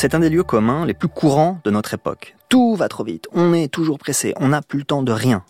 C'est 0.00 0.14
un 0.14 0.20
des 0.20 0.30
lieux 0.30 0.44
communs 0.44 0.86
les 0.86 0.94
plus 0.94 1.08
courants 1.08 1.60
de 1.62 1.70
notre 1.70 1.92
époque. 1.92 2.34
Tout 2.48 2.74
va 2.74 2.88
trop 2.88 3.04
vite, 3.04 3.28
on 3.34 3.52
est 3.52 3.68
toujours 3.68 3.98
pressé, 3.98 4.32
on 4.40 4.48
n'a 4.48 4.62
plus 4.62 4.78
le 4.78 4.86
temps 4.86 5.02
de 5.02 5.12
rien. 5.12 5.44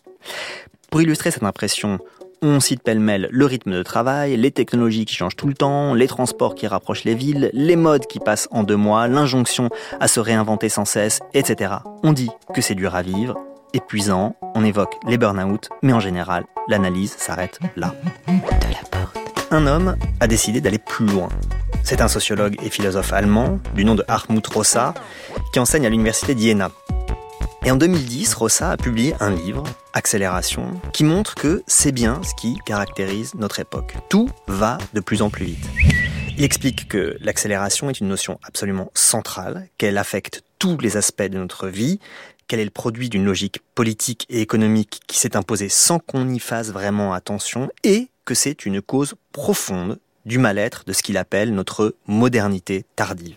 Pour 0.91 1.01
illustrer 1.01 1.31
cette 1.31 1.45
impression, 1.45 2.01
on 2.43 2.59
cite 2.59 2.83
pêle-mêle 2.83 3.29
le 3.31 3.47
rythme 3.47 3.71
de 3.71 3.85
travail, 3.85 4.37
les 4.37 4.51
technologies 4.51 5.05
qui 5.05 5.15
changent 5.15 5.37
tout 5.37 5.47
le 5.47 5.55
temps, 5.55 5.95
les 5.95 6.09
transports 6.09 6.57
qui 6.57 6.67
rapprochent 6.67 7.05
les 7.05 7.15
villes, 7.15 7.51
les 7.53 7.77
modes 7.77 8.07
qui 8.07 8.19
passent 8.19 8.49
en 8.51 8.65
deux 8.65 8.75
mois, 8.75 9.07
l'injonction 9.07 9.69
à 10.01 10.09
se 10.09 10.19
réinventer 10.19 10.69
sans 10.69 10.85
cesse, 10.85 11.21
etc. 11.33 11.75
On 12.03 12.13
dit 12.13 12.31
que 12.53 12.61
c'est 12.61 12.75
dur 12.75 12.97
à 12.97 13.03
vivre, 13.03 13.37
épuisant, 13.73 14.35
on 14.57 14.65
évoque 14.65 14.97
les 15.07 15.17
burn-out, 15.17 15.69
mais 15.85 15.93
en 15.93 16.01
général, 16.01 16.45
l'analyse 16.67 17.15
s'arrête 17.17 17.61
là. 17.77 17.95
Un 19.53 19.69
homme 19.69 19.95
a 20.19 20.27
décidé 20.27 20.61
d'aller 20.61 20.79
plus 20.79 21.07
loin. 21.07 21.29
C'est 21.83 22.01
un 22.01 22.09
sociologue 22.09 22.57
et 22.63 22.71
philosophe 22.71 23.13
allemand 23.13 23.59
du 23.75 23.85
nom 23.85 23.95
de 23.95 24.05
Hartmut 24.07 24.47
Rossa 24.47 24.95
qui 25.53 25.59
enseigne 25.59 25.87
à 25.87 25.91
l'université 25.91 26.35
d'Iéna. 26.35 26.71
Et 27.65 27.71
en 27.71 27.77
2010, 27.77 28.35
Rossa 28.35 28.71
a 28.71 28.77
publié 28.77 29.15
un 29.21 29.31
livre, 29.31 29.65
Accélération, 29.93 30.81
qui 30.93 31.05
montre 31.05 31.35
que 31.35 31.63
c'est 31.67 31.93
bien 31.93 32.23
ce 32.23 32.35
qui 32.41 32.59
caractérise 32.65 33.35
notre 33.35 33.61
époque. 33.61 33.95
Tout 34.09 34.31
va 34.47 34.79
de 34.95 35.01
plus 35.01 35.21
en 35.21 35.31
plus 35.31 35.47
vite. 35.47 35.69
Il 36.39 36.45
explique 36.45 36.89
que 36.89 37.17
l'accélération 37.21 37.91
est 37.91 38.01
une 38.01 38.09
notion 38.09 38.39
absolument 38.45 38.91
centrale, 38.95 39.69
qu'elle 39.77 39.99
affecte 39.99 40.43
tous 40.59 40.79
les 40.79 40.97
aspects 40.97 41.23
de 41.23 41.39
notre 41.39 41.69
vie, 41.69 41.99
qu'elle 42.47 42.61
est 42.61 42.65
le 42.65 42.71
produit 42.71 43.11
d'une 43.11 43.25
logique 43.25 43.61
politique 43.75 44.27
et 44.31 44.41
économique 44.41 45.01
qui 45.07 45.19
s'est 45.19 45.37
imposée 45.37 45.69
sans 45.69 45.99
qu'on 45.99 46.29
y 46.29 46.39
fasse 46.39 46.71
vraiment 46.71 47.13
attention, 47.13 47.69
et 47.85 48.09
que 48.25 48.35
c'est 48.35 48.65
une 48.65 48.81
cause 48.81 49.15
profonde 49.33 49.99
du 50.27 50.39
mal-être 50.39 50.85
de 50.87 50.93
ce 50.93 51.03
qu'il 51.03 51.17
appelle 51.17 51.55
notre 51.55 51.95
modernité 52.07 52.85
tardive. 52.97 53.37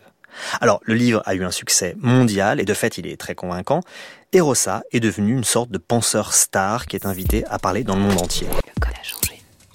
Alors, 0.62 0.82
le 0.84 0.96
livre 0.96 1.22
a 1.26 1.36
eu 1.36 1.44
un 1.44 1.52
succès 1.52 1.96
mondial 2.00 2.60
et 2.60 2.66
de 2.66 2.74
fait, 2.74 2.98
il 2.98 3.08
est 3.08 3.18
très 3.18 3.36
convaincant. 3.36 3.82
Et 4.32 4.42
Rossa 4.42 4.84
est 4.92 5.00
devenu 5.00 5.34
une 5.34 5.44
sorte 5.44 5.70
de 5.70 5.78
penseur 5.78 6.34
star 6.34 6.88
qui 6.88 6.96
est 6.96 7.06
invité 7.06 7.46
à 7.48 7.60
parler 7.60 7.84
dans 7.84 7.96
le 7.96 8.02
monde 8.02 8.22
entier. 8.22 8.48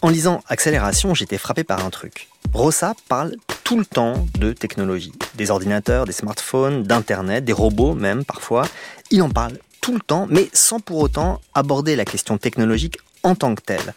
En 0.02 0.10
lisant 0.10 0.42
Accélération, 0.48 1.14
j'étais 1.14 1.38
frappé 1.38 1.64
par 1.64 1.84
un 1.84 1.91
truc. 1.91 2.28
Rossa 2.52 2.94
parle 3.08 3.34
tout 3.64 3.78
le 3.78 3.84
temps 3.84 4.27
de 4.38 4.52
technologie, 4.52 5.12
des 5.34 5.50
ordinateurs, 5.50 6.06
des 6.06 6.12
smartphones, 6.12 6.84
d'internet, 6.84 7.44
des 7.44 7.52
robots 7.52 7.94
même 7.94 8.24
parfois. 8.24 8.66
Il 9.11 9.22
en 9.22 9.30
parle 9.30 9.58
tout 9.80 9.92
le 9.92 10.00
temps, 10.00 10.27
mais 10.30 10.48
sans 10.52 10.80
pour 10.80 10.98
autant 10.98 11.40
aborder 11.55 11.96
la 11.96 12.05
question 12.05 12.38
technologique 12.38 12.98
en 13.22 13.34
tant 13.34 13.55
que 13.55 13.62
telle. 13.62 13.94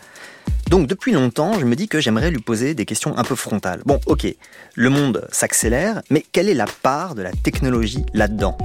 Donc 0.72 0.88
depuis 0.88 1.12
longtemps, 1.12 1.60
je 1.60 1.66
me 1.66 1.76
dis 1.76 1.90
que 1.90 2.00
j'aimerais 2.00 2.32
lui 2.32 2.40
poser 2.40 2.74
des 2.74 2.86
questions 2.86 3.18
un 3.18 3.26
peu 3.26 3.36
frontales. 3.36 3.82
Bon, 3.86 4.00
ok, 4.06 4.26
le 4.76 4.90
monde 4.90 5.28
s'accélère, 5.30 6.02
mais 6.10 6.24
quelle 6.32 6.48
est 6.48 6.54
la 6.54 6.66
part 6.66 7.14
de 7.14 7.22
la 7.22 7.34
technologie 7.34 8.06
là-dedans? 8.14 8.58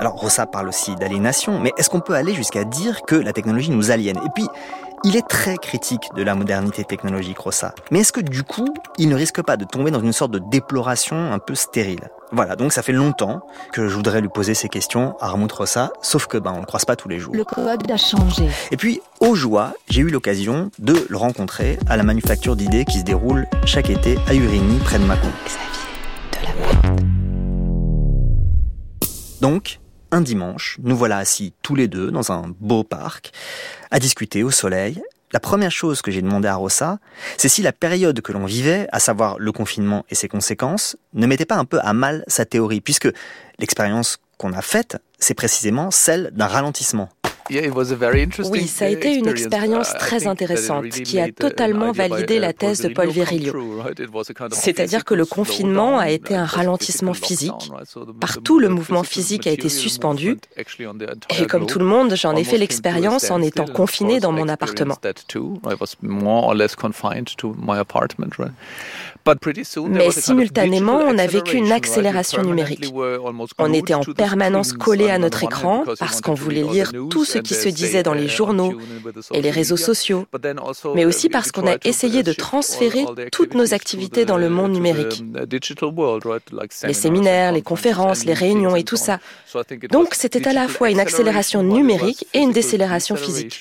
Alors 0.00 0.14
Rossa 0.14 0.46
parle 0.46 0.68
aussi 0.68 0.96
d'aliénation, 0.96 1.60
mais 1.60 1.72
est-ce 1.78 1.88
qu'on 1.88 2.00
peut 2.00 2.14
aller 2.14 2.34
jusqu'à 2.34 2.64
dire 2.64 3.02
que 3.02 3.14
la 3.14 3.32
technologie 3.32 3.70
nous 3.70 3.92
aliène? 3.92 4.16
Et 4.16 4.30
puis, 4.34 4.48
il 5.04 5.16
est 5.16 5.26
très 5.26 5.56
critique 5.56 6.10
de 6.14 6.22
la 6.22 6.34
modernité 6.34 6.84
technologique, 6.84 7.38
Rossa. 7.38 7.74
Mais 7.90 8.00
est-ce 8.00 8.12
que 8.12 8.20
du 8.20 8.42
coup, 8.42 8.74
il 8.98 9.08
ne 9.08 9.14
risque 9.14 9.42
pas 9.42 9.56
de 9.56 9.64
tomber 9.64 9.90
dans 9.90 10.00
une 10.00 10.12
sorte 10.12 10.30
de 10.30 10.38
déploration 10.38 11.32
un 11.32 11.38
peu 11.38 11.54
stérile? 11.54 12.10
Voilà, 12.32 12.54
donc 12.54 12.72
ça 12.72 12.82
fait 12.82 12.92
longtemps 12.92 13.40
que 13.72 13.88
je 13.88 13.94
voudrais 13.94 14.20
lui 14.20 14.28
poser 14.28 14.54
ces 14.54 14.68
questions 14.68 15.16
à 15.20 15.26
Harmut 15.26 15.50
Rossa, 15.50 15.92
sauf 16.02 16.26
que 16.26 16.38
ben 16.38 16.52
on 16.54 16.60
le 16.60 16.66
croise 16.66 16.84
pas 16.84 16.96
tous 16.96 17.08
les 17.08 17.18
jours. 17.18 17.34
Le 17.34 17.44
code 17.44 17.90
a 17.90 17.96
changé. 17.96 18.48
Et 18.70 18.76
puis, 18.76 19.00
au 19.20 19.34
joie, 19.34 19.72
j'ai 19.88 20.02
eu 20.02 20.10
l'occasion 20.10 20.70
de 20.78 21.06
le 21.08 21.16
rencontrer 21.16 21.78
à 21.88 21.96
la 21.96 22.02
manufacture 22.02 22.54
d'idées 22.54 22.84
qui 22.84 22.98
se 22.98 23.04
déroule 23.04 23.46
chaque 23.64 23.90
été 23.90 24.18
à 24.28 24.34
Urigny, 24.34 24.78
près 24.78 24.98
de 24.98 25.04
Mâcon. 25.04 25.30
Donc, 29.40 29.80
un 30.10 30.20
dimanche, 30.20 30.78
nous 30.82 30.96
voilà 30.96 31.18
assis 31.18 31.52
tous 31.62 31.74
les 31.74 31.88
deux 31.88 32.10
dans 32.10 32.32
un 32.32 32.54
beau 32.60 32.84
parc, 32.84 33.32
à 33.90 33.98
discuter 33.98 34.42
au 34.42 34.50
soleil, 34.50 35.02
la 35.32 35.40
première 35.40 35.70
chose 35.70 36.02
que 36.02 36.10
j'ai 36.10 36.22
demandé 36.22 36.48
à 36.48 36.56
Rossa, 36.56 36.98
c'est 37.36 37.48
si 37.48 37.62
la 37.62 37.72
période 37.72 38.20
que 38.20 38.32
l'on 38.32 38.46
vivait, 38.46 38.88
à 38.90 38.98
savoir 38.98 39.38
le 39.38 39.52
confinement 39.52 40.04
et 40.10 40.16
ses 40.16 40.28
conséquences, 40.28 40.96
ne 41.14 41.26
mettait 41.26 41.44
pas 41.44 41.56
un 41.56 41.64
peu 41.64 41.78
à 41.82 41.92
mal 41.92 42.24
sa 42.26 42.44
théorie, 42.44 42.80
puisque 42.80 43.08
l'expérience 43.58 44.18
qu'on 44.38 44.52
a 44.52 44.62
faite, 44.62 44.96
c'est 45.18 45.34
précisément 45.34 45.90
celle 45.92 46.30
d'un 46.32 46.46
ralentissement. 46.46 47.10
Oui, 48.50 48.66
ça 48.66 48.84
a 48.84 48.88
été 48.88 49.14
une 49.14 49.28
expérience 49.28 49.90
uh, 49.92 49.98
très 49.98 50.26
intéressante 50.26 50.88
qui 50.88 51.18
a 51.18 51.30
totalement 51.32 51.92
validé 51.92 52.38
la 52.38 52.52
thèse 52.52 52.80
de 52.80 52.88
Paul 52.88 53.08
Virilio. 53.08 53.52
C'est-à-dire 54.52 55.04
que 55.04 55.14
le 55.14 55.26
confinement 55.26 55.98
a 55.98 56.10
été 56.10 56.34
un 56.34 56.44
ralentissement 56.44 57.14
physique. 57.14 57.70
Partout, 58.20 58.58
le 58.58 58.68
mouvement 58.68 59.02
physique 59.02 59.46
a 59.46 59.50
été 59.50 59.68
suspendu. 59.68 60.36
Et 61.38 61.46
comme 61.46 61.66
tout 61.66 61.78
le 61.78 61.84
monde, 61.84 62.14
j'en 62.14 62.36
ai 62.36 62.44
fait 62.44 62.58
l'expérience 62.58 63.30
en 63.30 63.42
étant 63.42 63.66
confiné 63.66 64.20
dans 64.20 64.32
mon 64.32 64.48
appartement. 64.48 64.96
Mais 69.88 70.10
simultanément, 70.10 70.98
on 70.98 71.18
a 71.18 71.26
vécu 71.26 71.56
une 71.56 71.72
accélération 71.72 72.42
numérique. 72.42 72.92
On 73.58 73.72
était 73.72 73.94
en 73.94 74.02
permanence 74.02 74.72
collé 74.72 75.10
à 75.10 75.18
notre 75.18 75.44
écran 75.44 75.84
parce 75.98 76.20
qu'on 76.20 76.34
voulait 76.34 76.62
lire 76.62 76.92
tout 77.10 77.24
ce 77.24 77.39
qui 77.42 77.54
se 77.54 77.68
disait 77.68 78.02
dans 78.02 78.14
les 78.14 78.28
journaux 78.28 78.74
et 79.32 79.42
les 79.42 79.50
réseaux 79.50 79.76
sociaux, 79.76 80.26
mais 80.94 81.04
aussi 81.04 81.28
parce 81.28 81.52
qu'on 81.52 81.66
a 81.66 81.76
essayé 81.84 82.22
de 82.22 82.32
transférer 82.32 83.04
toutes 83.32 83.54
nos 83.54 83.74
activités 83.74 84.24
dans 84.24 84.38
le 84.38 84.48
monde 84.48 84.72
numérique. 84.72 85.22
Les 86.84 86.94
séminaires, 86.94 87.52
les 87.52 87.62
conférences, 87.62 88.24
les 88.24 88.34
réunions 88.34 88.76
et 88.76 88.84
tout 88.84 88.96
ça. 88.96 89.18
Donc 89.90 90.14
c'était 90.14 90.46
à 90.48 90.52
la 90.52 90.68
fois 90.68 90.90
une 90.90 91.00
accélération 91.00 91.62
numérique 91.62 92.26
et 92.34 92.38
une 92.38 92.52
décélération 92.52 93.16
physique. 93.16 93.58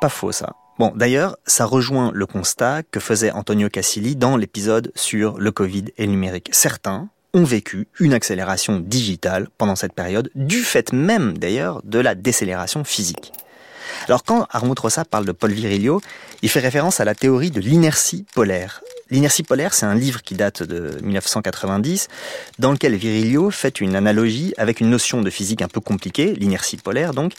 Pas 0.00 0.08
faux 0.08 0.32
ça. 0.32 0.52
Bon, 0.78 0.92
d'ailleurs, 0.94 1.36
ça 1.46 1.64
rejoint 1.64 2.10
le 2.12 2.26
constat 2.26 2.82
que 2.82 3.00
faisait 3.00 3.30
Antonio 3.30 3.70
Casilli 3.70 4.14
dans 4.14 4.36
l'épisode 4.36 4.92
sur 4.94 5.38
le 5.38 5.50
Covid 5.50 5.86
et 5.96 6.04
le 6.04 6.10
numérique. 6.10 6.50
Certains 6.52 7.08
ont 7.36 7.44
vécu 7.44 7.86
une 8.00 8.14
accélération 8.14 8.80
digitale 8.80 9.48
pendant 9.58 9.76
cette 9.76 9.92
période, 9.92 10.30
du 10.34 10.62
fait 10.62 10.92
même 10.92 11.36
d'ailleurs 11.36 11.82
de 11.84 11.98
la 11.98 12.14
décélération 12.14 12.82
physique. 12.82 13.32
Alors 14.08 14.24
quand 14.24 14.46
Armut 14.50 14.78
Rossa 14.78 15.04
parle 15.04 15.26
de 15.26 15.32
Paul 15.32 15.52
Virilio, 15.52 16.00
il 16.40 16.48
fait 16.48 16.60
référence 16.60 16.98
à 16.98 17.04
la 17.04 17.14
théorie 17.14 17.50
de 17.50 17.60
l'inertie 17.60 18.24
polaire. 18.34 18.80
L'inertie 19.08 19.44
polaire, 19.44 19.72
c'est 19.72 19.86
un 19.86 19.94
livre 19.94 20.22
qui 20.22 20.34
date 20.34 20.64
de 20.64 20.98
1990, 21.00 22.08
dans 22.58 22.72
lequel 22.72 22.96
Virilio 22.96 23.52
fait 23.52 23.80
une 23.80 23.94
analogie 23.94 24.52
avec 24.58 24.80
une 24.80 24.90
notion 24.90 25.22
de 25.22 25.30
physique 25.30 25.62
un 25.62 25.68
peu 25.68 25.80
compliquée, 25.80 26.34
l'inertie 26.34 26.76
polaire 26.76 27.14
donc, 27.14 27.32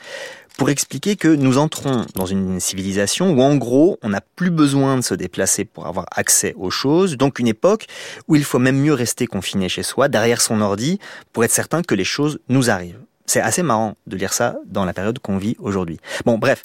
pour 0.58 0.70
expliquer 0.70 1.18
que 1.18 1.28
nous 1.28 1.58
entrons 1.58 2.06
dans 2.16 2.26
une 2.26 2.62
civilisation 2.62 3.32
où 3.32 3.42
en 3.42 3.56
gros 3.56 4.00
on 4.02 4.10
n'a 4.10 4.22
plus 4.22 4.50
besoin 4.50 4.96
de 4.96 5.02
se 5.02 5.14
déplacer 5.14 5.66
pour 5.66 5.88
avoir 5.88 6.06
accès 6.16 6.54
aux 6.58 6.72
choses, 6.72 7.18
donc 7.18 7.38
une 7.38 7.48
époque 7.48 7.88
où 8.30 8.36
il 8.38 8.46
faut 8.46 8.60
même 8.60 8.80
mieux 8.80 8.94
rester 8.94 9.28
confiné 9.28 9.68
chez 9.68 9.84
soi, 9.84 10.08
derrière 10.08 10.42
son 10.42 10.62
ordi, 10.62 11.00
pour 11.34 11.44
être 11.44 11.52
certain 11.52 11.84
que 11.84 11.96
les 11.96 12.06
choses 12.06 12.40
nous 12.48 12.70
arrivent. 12.70 13.00
C'est 13.26 13.42
assez 13.42 13.62
marrant 13.62 13.96
de 14.08 14.16
lire 14.16 14.34
ça 14.34 14.56
dans 14.66 14.86
la 14.86 14.94
période 14.94 15.20
qu'on 15.20 15.38
vit 15.38 15.58
aujourd'hui. 15.60 16.00
Bon 16.26 16.38
bref, 16.38 16.64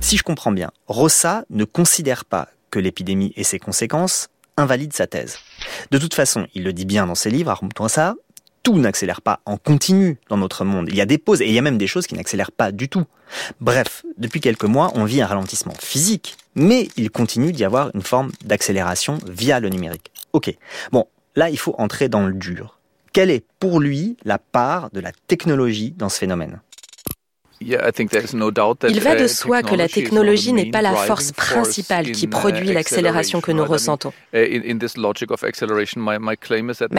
si 0.00 0.16
je 0.16 0.22
comprends 0.22 0.52
bien, 0.52 0.70
Rossa 0.86 1.44
ne 1.50 1.64
considère 1.64 2.24
pas 2.24 2.48
que 2.70 2.78
l'épidémie 2.78 3.32
et 3.36 3.44
ses 3.44 3.58
conséquences 3.58 4.28
invalident 4.56 4.94
sa 4.94 5.06
thèse. 5.06 5.38
De 5.90 5.98
toute 5.98 6.14
façon, 6.14 6.46
il 6.54 6.64
le 6.64 6.72
dit 6.72 6.84
bien 6.84 7.06
dans 7.06 7.14
ses 7.14 7.30
livres, 7.30 7.50
à 7.50 7.88
ça, 7.88 8.14
tout 8.62 8.78
n'accélère 8.78 9.20
pas 9.20 9.40
en 9.44 9.58
continu 9.58 10.18
dans 10.28 10.38
notre 10.38 10.64
monde. 10.64 10.88
Il 10.88 10.96
y 10.96 11.00
a 11.00 11.06
des 11.06 11.18
pauses 11.18 11.42
et 11.42 11.46
il 11.46 11.52
y 11.52 11.58
a 11.58 11.62
même 11.62 11.78
des 11.78 11.86
choses 11.86 12.06
qui 12.06 12.14
n'accélèrent 12.14 12.52
pas 12.52 12.72
du 12.72 12.88
tout. 12.88 13.04
Bref, 13.60 14.04
depuis 14.16 14.40
quelques 14.40 14.64
mois, 14.64 14.90
on 14.94 15.04
vit 15.04 15.20
un 15.20 15.26
ralentissement 15.26 15.74
physique, 15.78 16.36
mais 16.54 16.88
il 16.96 17.10
continue 17.10 17.52
d'y 17.52 17.64
avoir 17.64 17.90
une 17.94 18.02
forme 18.02 18.32
d'accélération 18.44 19.18
via 19.28 19.60
le 19.60 19.68
numérique. 19.68 20.10
Ok. 20.32 20.56
Bon, 20.92 21.06
là, 21.36 21.50
il 21.50 21.58
faut 21.58 21.74
entrer 21.78 22.08
dans 22.08 22.26
le 22.26 22.32
dur. 22.32 22.78
Quelle 23.12 23.30
est 23.30 23.44
pour 23.60 23.80
lui 23.80 24.16
la 24.24 24.38
part 24.38 24.90
de 24.90 25.00
la 25.00 25.12
technologie 25.28 25.92
dans 25.92 26.08
ce 26.08 26.18
phénomène? 26.18 26.60
Il 27.60 29.00
va 29.00 29.16
de 29.16 29.26
soi 29.26 29.62
que 29.62 29.74
la 29.74 29.88
technologie 29.88 30.52
n'est 30.52 30.70
pas 30.70 30.82
la 30.82 30.94
force 30.94 31.32
principale 31.32 32.12
qui 32.12 32.26
produit 32.26 32.72
l'accélération 32.72 33.40
que 33.40 33.52
nous 33.52 33.64
ressentons. 33.64 34.12
Ma 34.32 34.44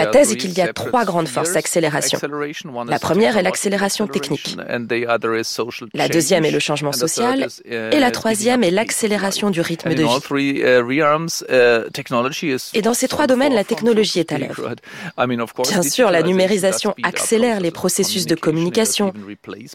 thèse 0.08 0.32
est 0.32 0.38
qu'il 0.38 0.54
y 0.54 0.62
a 0.62 0.74
trois 0.74 1.06
grandes 1.06 1.28
forces 1.28 1.54
d'accélération. 1.54 2.20
La 2.88 3.00
première 3.00 3.38
est 3.38 3.44
l'accélération 3.44 4.08
technique. 4.08 4.58
La 5.94 6.10
deuxième 6.10 6.46
est 6.46 6.52
le 6.52 6.60
changement 6.60 6.92
social. 6.92 7.48
Et 7.66 8.00
la 8.00 8.12
troisième 8.12 8.64
est 8.64 8.72
l'accélération 8.72 9.50
du 9.50 9.62
rythme 9.62 9.94
de 9.94 10.04
vie. 10.04 10.10
Et 12.74 12.82
dans 12.82 12.94
ces 12.94 13.08
trois 13.08 13.28
domaines, 13.28 13.54
la 13.54 13.64
technologie 13.64 14.20
est 14.20 14.32
à 14.32 14.38
l'œuvre. 14.38 14.76
Bien 15.70 15.82
sûr, 15.82 16.12
la 16.12 16.24
numérisation 16.24 16.94
accélère 17.04 17.60
les 17.60 17.72
processus 17.72 18.26
de 18.26 18.36
communication. 18.36 19.14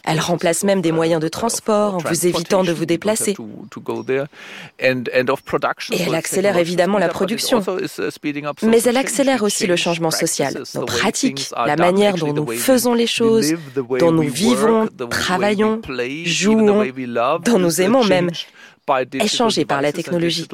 Elle 0.03 0.19
remplace 0.19 0.63
même 0.63 0.70
même 0.71 0.81
des 0.81 0.91
moyens 0.91 1.21
de 1.21 1.27
transport 1.27 1.95
en 1.95 1.97
vous 1.97 2.27
évitant 2.27 2.63
de 2.63 2.71
vous 2.71 2.85
déplacer. 2.85 3.35
Et 4.79 6.01
elle 6.01 6.15
accélère 6.15 6.57
évidemment 6.57 6.97
la 6.97 7.09
production. 7.09 7.61
Mais 8.63 8.81
elle 8.83 8.97
accélère 8.97 9.43
aussi 9.43 9.67
le 9.67 9.75
changement 9.75 10.11
social, 10.11 10.63
nos 10.75 10.85
pratiques, 10.85 11.49
la 11.73 11.75
manière 11.75 12.15
dont 12.15 12.33
nous 12.33 12.47
faisons 12.69 12.93
les 12.93 13.07
choses, 13.07 13.53
dont 13.99 14.11
nous 14.11 14.29
vivons, 14.45 14.87
travaillons, 15.09 15.81
jouons, 16.25 16.85
dont 17.49 17.59
nous 17.59 17.81
aimons 17.81 18.03
même 18.05 18.29
est 18.89 19.27
changé 19.27 19.65
par 19.65 19.81
la 19.81 19.91
technologie. 19.91 20.47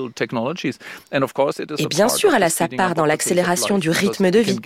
Et 1.12 1.88
bien 1.88 2.10
sûr, 2.10 2.34
elle 2.34 2.44
a 2.44 2.50
sa 2.50 2.68
part 2.68 2.96
dans 2.96 3.06
l'accélération 3.06 3.78
du 3.78 3.90
rythme 3.90 4.32
de 4.32 4.40
vie. 4.40 4.60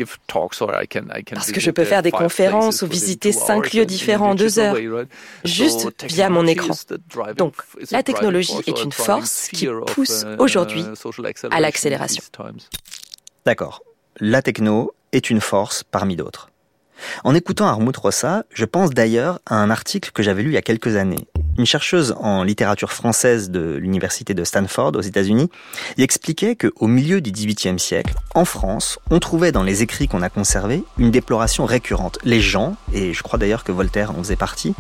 Parce 1.34 1.52
que 1.52 1.60
je 1.60 1.72
peux 1.72 1.86
faire 1.86 2.02
des 2.02 2.12
conférences 2.12 2.82
ou 2.82 2.88
visiter 2.88 3.32
cinq 3.32 3.74
lieux 3.74 3.86
différents 3.86 4.32
en 4.32 4.36
deux 4.36 4.60
heures, 4.60 4.76
juste 5.44 6.04
via 6.06 6.30
mon 6.30 6.48
écran. 6.48 6.74
Donc, 7.38 7.56
la 7.92 8.04
technologie 8.04 8.58
est 8.68 8.84
une 8.84 8.92
force 8.92 9.50
qui 9.50 9.68
pousse 9.88 10.24
uh, 10.24 10.36
aujourd'hui 10.40 10.86
à 11.50 11.60
l'accélération. 11.60 12.24
D'accord. 13.46 13.84
La 14.20 14.42
techno 14.42 14.94
est 15.12 15.30
une 15.30 15.42
force 15.42 15.84
parmi 15.84 16.16
d'autres. 16.16 16.50
En 17.24 17.34
écoutant 17.34 17.66
Armut 17.66 17.96
Rossa, 17.98 18.44
je 18.54 18.66
pense 18.66 18.92
d'ailleurs 18.92 19.40
à 19.46 19.56
un 19.56 19.70
article 19.70 20.12
que 20.12 20.24
j'avais 20.24 20.44
lu 20.44 20.50
il 20.52 20.54
y 20.54 20.58
a 20.58 20.62
quelques 20.62 20.96
années. 20.96 21.28
Une 21.58 21.66
chercheuse 21.66 22.16
en 22.20 22.44
littérature 22.44 22.94
française 22.94 23.50
de 23.50 23.76
l'université 23.76 24.34
de 24.34 24.44
Stanford 24.46 24.94
aux 24.96 25.02
États-Unis 25.02 25.50
y 25.98 26.04
expliquait 26.04 26.56
qu'au 26.56 26.88
milieu 26.88 27.20
du 27.20 27.32
XVIIIe 27.32 27.78
siècle, 27.78 28.14
en 28.34 28.46
France, 28.46 29.00
on 29.10 29.20
trouvait 29.20 29.52
dans 29.52 29.62
les 29.62 29.84
écrits 29.84 30.08
qu'on 30.08 30.22
a 30.22 30.30
conservés 30.30 30.84
une 30.98 31.12
déploration 31.12 31.66
récurrente. 31.66 32.20
Les 32.24 32.40
gens, 32.40 32.78
et 32.94 33.14
je 33.14 33.22
crois 33.22 33.38
d'ailleurs 33.38 33.66
que 33.66 33.74
Voltaire 33.74 34.12
en 34.12 34.24
faisait 34.24 34.38
partie, 34.38 34.74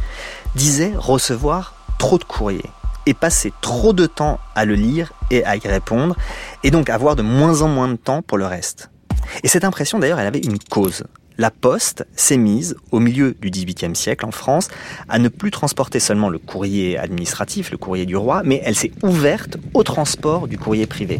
disaient 0.56 0.94
recevoir 0.96 1.76
trop 2.00 2.18
de 2.18 2.24
courriers 2.24 2.70
et 3.06 3.14
passer 3.14 3.52
trop 3.62 3.92
de 3.92 4.06
temps 4.06 4.40
à 4.56 4.64
le 4.64 4.76
lire 4.76 5.12
et 5.30 5.44
à 5.44 5.58
y 5.58 5.68
répondre, 5.68 6.16
et 6.64 6.72
donc 6.72 6.90
avoir 6.90 7.16
de 7.16 7.22
moins 7.22 7.62
en 7.62 7.68
moins 7.68 7.90
de 7.90 7.98
temps 7.98 8.22
pour 8.22 8.38
le 8.38 8.46
reste. 8.46 8.90
Et 9.44 9.48
cette 9.48 9.66
impression 9.66 10.00
d'ailleurs, 10.00 10.20
elle 10.20 10.28
avait 10.28 10.40
une 10.40 10.60
cause 10.60 11.04
la 11.42 11.50
Poste 11.50 12.06
s'est 12.16 12.38
mise, 12.38 12.76
au 12.92 13.00
milieu 13.00 13.34
du 13.42 13.50
XVIIIe 13.50 13.96
siècle 13.96 14.28
en 14.28 14.32
France, 14.32 14.68
à 15.10 15.18
ne 15.18 15.28
plus 15.28 15.50
transporter 15.50 16.00
seulement 16.00 16.30
le 16.30 16.38
courrier 16.38 17.00
administratif, 17.00 17.72
le 17.72 17.78
courrier 17.78 18.06
du 18.06 18.16
roi, 18.16 18.44
mais 18.46 18.62
elle 18.64 18.76
s'est 18.76 18.92
ouverte 19.02 19.58
au 19.74 19.82
transport 19.82 20.48
du 20.48 20.60
courrier 20.60 20.86
privé. 20.86 21.20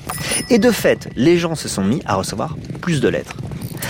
Et 0.52 0.60
de 0.60 0.70
fait, 0.70 1.10
les 1.16 1.40
gens 1.40 1.56
se 1.56 1.68
sont 1.68 1.84
mis 1.84 2.04
à 2.06 2.14
recevoir 2.14 2.56
plus 2.82 3.02
de 3.02 3.08
lettres. 3.08 3.36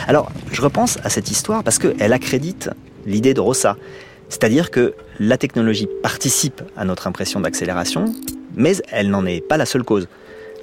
Alors, 0.08 0.32
je 0.54 0.62
repense 0.62 1.00
à 1.04 1.10
cette 1.10 1.30
histoire 1.30 1.66
parce 1.66 1.78
qu'elle 1.78 2.14
accrédite 2.14 2.70
l'idée 3.06 3.34
de 3.34 3.42
Rossa. 3.42 3.76
C'est-à-dire 4.30 4.72
que 4.72 4.94
la 5.20 5.38
technologie 5.38 5.90
participe 6.02 6.62
à 6.78 6.86
notre 6.86 7.08
impression 7.08 7.42
d'accélération, 7.42 8.06
mais 8.56 8.78
elle 8.90 9.10
n'en 9.10 9.26
est 9.26 9.42
pas 9.42 9.58
la 9.58 9.66
seule 9.66 9.84
cause. 9.84 10.08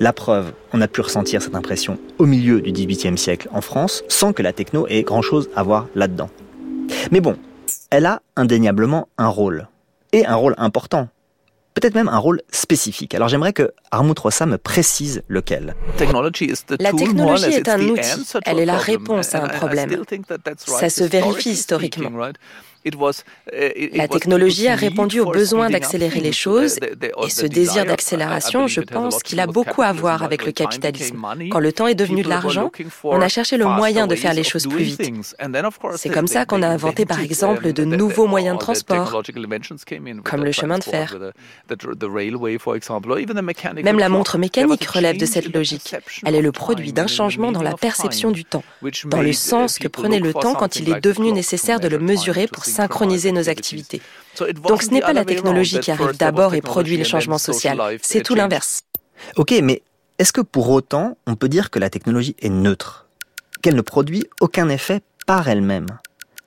La 0.00 0.12
preuve, 0.12 0.52
on 0.72 0.80
a 0.80 0.86
pu 0.86 1.00
ressentir 1.00 1.42
cette 1.42 1.56
impression 1.56 1.98
au 2.18 2.26
milieu 2.26 2.60
du 2.60 2.70
XVIIIe 2.70 3.18
siècle 3.18 3.48
en 3.52 3.60
France, 3.60 4.04
sans 4.08 4.32
que 4.32 4.42
la 4.42 4.52
techno 4.52 4.86
ait 4.86 5.02
grand-chose 5.02 5.50
à 5.56 5.64
voir 5.64 5.88
là-dedans. 5.96 6.30
Mais 7.10 7.20
bon, 7.20 7.36
elle 7.90 8.06
a 8.06 8.22
indéniablement 8.36 9.08
un 9.18 9.28
rôle, 9.28 9.66
et 10.12 10.24
un 10.24 10.36
rôle 10.36 10.54
important. 10.56 11.08
Peut-être 11.74 11.94
même 11.94 12.08
un 12.08 12.18
rôle 12.18 12.42
spécifique. 12.50 13.14
Alors 13.14 13.28
j'aimerais 13.28 13.52
que 13.52 13.72
Armut 13.90 14.18
Rossa 14.18 14.46
me 14.46 14.58
précise 14.58 15.22
lequel. 15.28 15.74
La 15.90 16.92
technologie 16.92 17.52
est 17.54 17.68
un 17.68 17.80
outil, 17.80 18.24
elle 18.46 18.58
est 18.58 18.66
la 18.66 18.78
réponse 18.78 19.34
à 19.34 19.44
un 19.44 19.48
problème. 19.48 20.02
Ça 20.66 20.90
se 20.90 21.04
vérifie 21.04 21.50
historiquement. 21.50 22.10
Uh, 22.96 23.96
la 23.96 24.08
technologie 24.08 24.68
a 24.68 24.74
répondu 24.74 25.20
au 25.20 25.30
besoin 25.30 25.70
d'accélérer 25.70 26.20
les 26.20 26.32
choses 26.32 26.78
et 26.80 27.30
ce 27.30 27.46
désir 27.46 27.84
d'accélération, 27.84 28.66
je 28.66 28.80
pense 28.80 29.22
qu'il 29.22 29.40
a 29.40 29.46
beaucoup 29.46 29.82
à 29.82 29.92
voir 29.92 30.22
avec 30.22 30.44
le 30.44 30.52
capitalisme. 30.52 31.20
Quand 31.50 31.60
le 31.60 31.72
temps 31.72 31.86
est 31.86 31.94
devenu 31.94 32.22
de 32.22 32.28
l'argent, 32.28 32.70
on 33.04 33.20
a 33.20 33.28
cherché 33.28 33.56
le 33.56 33.66
moyen 33.66 34.06
de 34.06 34.14
faire 34.14 34.34
les 34.34 34.44
choses 34.44 34.66
plus 34.66 34.84
vite. 34.84 35.10
C'est 35.96 36.10
comme 36.10 36.26
ça 36.26 36.44
qu'on 36.44 36.62
a 36.62 36.68
inventé 36.68 37.06
par 37.06 37.20
exemple 37.20 37.72
de 37.72 37.84
nouveaux 37.84 38.26
moyens 38.26 38.56
de 38.56 38.60
transport, 38.60 39.22
comme 40.24 40.44
le 40.44 40.52
chemin 40.52 40.78
de 40.78 40.84
fer. 40.84 41.16
Même 43.84 43.98
la 43.98 44.08
montre 44.08 44.38
mécanique 44.38 44.84
relève 44.84 45.18
de 45.18 45.26
cette 45.26 45.54
logique. 45.54 45.96
Elle 46.24 46.34
est 46.34 46.42
le 46.42 46.52
produit 46.52 46.92
d'un 46.92 47.06
changement 47.06 47.52
dans 47.52 47.62
la 47.62 47.74
perception 47.74 48.30
du 48.30 48.44
temps, 48.44 48.64
dans 49.06 49.22
le 49.22 49.32
sens 49.32 49.78
que 49.78 49.88
prenait 49.88 50.20
le 50.20 50.32
temps 50.32 50.54
quand 50.54 50.76
il 50.76 50.90
est 50.90 51.00
devenu 51.00 51.32
nécessaire 51.32 51.80
de 51.80 51.88
le 51.88 51.98
mesurer 51.98 52.46
pour 52.46 52.64
synchroniser 52.78 53.32
nos 53.32 53.48
activités. 53.48 54.00
Donc 54.68 54.82
ce 54.82 54.90
n'est 54.90 55.00
pas 55.00 55.12
la 55.12 55.24
technologie 55.24 55.80
qui 55.80 55.90
arrive 55.90 56.16
d'abord 56.16 56.54
et 56.54 56.60
produit 56.60 56.96
le 56.96 57.04
changement 57.04 57.38
social, 57.38 57.76
c'est 58.02 58.22
tout 58.22 58.34
l'inverse. 58.34 58.82
Ok, 59.36 59.52
mais 59.62 59.82
est-ce 60.18 60.32
que 60.32 60.40
pour 60.40 60.70
autant 60.70 61.16
on 61.26 61.34
peut 61.34 61.48
dire 61.48 61.70
que 61.70 61.80
la 61.80 61.90
technologie 61.90 62.36
est 62.40 62.50
neutre? 62.50 63.06
Qu'elle 63.62 63.74
ne 63.74 63.82
produit 63.82 64.24
aucun 64.40 64.68
effet 64.68 65.00
par 65.26 65.48
elle-même? 65.48 65.86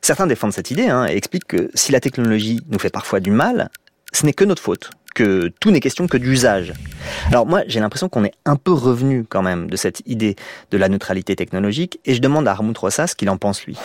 Certains 0.01 0.25
défendent 0.25 0.53
cette 0.53 0.71
idée 0.71 0.87
hein, 0.87 1.05
et 1.05 1.17
expliquent 1.17 1.47
que 1.47 1.69
si 1.73 1.91
la 1.91 1.99
technologie 1.99 2.61
nous 2.69 2.79
fait 2.79 2.89
parfois 2.89 3.19
du 3.19 3.31
mal, 3.31 3.69
ce 4.13 4.25
n'est 4.25 4.33
que 4.33 4.45
notre 4.45 4.61
faute, 4.61 4.89
que 5.13 5.51
tout 5.59 5.71
n'est 5.71 5.81
question 5.81 6.07
que 6.07 6.17
d'usage. 6.17 6.73
Alors 7.27 7.45
moi, 7.45 7.63
j'ai 7.67 7.81
l'impression 7.81 8.07
qu'on 8.07 8.23
est 8.23 8.33
un 8.45 8.55
peu 8.55 8.71
revenu 8.71 9.25
quand 9.27 9.41
même 9.41 9.69
de 9.69 9.75
cette 9.75 10.01
idée 10.05 10.37
de 10.71 10.77
la 10.77 10.87
neutralité 10.87 11.35
technologique 11.35 11.99
et 12.05 12.15
je 12.15 12.21
demande 12.21 12.47
à 12.47 12.51
Harmut 12.51 12.77
Rossa 12.77 13.05
ce 13.07 13.15
qu'il 13.15 13.29
en 13.29 13.37
pense 13.37 13.65
lui. 13.65 13.77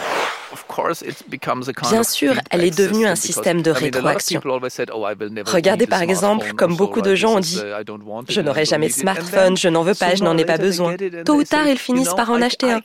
Bien 1.90 2.02
sûr, 2.02 2.34
elle 2.50 2.64
est 2.64 2.76
devenue 2.76 3.06
un 3.06 3.14
système 3.14 3.62
de 3.62 3.70
rétroaction. 3.70 4.40
Oh, 4.44 5.06
Regardez 5.46 5.86
par 5.86 6.02
exemple, 6.02 6.52
comme 6.54 6.76
beaucoup 6.76 7.00
de 7.00 7.14
gens 7.14 7.36
ont 7.36 7.40
dit, 7.40 7.58
uh, 7.58 7.84
je 8.28 8.40
n'aurai 8.40 8.64
jamais 8.64 8.88
de 8.88 8.92
smartphone, 8.92 9.56
je 9.56 9.68
n'en 9.68 9.82
veux 9.82 9.94
pas, 9.94 10.14
je 10.14 10.24
n'en 10.24 10.36
ai 10.36 10.44
pas 10.44 10.58
besoin. 10.58 10.96
Tôt 11.24 11.34
ou 11.34 11.44
tard, 11.44 11.66
ils 11.68 11.78
finissent 11.78 12.14
par 12.14 12.30
en 12.30 12.42
acheter 12.42 12.70
un. 12.70 12.80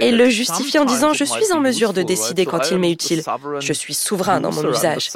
Et 0.00 0.12
le 0.12 0.28
justifient 0.28 0.78
en 0.78 0.84
disant, 0.84 1.12
je 1.12 1.24
suis 1.24 1.52
en 1.52 1.60
mesure 1.60 1.92
de 1.92 2.02
décider 2.02 2.46
quand 2.46 2.70
il 2.70 2.78
m'est 2.78 2.92
utile. 2.92 3.22
Je 3.60 3.72
suis 3.72 3.94
souverain 3.94 4.40
dans 4.40 4.52
mon 4.52 4.70
usage. 4.70 5.10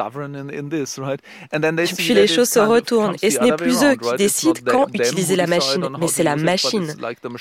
Puis 1.97 2.15
les 2.15 2.27
choses 2.27 2.49
se 2.49 2.61
retournent 2.61 3.17
et 3.23 3.31
ce 3.31 3.41
n'est 3.41 3.53
plus 3.53 3.83
eux 3.85 3.97
qui 3.97 4.17
décident 4.17 4.61
quand 4.67 4.87
utiliser 4.95 5.37
la 5.37 5.47
machine, 5.47 5.89
mais 5.99 6.09
c'est 6.09 6.23
la 6.23 6.37
machine, 6.37 6.95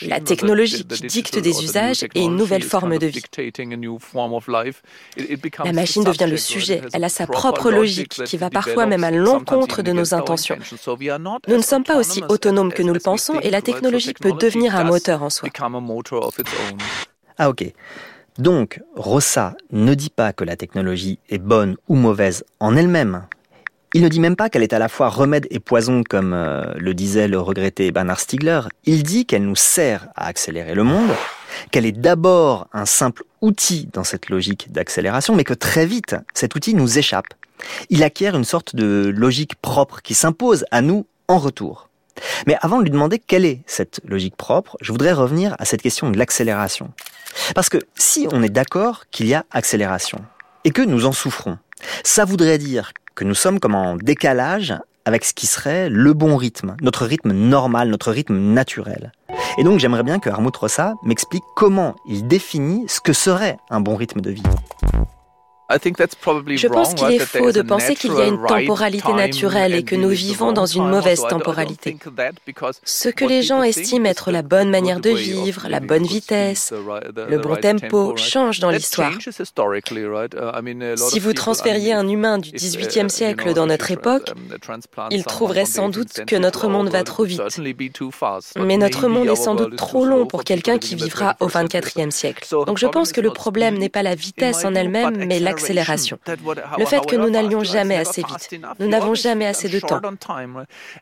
la 0.07 0.19
technologie 0.19 0.85
qui 0.85 1.07
dicte 1.07 1.39
des 1.39 1.63
usages 1.63 2.05
et 2.15 2.21
une 2.21 2.35
nouvelle 2.35 2.63
forme 2.63 2.97
de 2.97 3.07
vie. 3.07 3.21
La 4.51 5.73
machine 5.73 6.03
devient 6.03 6.27
le 6.29 6.37
sujet, 6.37 6.81
elle 6.93 7.03
a 7.03 7.09
sa 7.09 7.27
propre 7.27 7.71
logique 7.71 8.23
qui 8.25 8.37
va 8.37 8.49
parfois 8.49 8.85
même 8.85 9.03
à 9.03 9.11
l'encontre 9.11 9.81
de 9.81 9.91
nos 9.91 10.13
intentions. 10.13 10.57
Nous 11.47 11.57
ne 11.57 11.61
sommes 11.61 11.83
pas 11.83 11.97
aussi 11.97 12.23
autonomes 12.29 12.73
que 12.73 12.83
nous 12.83 12.93
le 12.93 12.99
pensons 12.99 13.39
et 13.39 13.49
la 13.49 13.61
technologie 13.61 14.13
peut 14.13 14.33
devenir 14.33 14.75
un 14.75 14.83
moteur 14.83 15.23
en 15.23 15.29
soi. 15.29 15.49
Ah 17.37 17.49
ok. 17.49 17.73
Donc, 18.37 18.81
Rossa 18.95 19.55
ne 19.71 19.93
dit 19.93 20.09
pas 20.09 20.31
que 20.31 20.43
la 20.43 20.55
technologie 20.55 21.19
est 21.29 21.37
bonne 21.37 21.75
ou 21.87 21.95
mauvaise 21.95 22.45
en 22.59 22.75
elle-même. 22.75 23.25
Il 23.93 24.03
ne 24.03 24.07
dit 24.07 24.21
même 24.21 24.37
pas 24.37 24.49
qu'elle 24.49 24.63
est 24.63 24.71
à 24.71 24.79
la 24.79 24.87
fois 24.87 25.09
remède 25.09 25.47
et 25.51 25.59
poison, 25.59 26.01
comme 26.07 26.33
euh, 26.33 26.63
le 26.77 26.93
disait 26.93 27.27
le 27.27 27.39
regretté 27.39 27.91
Bernard 27.91 28.21
Stiegler. 28.21 28.61
Il 28.85 29.03
dit 29.03 29.25
qu'elle 29.25 29.43
nous 29.43 29.57
sert 29.57 30.07
à 30.15 30.27
accélérer 30.27 30.75
le 30.75 30.83
monde, 30.83 31.09
qu'elle 31.71 31.85
est 31.85 31.91
d'abord 31.91 32.67
un 32.73 32.85
simple 32.85 33.23
outil 33.41 33.89
dans 33.93 34.03
cette 34.03 34.29
logique 34.29 34.71
d'accélération, 34.71 35.35
mais 35.35 35.43
que 35.43 35.53
très 35.53 35.85
vite, 35.85 36.15
cet 36.33 36.55
outil 36.55 36.73
nous 36.73 36.97
échappe. 36.97 37.27
Il 37.89 38.03
acquiert 38.03 38.35
une 38.35 38.43
sorte 38.43 38.75
de 38.75 39.11
logique 39.15 39.55
propre 39.55 40.01
qui 40.01 40.13
s'impose 40.13 40.65
à 40.71 40.81
nous 40.81 41.05
en 41.27 41.37
retour. 41.37 41.89
Mais 42.47 42.57
avant 42.61 42.79
de 42.79 42.83
lui 42.83 42.91
demander 42.91 43.19
quelle 43.19 43.45
est 43.45 43.61
cette 43.65 44.01
logique 44.05 44.35
propre, 44.35 44.77
je 44.81 44.91
voudrais 44.91 45.13
revenir 45.13 45.55
à 45.59 45.65
cette 45.65 45.81
question 45.81 46.09
de 46.09 46.17
l'accélération. 46.17 46.91
Parce 47.55 47.69
que 47.69 47.77
si 47.95 48.27
on 48.31 48.43
est 48.43 48.49
d'accord 48.49 49.05
qu'il 49.11 49.27
y 49.27 49.33
a 49.33 49.45
accélération, 49.51 50.19
et 50.63 50.71
que 50.71 50.81
nous 50.81 51.05
en 51.05 51.11
souffrons, 51.11 51.57
ça 52.03 52.25
voudrait 52.25 52.57
dire 52.57 52.91
que 53.15 53.23
nous 53.23 53.35
sommes 53.35 53.59
comme 53.59 53.75
en 53.75 53.95
décalage 53.95 54.75
avec 55.05 55.25
ce 55.25 55.33
qui 55.33 55.47
serait 55.47 55.89
le 55.89 56.13
bon 56.13 56.35
rythme, 56.35 56.75
notre 56.81 57.05
rythme 57.05 57.31
normal, 57.31 57.89
notre 57.89 58.11
rythme 58.11 58.37
naturel. 58.37 59.11
Et 59.57 59.63
donc 59.63 59.79
j'aimerais 59.79 60.03
bien 60.03 60.19
que 60.19 60.29
Harmut 60.29 60.55
Rossa 60.55 60.93
m'explique 61.03 61.43
comment 61.55 61.95
il 62.07 62.27
définit 62.27 62.85
ce 62.87 63.01
que 63.01 63.13
serait 63.13 63.57
un 63.69 63.81
bon 63.81 63.95
rythme 63.95 64.21
de 64.21 64.31
vie. 64.31 64.43
Je 65.71 66.67
pense 66.67 66.93
qu'il 66.93 67.11
est 67.11 67.19
faux 67.19 67.51
de 67.51 67.61
penser 67.61 67.95
qu'il 67.95 68.13
y 68.13 68.21
a 68.21 68.27
une 68.27 68.45
temporalité 68.45 69.13
naturelle 69.13 69.73
et 69.73 69.83
que 69.83 69.95
nous 69.95 70.09
vivons 70.09 70.51
dans 70.51 70.65
une 70.65 70.87
mauvaise 70.87 71.21
temporalité. 71.29 71.97
Ce 72.83 73.09
que 73.09 73.25
les 73.25 73.41
gens 73.41 73.63
estiment 73.63 74.05
être 74.05 74.31
la 74.31 74.41
bonne 74.41 74.69
manière 74.69 74.99
de 74.99 75.11
vivre, 75.11 75.67
la 75.69 75.79
bonne 75.79 76.05
vitesse, 76.05 76.73
le 77.29 77.37
bon 77.37 77.55
tempo, 77.55 78.15
change 78.17 78.59
dans 78.59 78.71
l'histoire. 78.71 79.13
Uh, 79.13 80.95
si 80.95 81.19
vous 81.19 81.33
transfériez 81.33 81.93
un 81.93 82.07
humain 82.07 82.37
du 82.37 82.51
XVIIIe 82.51 83.09
siècle 83.09 83.53
dans 83.53 83.67
notre 83.67 83.91
époque, 83.91 84.31
il 85.09 85.23
trouverait 85.23 85.65
sans 85.65 85.89
doute 85.89 86.25
que 86.25 86.35
notre 86.35 86.67
monde 86.67 86.89
va 86.89 87.03
trop 87.03 87.23
vite. 87.23 87.41
Mais 88.57 88.77
notre 88.77 89.07
monde 89.07 89.27
est 89.27 89.35
sans 89.35 89.55
doute 89.55 89.75
trop 89.75 90.05
long 90.05 90.25
pour 90.25 90.43
quelqu'un 90.43 90.77
qui 90.77 90.95
vivra 90.95 91.35
au 91.39 91.47
XXIVe 91.47 92.11
siècle. 92.11 92.47
Donc 92.65 92.77
je 92.77 92.87
pense 92.87 93.11
que 93.11 93.21
le 93.21 93.31
problème 93.31 93.77
n'est 93.77 93.89
pas 93.89 94.03
la 94.03 94.15
vitesse 94.15 94.65
en 94.65 94.75
elle-même, 94.75 95.25
mais 95.25 95.39
l'accélération 95.39 95.60
l'accélération. 95.61 96.19
Le 96.77 96.85
fait 96.85 97.05
que 97.05 97.15
nous 97.15 97.29
n'allions 97.29 97.63
jamais 97.63 97.97
assez 97.97 98.23
vite. 98.23 98.61
Nous 98.79 98.87
n'avons 98.87 99.15
jamais 99.15 99.45
assez 99.45 99.69
de 99.69 99.79
temps. 99.79 100.01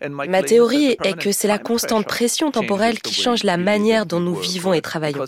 Ma 0.09 0.43
théorie 0.43 0.97
est 1.03 1.17
que 1.17 1.31
c'est 1.31 1.47
la 1.47 1.57
constante 1.57 2.05
pression 2.05 2.51
temporelle 2.51 2.99
qui 2.99 3.13
change 3.13 3.43
la 3.43 3.57
manière 3.57 4.05
dont 4.05 4.19
nous 4.19 4.35
vivons 4.35 4.73
et 4.73 4.81
travaillons. 4.81 5.25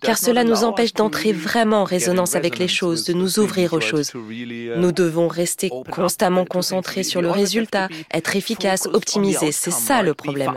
Car 0.00 0.18
cela 0.18 0.44
nous 0.44 0.64
empêche 0.64 0.92
d'entrer 0.92 1.32
vraiment 1.32 1.82
en 1.82 1.84
résonance 1.84 2.34
avec 2.34 2.58
les 2.58 2.68
choses, 2.68 3.04
de 3.04 3.12
nous 3.12 3.38
ouvrir 3.38 3.72
aux 3.72 3.80
choses. 3.80 4.12
Nous 4.14 4.92
devons 4.92 5.28
rester 5.28 5.70
constamment 5.90 6.44
concentrés 6.44 7.02
sur 7.02 7.22
le 7.22 7.30
résultat, 7.30 7.88
être 8.12 8.36
efficace, 8.36 8.86
optimiser. 8.92 9.52
C'est 9.52 9.70
ça 9.70 10.02
le 10.02 10.14
problème. 10.14 10.54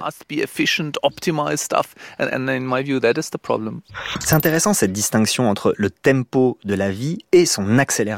C'est 4.20 4.34
intéressant 4.34 4.74
cette 4.74 4.94
distinction 4.94 5.50
entre 5.50 5.74
le 5.78 5.90
tempo 5.90 6.58
de 6.64 6.76
la 6.76 6.92
vie 6.92 7.20
et 7.32 7.46
son 7.46 7.80
accélération. 7.80 8.17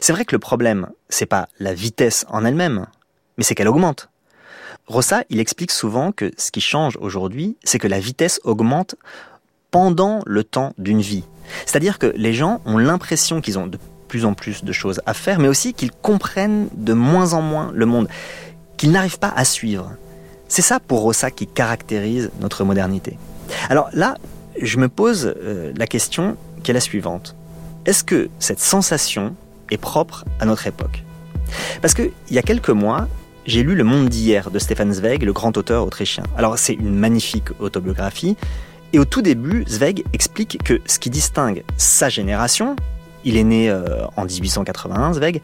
C'est 0.00 0.12
vrai 0.12 0.24
que 0.24 0.34
le 0.34 0.38
problème, 0.38 0.88
c'est 1.08 1.26
pas 1.26 1.48
la 1.58 1.74
vitesse 1.74 2.24
en 2.28 2.44
elle-même, 2.44 2.86
mais 3.36 3.44
c'est 3.44 3.54
qu'elle 3.54 3.68
augmente. 3.68 4.08
Rossa, 4.86 5.24
il 5.30 5.40
explique 5.40 5.70
souvent 5.70 6.12
que 6.12 6.32
ce 6.36 6.50
qui 6.50 6.60
change 6.60 6.96
aujourd'hui, 7.00 7.56
c'est 7.64 7.78
que 7.78 7.88
la 7.88 8.00
vitesse 8.00 8.40
augmente 8.44 8.96
pendant 9.70 10.20
le 10.26 10.44
temps 10.44 10.74
d'une 10.78 11.00
vie. 11.00 11.24
C'est-à-dire 11.66 11.98
que 11.98 12.12
les 12.16 12.34
gens 12.34 12.60
ont 12.66 12.78
l'impression 12.78 13.40
qu'ils 13.40 13.58
ont 13.58 13.66
de 13.66 13.78
plus 14.08 14.24
en 14.24 14.34
plus 14.34 14.64
de 14.64 14.72
choses 14.72 15.00
à 15.06 15.14
faire, 15.14 15.38
mais 15.38 15.48
aussi 15.48 15.72
qu'ils 15.72 15.92
comprennent 15.92 16.68
de 16.74 16.92
moins 16.92 17.32
en 17.32 17.40
moins 17.40 17.70
le 17.72 17.86
monde, 17.86 18.08
qu'ils 18.76 18.92
n'arrivent 18.92 19.18
pas 19.18 19.32
à 19.34 19.44
suivre. 19.44 19.92
C'est 20.48 20.62
ça 20.62 20.80
pour 20.80 21.00
Rossa 21.00 21.30
qui 21.30 21.46
caractérise 21.46 22.30
notre 22.40 22.64
modernité. 22.64 23.16
Alors 23.70 23.88
là, 23.94 24.18
je 24.60 24.76
me 24.76 24.88
pose 24.88 25.34
euh, 25.38 25.72
la 25.76 25.86
question 25.86 26.36
qui 26.62 26.70
est 26.70 26.74
la 26.74 26.80
suivante. 26.80 27.34
Est-ce 27.84 28.04
que 28.04 28.30
cette 28.38 28.60
sensation 28.60 29.34
est 29.72 29.76
propre 29.76 30.24
à 30.38 30.46
notre 30.46 30.68
époque? 30.68 31.02
Parce 31.80 31.94
qu'il 31.94 32.12
y 32.30 32.38
a 32.38 32.42
quelques 32.42 32.70
mois, 32.70 33.08
j'ai 33.44 33.64
lu 33.64 33.74
Le 33.74 33.82
Monde 33.82 34.08
d'hier 34.08 34.52
de 34.52 34.58
Stefan 34.60 34.92
Zweig, 34.92 35.24
le 35.24 35.32
grand 35.32 35.56
auteur 35.56 35.84
autrichien. 35.84 36.22
Alors 36.36 36.58
c'est 36.58 36.74
une 36.74 36.94
magnifique 36.94 37.48
autobiographie, 37.58 38.36
et 38.92 39.00
au 39.00 39.04
tout 39.04 39.20
début, 39.20 39.64
Zweig 39.66 40.04
explique 40.12 40.62
que 40.62 40.80
ce 40.86 41.00
qui 41.00 41.10
distingue 41.10 41.64
sa 41.76 42.08
génération, 42.08 42.76
il 43.24 43.36
est 43.36 43.42
né 43.42 43.68
euh, 43.68 44.04
en 44.16 44.26
1881, 44.26 45.14
Zweig, 45.14 45.40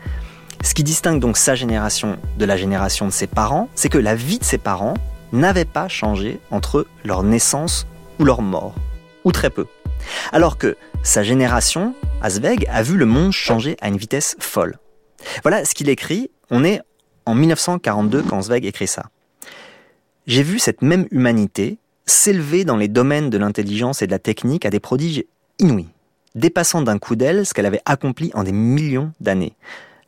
ce 0.63 0.75
qui 0.75 0.85
distingue 0.85 1.19
donc 1.19 1.37
sa 1.37 1.57
génération 1.57 2.19
de 2.39 2.45
la 2.45 2.57
génération 2.57 3.07
de 3.07 3.13
ses 3.13 3.27
parents, 3.27 3.69
c'est 3.75 3.89
que 3.89 3.99
la 3.99 4.15
vie 4.15 4.39
de 4.39 4.45
ses 4.45 4.59
parents 4.59 4.95
n'avait 5.33 5.65
pas 5.65 5.89
changé 5.89 6.39
entre 6.53 6.87
leur 7.05 7.25
naissance 7.25 7.87
ou 8.21 8.25
leur 8.25 8.43
mort, 8.43 8.75
ou 9.25 9.33
très 9.33 9.51
peu. 9.51 9.67
Alors 10.33 10.59
que 10.59 10.77
sa 11.03 11.23
génération, 11.23 11.95
Zweig, 12.29 12.67
a 12.71 12.83
vu 12.83 12.97
le 12.97 13.07
monde 13.07 13.33
changer 13.33 13.77
à 13.81 13.89
une 13.89 13.97
vitesse 13.97 14.37
folle. 14.41 14.79
Voilà 15.43 15.65
ce 15.65 15.75
qu'il 15.75 15.89
écrit, 15.89 16.31
on 16.51 16.65
est 16.65 16.81
en 17.27 17.35
1942 17.35 18.23
quand 18.23 18.43
Zweig 18.43 18.65
écrit 18.65 18.87
ça. 18.87 19.11
J'ai 20.27 20.43
vu 20.43 20.59
cette 20.59 20.83
même 20.83 21.07
humanité 21.11 21.79
s'élever 22.07 22.65
dans 22.65 22.77
les 22.77 22.89
domaines 22.89 23.31
de 23.31 23.39
l'intelligence 23.39 24.03
et 24.03 24.07
de 24.07 24.13
la 24.13 24.19
technique 24.19 24.67
à 24.67 24.71
des 24.71 24.81
prodiges 24.81 25.25
inouïs, 25.59 25.89
dépassant 26.35 26.83
d'un 26.83 26.99
coup 26.99 27.17
d'aile 27.17 27.47
ce 27.47 27.55
qu'elle 27.55 27.67
avait 27.67 27.83
accompli 27.85 28.31
en 28.35 28.45
des 28.45 28.53
millions 28.53 29.13
d'années. 29.21 29.55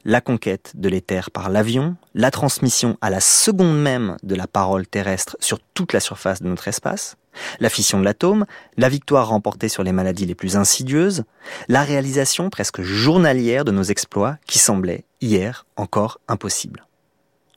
La 0.05 0.23
conquête 0.23 0.73
de 0.77 0.89
l'éther 0.89 1.31
par 1.31 1.51
l'avion, 1.51 1.95
la 2.15 2.31
transmission 2.31 2.97
à 3.03 3.11
la 3.11 3.21
seconde 3.21 3.79
même 3.79 4.17
de 4.23 4.35
la 4.35 4.47
parole 4.47 4.87
terrestre 4.87 5.37
sur 5.41 5.59
toute 5.75 5.93
la 5.93 6.01
surface 6.01 6.41
de 6.41 6.49
notre 6.49 6.69
espace, 6.69 7.17
la 7.59 7.69
fission 7.69 8.01
de 8.01 8.05
l'atome, 8.05 8.47
la 8.79 8.89
victoire 8.89 9.29
remportée 9.29 9.69
sur 9.69 9.83
les 9.83 9.93
maladies 9.93 10.25
les 10.25 10.35
plus 10.35 10.57
insidieuses, 10.57 11.25
la 11.69 11.83
réalisation 11.83 12.49
presque 12.49 12.81
journalière 12.81 13.67
de 13.67 13.73
nos 13.73 13.83
exploits 13.83 14.39
qui 14.47 14.59
semblaient 14.59 15.05
hier 15.21 15.67
encore 15.77 16.19
impossibles. 16.29 16.87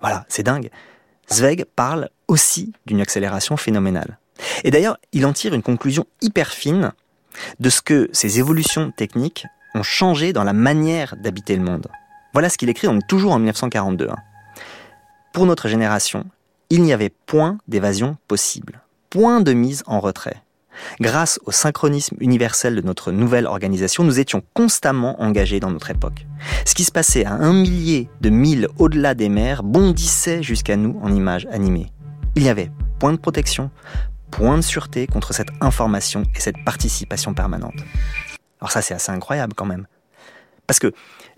Voilà, 0.01 0.25
c'est 0.27 0.43
dingue. 0.43 0.69
Zweig 1.31 1.63
parle 1.77 2.09
aussi 2.27 2.73
d'une 2.85 2.99
accélération 2.99 3.55
phénoménale. 3.55 4.17
Et 4.65 4.71
d'ailleurs, 4.71 4.97
il 5.13 5.25
en 5.25 5.31
tire 5.31 5.53
une 5.53 5.63
conclusion 5.63 6.05
hyper 6.21 6.49
fine 6.49 6.91
de 7.61 7.69
ce 7.69 7.81
que 7.81 8.09
ces 8.11 8.39
évolutions 8.39 8.91
techniques 8.91 9.45
ont 9.75 9.83
changé 9.83 10.33
dans 10.33 10.43
la 10.43 10.53
manière 10.53 11.15
d'habiter 11.15 11.55
le 11.55 11.63
monde. 11.63 11.87
Voilà 12.33 12.49
ce 12.49 12.57
qu'il 12.57 12.69
écrit, 12.69 12.87
toujours 13.07 13.33
en 13.33 13.37
1942. 13.37 14.09
Hein. 14.09 14.15
Pour 15.33 15.45
notre 15.45 15.67
génération, 15.67 16.25
il 16.69 16.81
n'y 16.81 16.93
avait 16.93 17.09
point 17.09 17.57
d'évasion 17.67 18.17
possible, 18.27 18.81
point 19.09 19.41
de 19.41 19.53
mise 19.53 19.83
en 19.85 19.99
retrait. 19.99 20.41
Grâce 20.99 21.39
au 21.45 21.51
synchronisme 21.51 22.15
universel 22.19 22.75
de 22.75 22.81
notre 22.81 23.11
nouvelle 23.11 23.45
organisation, 23.45 24.03
nous 24.03 24.19
étions 24.19 24.41
constamment 24.55 25.21
engagés 25.21 25.59
dans 25.59 25.69
notre 25.69 25.91
époque. 25.91 26.25
Ce 26.65 26.73
qui 26.73 26.83
se 26.83 26.91
passait 26.91 27.25
à 27.25 27.33
un 27.33 27.53
millier 27.53 28.09
de 28.21 28.29
milles 28.29 28.67
au-delà 28.79 29.13
des 29.13 29.29
mers 29.29 29.61
bondissait 29.61 30.41
jusqu'à 30.41 30.75
nous 30.75 30.99
en 31.03 31.13
images 31.13 31.47
animées. 31.51 31.91
Il 32.35 32.43
y 32.43 32.49
avait 32.49 32.71
point 32.99 33.13
de 33.13 33.17
protection, 33.17 33.69
point 34.31 34.57
de 34.57 34.63
sûreté 34.63 35.05
contre 35.05 35.33
cette 35.33 35.51
information 35.61 36.23
et 36.35 36.39
cette 36.39 36.63
participation 36.65 37.35
permanente. 37.35 37.75
Alors 38.59 38.71
ça, 38.71 38.81
c'est 38.81 38.95
assez 38.95 39.11
incroyable 39.11 39.53
quand 39.55 39.65
même. 39.65 39.85
Parce 40.67 40.79
que 40.79 40.91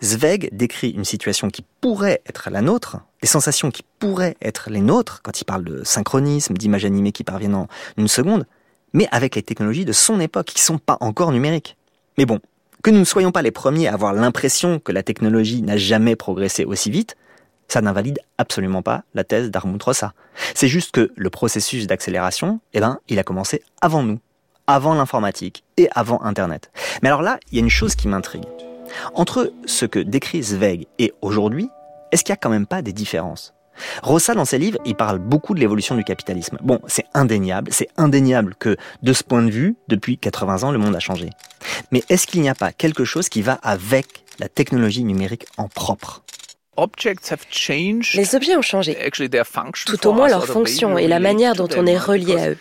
Zweig 0.03 0.49
décrit 0.51 0.91
une 0.91 1.05
situation 1.05 1.49
qui 1.49 1.63
pourrait 1.81 2.21
être 2.27 2.49
la 2.49 2.61
nôtre, 2.61 2.97
des 3.21 3.27
sensations 3.27 3.71
qui 3.71 3.83
pourraient 3.99 4.37
être 4.41 4.69
les 4.69 4.81
nôtres, 4.81 5.21
quand 5.23 5.39
il 5.39 5.45
parle 5.45 5.63
de 5.63 5.83
synchronisme, 5.83 6.55
d'images 6.55 6.85
animées 6.85 7.11
qui 7.11 7.23
parviennent 7.23 7.55
en 7.55 7.67
une 7.97 8.07
seconde, 8.07 8.45
mais 8.93 9.07
avec 9.11 9.35
les 9.35 9.43
technologies 9.43 9.85
de 9.85 9.93
son 9.93 10.19
époque, 10.19 10.47
qui 10.47 10.57
ne 10.57 10.65
sont 10.65 10.77
pas 10.77 10.97
encore 10.99 11.31
numériques. 11.31 11.75
Mais 12.17 12.25
bon, 12.25 12.39
que 12.83 12.91
nous 12.91 12.99
ne 12.99 13.05
soyons 13.05 13.31
pas 13.31 13.41
les 13.41 13.51
premiers 13.51 13.87
à 13.87 13.93
avoir 13.93 14.13
l'impression 14.13 14.79
que 14.79 14.91
la 14.91 15.01
technologie 15.01 15.61
n'a 15.61 15.75
jamais 15.75 16.15
progressé 16.15 16.65
aussi 16.65 16.91
vite, 16.91 17.15
ça 17.67 17.81
n'invalide 17.81 18.19
absolument 18.37 18.81
pas 18.81 19.03
la 19.13 19.23
thèse 19.23 19.49
d'Armut 19.49 19.81
Rossa. 19.81 20.13
C'est 20.53 20.67
juste 20.67 20.91
que 20.91 21.11
le 21.15 21.29
processus 21.29 21.87
d'accélération, 21.87 22.59
eh 22.73 22.79
ben, 22.79 22.99
il 23.09 23.17
a 23.17 23.23
commencé 23.23 23.63
avant 23.81 24.03
nous, 24.03 24.19
avant 24.67 24.93
l'informatique 24.93 25.63
et 25.77 25.89
avant 25.95 26.21
Internet. 26.21 26.71
Mais 27.01 27.09
alors 27.09 27.21
là, 27.21 27.39
il 27.51 27.57
y 27.57 27.59
a 27.59 27.63
une 27.63 27.69
chose 27.69 27.95
qui 27.95 28.07
m'intrigue. 28.07 28.45
Entre 29.13 29.53
ce 29.65 29.85
que 29.85 29.99
décrit 29.99 30.43
Zweig 30.43 30.87
et 30.99 31.13
aujourd'hui, 31.21 31.69
est-ce 32.11 32.23
qu'il 32.23 32.33
n'y 32.33 32.37
a 32.37 32.41
quand 32.41 32.49
même 32.49 32.67
pas 32.67 32.81
des 32.81 32.93
différences? 32.93 33.53
Rossa, 34.03 34.33
dans 34.33 34.45
ses 34.45 34.57
livres, 34.57 34.79
il 34.85 34.95
parle 34.95 35.19
beaucoup 35.19 35.53
de 35.53 35.59
l'évolution 35.59 35.95
du 35.95 36.03
capitalisme. 36.03 36.57
Bon, 36.61 36.79
c'est 36.87 37.05
indéniable, 37.13 37.71
c'est 37.73 37.89
indéniable 37.97 38.55
que, 38.55 38.77
de 39.03 39.13
ce 39.13 39.23
point 39.23 39.43
de 39.43 39.51
vue, 39.51 39.75
depuis 39.87 40.17
80 40.17 40.63
ans, 40.63 40.71
le 40.71 40.77
monde 40.77 40.95
a 40.95 40.99
changé. 40.99 41.29
Mais 41.91 42.03
est-ce 42.09 42.25
qu'il 42.27 42.41
n'y 42.41 42.49
a 42.49 42.55
pas 42.55 42.71
quelque 42.71 43.03
chose 43.03 43.27
qui 43.27 43.41
va 43.41 43.53
avec 43.63 44.23
la 44.39 44.47
technologie 44.47 45.03
numérique 45.03 45.45
en 45.57 45.67
propre? 45.67 46.23
Les 46.77 48.35
objets 48.35 48.57
ont 48.57 48.61
changé, 48.61 48.97
tout 49.85 50.07
au 50.07 50.13
moins 50.13 50.27
leur 50.27 50.45
fonction 50.45 50.97
et 50.97 51.07
la 51.07 51.19
manière 51.19 51.55
dont 51.55 51.69
on 51.77 51.85
est 51.85 51.97
relié 51.97 52.35
à 52.37 52.49
eux. 52.51 52.57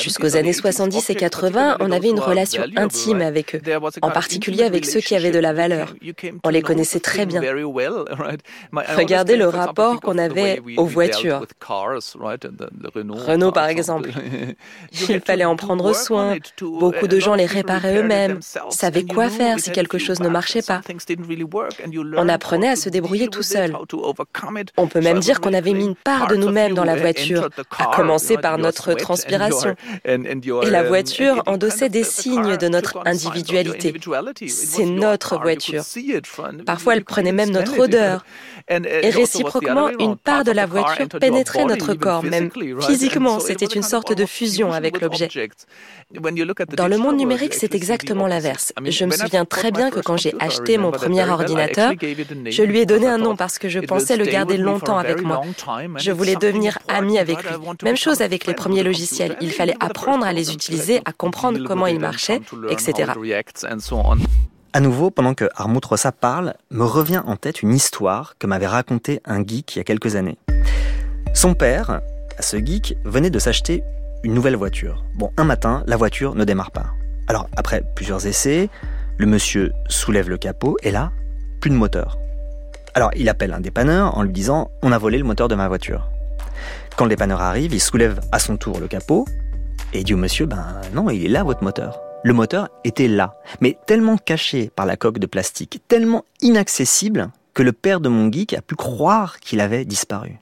Jusqu'aux 0.00 0.36
années 0.36 0.52
70 0.52 1.10
et 1.10 1.14
80, 1.14 1.78
on 1.80 1.90
avait 1.90 2.10
une 2.10 2.20
relation 2.20 2.64
intime 2.76 3.20
avec 3.20 3.56
eux, 3.56 3.60
en 4.02 4.10
particulier 4.10 4.62
avec 4.64 4.86
ceux 4.86 5.00
qui 5.00 5.16
avaient 5.16 5.30
de 5.30 5.38
la 5.38 5.52
valeur. 5.52 5.94
On 6.44 6.48
les 6.50 6.62
connaissait 6.62 7.00
très 7.00 7.26
bien. 7.26 7.40
Regardez 8.72 9.36
le 9.36 9.48
rapport 9.48 10.00
qu'on 10.00 10.18
avait 10.18 10.62
aux 10.76 10.86
voitures. 10.86 11.44
Renault, 13.10 13.52
par 13.52 13.66
exemple. 13.66 14.10
Il 15.08 15.20
fallait 15.20 15.44
en 15.44 15.56
prendre 15.56 15.94
soin. 15.94 16.36
Beaucoup 16.60 17.08
de 17.08 17.18
gens 17.18 17.34
les 17.34 17.46
réparaient 17.46 17.96
eux-mêmes, 17.98 18.40
savaient 18.70 19.04
quoi 19.04 19.28
faire 19.28 19.58
si 19.58 19.72
quelque 19.72 19.98
chose 19.98 20.20
ne 20.20 20.28
marchait 20.28 20.62
pas. 20.62 20.80
On 22.16 22.28
apprenait 22.28 22.68
à 22.68 22.76
se 22.76 22.88
débrouiller 22.88 23.28
tout 23.32 23.42
seul. 23.42 23.76
On 24.76 24.86
peut 24.86 25.00
même 25.00 25.18
dire 25.18 25.40
qu'on 25.40 25.52
avait 25.52 25.72
mis 25.72 25.86
une 25.86 25.96
part 25.96 26.28
de 26.28 26.36
nous-mêmes 26.36 26.74
dans 26.74 26.84
la 26.84 26.96
voiture, 26.96 27.48
à 27.78 27.96
commencer 27.96 28.36
par 28.36 28.58
notre 28.58 28.94
transpiration. 28.94 29.74
Et 30.04 30.70
la 30.70 30.84
voiture 30.84 31.42
endossait 31.46 31.88
des 31.88 32.04
signes 32.04 32.56
de 32.56 32.68
notre 32.68 33.00
individualité. 33.04 33.92
C'est 34.46 34.86
notre 34.86 35.40
voiture. 35.40 35.82
Parfois, 36.64 36.94
elle 36.94 37.04
prenait 37.04 37.32
même 37.32 37.50
notre 37.50 37.78
odeur. 37.78 38.24
Et 38.68 39.10
réciproquement, 39.10 39.88
une 39.98 40.16
part 40.16 40.44
de 40.44 40.52
la 40.52 40.66
voiture 40.66 41.08
pénétrait 41.20 41.64
notre 41.64 41.94
corps, 41.94 42.22
même 42.22 42.50
physiquement. 42.80 43.40
C'était 43.40 43.66
une 43.66 43.82
sorte 43.82 44.12
de 44.14 44.26
fusion 44.26 44.72
avec 44.72 45.00
l'objet. 45.00 45.28
Dans 46.76 46.88
le 46.88 46.98
monde 46.98 47.16
numérique, 47.16 47.54
c'est 47.54 47.74
exactement 47.74 48.26
l'inverse. 48.26 48.72
Je 48.84 49.04
me 49.04 49.10
souviens 49.10 49.44
très 49.44 49.70
bien 49.70 49.90
que 49.90 50.00
quand 50.00 50.16
j'ai 50.16 50.34
acheté 50.38 50.78
mon 50.78 50.90
premier 50.90 51.28
ordinateur, 51.28 51.92
je 52.46 52.62
lui 52.62 52.80
ai 52.80 52.86
donné 52.86 53.06
un 53.06 53.21
nom 53.22 53.36
parce 53.36 53.58
que 53.58 53.68
je 53.68 53.80
pensais 53.80 54.16
le 54.16 54.24
garder 54.24 54.56
longtemps 54.56 54.98
avec 54.98 55.22
moi. 55.22 55.40
Je 55.96 56.10
voulais 56.12 56.36
devenir 56.36 56.78
ami 56.88 57.18
avec 57.18 57.42
lui. 57.42 57.50
Même 57.82 57.96
chose 57.96 58.20
avec 58.20 58.46
les 58.46 58.54
premiers 58.54 58.82
logiciels. 58.82 59.36
Il 59.40 59.52
fallait 59.52 59.76
apprendre 59.80 60.26
à 60.26 60.32
les 60.32 60.52
utiliser, 60.52 61.00
à 61.04 61.12
comprendre 61.12 61.58
comment 61.66 61.86
ils 61.86 62.00
marchaient, 62.00 62.40
etc. 62.70 63.12
À 64.74 64.80
nouveau, 64.80 65.10
pendant 65.10 65.34
que 65.34 65.50
Armut 65.54 65.84
Rossa 65.84 66.12
parle, 66.12 66.54
me 66.70 66.84
revient 66.84 67.22
en 67.26 67.36
tête 67.36 67.62
une 67.62 67.74
histoire 67.74 68.38
que 68.38 68.46
m'avait 68.46 68.66
racontée 68.66 69.20
un 69.26 69.46
geek 69.46 69.76
il 69.76 69.78
y 69.78 69.80
a 69.80 69.84
quelques 69.84 70.16
années. 70.16 70.38
Son 71.34 71.52
père, 71.52 72.00
ce 72.40 72.56
geek, 72.56 72.96
venait 73.04 73.28
de 73.28 73.38
s'acheter 73.38 73.82
une 74.22 74.32
nouvelle 74.32 74.56
voiture. 74.56 75.04
Bon, 75.16 75.30
un 75.36 75.44
matin, 75.44 75.82
la 75.86 75.96
voiture 75.96 76.34
ne 76.34 76.44
démarre 76.44 76.70
pas. 76.70 76.86
Alors, 77.28 77.48
après 77.56 77.82
plusieurs 77.94 78.26
essais, 78.26 78.70
le 79.18 79.26
monsieur 79.26 79.72
soulève 79.88 80.30
le 80.30 80.38
capot 80.38 80.76
et 80.82 80.90
là, 80.90 81.12
plus 81.60 81.70
de 81.70 81.76
moteur. 81.76 82.18
Alors 82.94 83.10
il 83.16 83.28
appelle 83.28 83.52
un 83.52 83.60
dépanneur 83.60 84.16
en 84.16 84.22
lui 84.22 84.32
disant 84.32 84.70
On 84.82 84.92
a 84.92 84.98
volé 84.98 85.18
le 85.18 85.24
moteur 85.24 85.48
de 85.48 85.54
ma 85.54 85.68
voiture. 85.68 86.08
Quand 86.96 87.04
le 87.04 87.10
dépanneur 87.10 87.40
arrive, 87.40 87.72
il 87.72 87.80
soulève 87.80 88.20
à 88.32 88.38
son 88.38 88.56
tour 88.56 88.78
le 88.78 88.86
capot 88.86 89.26
et 89.92 90.04
dit 90.04 90.14
au 90.14 90.18
monsieur 90.18 90.46
Ben 90.46 90.80
non, 90.92 91.08
il 91.10 91.24
est 91.24 91.28
là 91.28 91.42
votre 91.42 91.64
moteur. 91.64 92.00
Le 92.24 92.34
moteur 92.34 92.68
était 92.84 93.08
là, 93.08 93.34
mais 93.60 93.76
tellement 93.86 94.16
caché 94.16 94.70
par 94.74 94.86
la 94.86 94.96
coque 94.96 95.18
de 95.18 95.26
plastique, 95.26 95.82
tellement 95.88 96.24
inaccessible 96.40 97.30
que 97.54 97.62
le 97.62 97.72
père 97.72 98.00
de 98.00 98.08
mon 98.08 98.30
geek 98.30 98.54
a 98.54 98.62
pu 98.62 98.76
croire 98.76 99.40
qu'il 99.40 99.60
avait 99.60 99.84
disparu. 99.84 100.38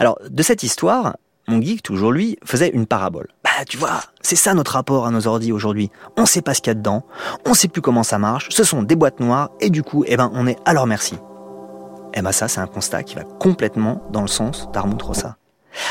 Alors, 0.00 0.18
de 0.28 0.42
cette 0.42 0.64
histoire, 0.64 1.16
mon 1.46 1.62
geek, 1.62 1.82
toujours 1.82 2.10
lui, 2.10 2.38
faisait 2.44 2.70
une 2.70 2.86
parabole. 2.86 3.28
Bah, 3.44 3.64
tu 3.68 3.76
vois, 3.76 4.00
c'est 4.20 4.36
ça 4.36 4.52
notre 4.54 4.72
rapport 4.72 5.06
à 5.06 5.10
nos 5.10 5.28
ordi 5.28 5.52
aujourd'hui. 5.52 5.90
On 6.16 6.26
sait 6.26 6.42
pas 6.42 6.54
ce 6.54 6.60
qu'il 6.60 6.70
y 6.70 6.72
a 6.72 6.74
dedans, 6.74 7.04
on 7.46 7.54
sait 7.54 7.68
plus 7.68 7.82
comment 7.82 8.02
ça 8.02 8.18
marche, 8.18 8.48
ce 8.50 8.64
sont 8.64 8.82
des 8.82 8.96
boîtes 8.96 9.20
noires, 9.20 9.50
et 9.60 9.70
du 9.70 9.82
coup, 9.82 10.04
eh 10.08 10.16
ben, 10.16 10.30
on 10.34 10.48
est 10.48 10.58
à 10.64 10.74
leur 10.74 10.86
merci. 10.86 11.14
Eh 12.14 12.22
ben, 12.22 12.32
ça, 12.32 12.48
c'est 12.48 12.60
un 12.60 12.66
constat 12.66 13.02
qui 13.02 13.14
va 13.14 13.24
complètement 13.24 14.02
dans 14.10 14.22
le 14.22 14.28
sens 14.28 14.70
d'Armand 14.72 14.98
Rossa. 15.02 15.36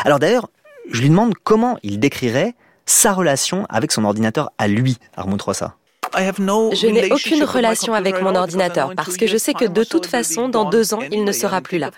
Alors 0.05 0.19
d'ailleurs, 0.19 0.49
je 0.91 1.01
lui 1.01 1.09
demande 1.09 1.33
comment 1.43 1.77
il 1.83 1.99
décrirait 1.99 2.55
sa 2.85 3.13
relation 3.13 3.65
avec 3.69 3.91
son 3.91 4.03
ordinateur 4.05 4.51
à 4.57 4.67
lui, 4.67 4.97
Armand 5.15 5.37
Rossa. 5.43 5.75
Je 6.13 6.87
n'ai 6.87 7.11
aucune 7.11 7.43
relation 7.43 7.93
avec 7.93 8.21
mon 8.21 8.35
ordinateur 8.35 8.93
parce 8.95 9.17
que 9.17 9.27
je 9.27 9.37
sais 9.37 9.53
que 9.53 9.65
de 9.65 9.83
toute 9.83 10.05
façon, 10.05 10.49
dans 10.49 10.65
deux 10.65 10.93
ans, 10.93 10.99
il 11.11 11.23
ne 11.23 11.31
sera 11.31 11.61
plus 11.61 11.77
là. 11.77 11.91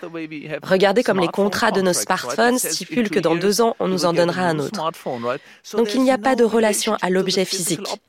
Regardez 0.62 1.02
comme 1.02 1.20
les 1.20 1.28
contrats 1.28 1.70
de 1.70 1.80
nos 1.80 1.92
smartphones 1.92 2.58
stipulent 2.58 3.10
que 3.10 3.20
dans 3.20 3.34
deux 3.34 3.60
ans, 3.60 3.76
on 3.80 3.88
nous 3.88 4.04
en 4.04 4.12
donnera 4.12 4.42
un 4.42 4.58
autre. 4.58 4.92
Donc 5.76 5.94
il 5.94 6.02
n'y 6.02 6.10
a 6.10 6.18
pas 6.18 6.36
de 6.36 6.44
relation 6.44 6.96
à 7.02 7.10
l'objet 7.10 7.44
physique. 7.44 8.00